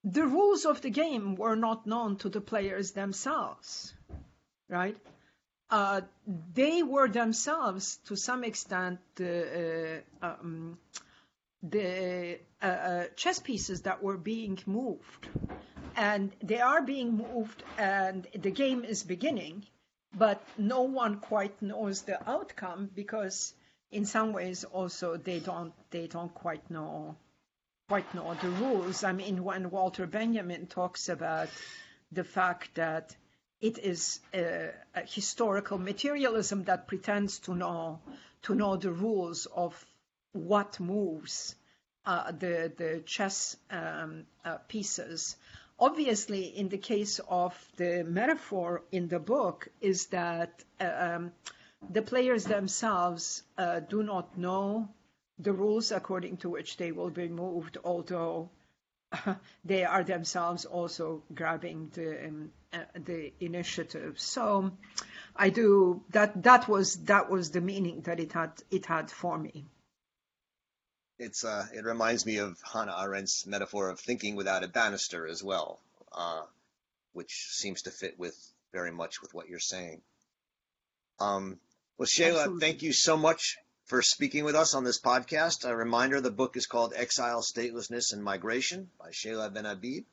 the 0.04 0.26
rules 0.26 0.66
of 0.66 0.82
the 0.82 0.90
game 0.90 1.36
were 1.36 1.56
not 1.56 1.86
known 1.86 2.18
to 2.18 2.30
the 2.30 2.42
players 2.42 2.92
themselves, 2.92 3.94
right? 4.70 4.98
Uh, 5.70 6.02
they 6.54 6.82
were 6.84 7.08
themselves, 7.08 7.98
to 8.06 8.16
some 8.16 8.44
extent, 8.44 9.00
the, 9.16 10.04
uh, 10.22 10.26
um, 10.26 10.80
the 11.62 12.40
uh, 12.62 12.66
uh, 12.66 13.04
chess 13.16 13.40
pieces 13.40 13.82
that 13.82 14.02
were 14.02 14.18
being 14.18 14.58
moved. 14.66 15.28
And 15.96 16.32
they 16.42 16.62
are 16.62 16.82
being 16.82 17.18
moved, 17.18 17.62
and 17.78 18.26
the 18.34 18.52
game 18.52 18.86
is 18.86 19.04
beginning, 19.04 19.66
but 20.18 20.42
no 20.58 20.84
one 20.84 21.20
quite 21.20 21.62
knows 21.62 22.04
the 22.04 22.18
outcome 22.30 22.90
because, 22.96 23.54
in 23.92 24.06
some 24.06 24.32
ways, 24.32 24.64
also 24.64 25.18
they 25.18 25.40
don't 25.40 25.74
they 25.92 26.08
don't 26.08 26.34
quite 26.34 26.72
know 26.72 27.18
quite 27.90 28.14
know 28.14 28.36
the 28.36 28.50
rules. 28.50 29.04
I 29.04 29.14
mean, 29.14 29.44
when 29.44 29.72
Walter 29.72 30.06
Benjamin 30.06 30.68
talks 30.68 31.10
about 31.10 31.50
the 32.12 32.24
fact 32.24 32.76
that 32.76 33.16
it 33.62 33.80
is 33.80 34.20
a, 34.32 34.70
a 34.94 35.02
historical 35.02 35.80
materialism 35.80 36.66
that 36.66 36.88
pretends 36.88 37.40
to 37.40 37.56
know 37.56 38.00
to 38.44 38.54
know 38.54 38.78
the 38.78 38.92
rules 38.92 39.48
of 39.48 39.74
what 40.34 40.80
moves 40.80 41.56
uh, 42.06 42.32
the 42.32 42.72
the 42.78 43.02
chess 43.08 43.58
um, 43.72 44.26
uh, 44.46 44.58
pieces. 44.68 45.36
Obviously, 45.80 46.44
in 46.44 46.70
the 46.70 46.78
case 46.78 47.20
of 47.28 47.54
the 47.78 48.04
metaphor 48.04 48.84
in 48.92 49.08
the 49.08 49.20
book, 49.20 49.68
is 49.82 50.06
that 50.08 50.64
uh, 50.80 51.16
um, 51.16 51.32
the 51.90 52.04
players 52.04 52.44
themselves 52.44 53.42
uh, 53.58 53.80
do 53.80 54.04
not 54.04 54.38
know 54.38 54.90
the 55.40 55.54
rules 55.54 55.92
according 55.92 56.38
to 56.38 56.50
which 56.50 56.78
they 56.78 56.92
will 56.92 57.10
be 57.10 57.28
moved, 57.28 57.78
although 57.84 58.50
they 59.66 59.84
are 59.84 60.04
themselves 60.04 60.66
also 60.66 61.24
grabbing 61.34 61.90
the 61.94 62.28
um, 62.28 62.52
uh, 62.74 62.80
the 62.94 63.32
initiative. 63.40 64.20
So 64.20 64.72
I 65.36 65.50
do 65.50 66.04
that. 66.12 66.44
That 66.44 66.68
was 66.68 66.96
that 67.06 67.30
was 67.30 67.52
the 67.52 67.62
meaning 67.62 68.02
that 68.02 68.20
it 68.20 68.34
had 68.34 68.52
it 68.70 68.86
had 68.86 69.10
for 69.10 69.38
me. 69.38 69.66
It's 71.18 71.44
uh, 71.44 71.66
it 71.74 71.84
reminds 71.84 72.26
me 72.26 72.38
of 72.38 72.58
Hannah 72.62 72.96
Arendt's 72.98 73.46
metaphor 73.48 73.90
of 73.90 74.00
thinking 74.00 74.36
without 74.36 74.64
a 74.64 74.68
banister 74.68 75.28
as 75.28 75.44
well, 75.44 75.80
uh, 76.12 76.44
which 77.14 77.48
seems 77.52 77.84
to 77.84 77.92
fit 77.92 78.20
with 78.20 78.36
very 78.72 78.92
much 78.92 79.22
with 79.22 79.34
what 79.34 79.50
you're 79.50 79.60
saying. 79.60 80.02
Um, 81.20 81.60
well, 81.98 82.06
Seyla, 82.06 82.38
Absolutely. 82.38 82.60
thank 82.62 82.82
you 82.84 82.94
so 82.94 83.18
much 83.18 83.58
for 83.90 84.04
speaking 84.04 84.46
with 84.46 84.56
us 84.56 84.76
on 84.76 84.84
this 84.84 85.02
podcast. 85.02 85.68
A 85.68 85.76
reminder 85.76 86.22
the 86.22 86.30
book 86.30 86.56
is 86.56 86.68
called 86.68 86.94
Exile, 86.96 87.42
Statelessness, 87.42 88.14
and 88.14 88.24
Migration 88.24 88.90
by 89.00 89.10
Seyla 89.10 89.52
Benhabib. 89.52 90.06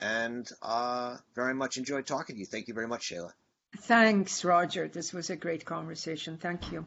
And 0.00 0.46
uh, 0.62 1.16
very 1.34 1.54
much 1.54 1.78
enjoyed 1.78 2.06
talking 2.06 2.36
to 2.36 2.40
you. 2.40 2.46
Thank 2.46 2.68
you 2.68 2.74
very 2.74 2.86
much, 2.86 3.10
Shayla. 3.10 3.32
Thanks, 3.78 4.44
Roger. 4.44 4.86
This 4.86 5.12
was 5.14 5.30
a 5.30 5.36
great 5.36 5.64
conversation. 5.64 6.36
Thank 6.36 6.72
you. 6.72 6.84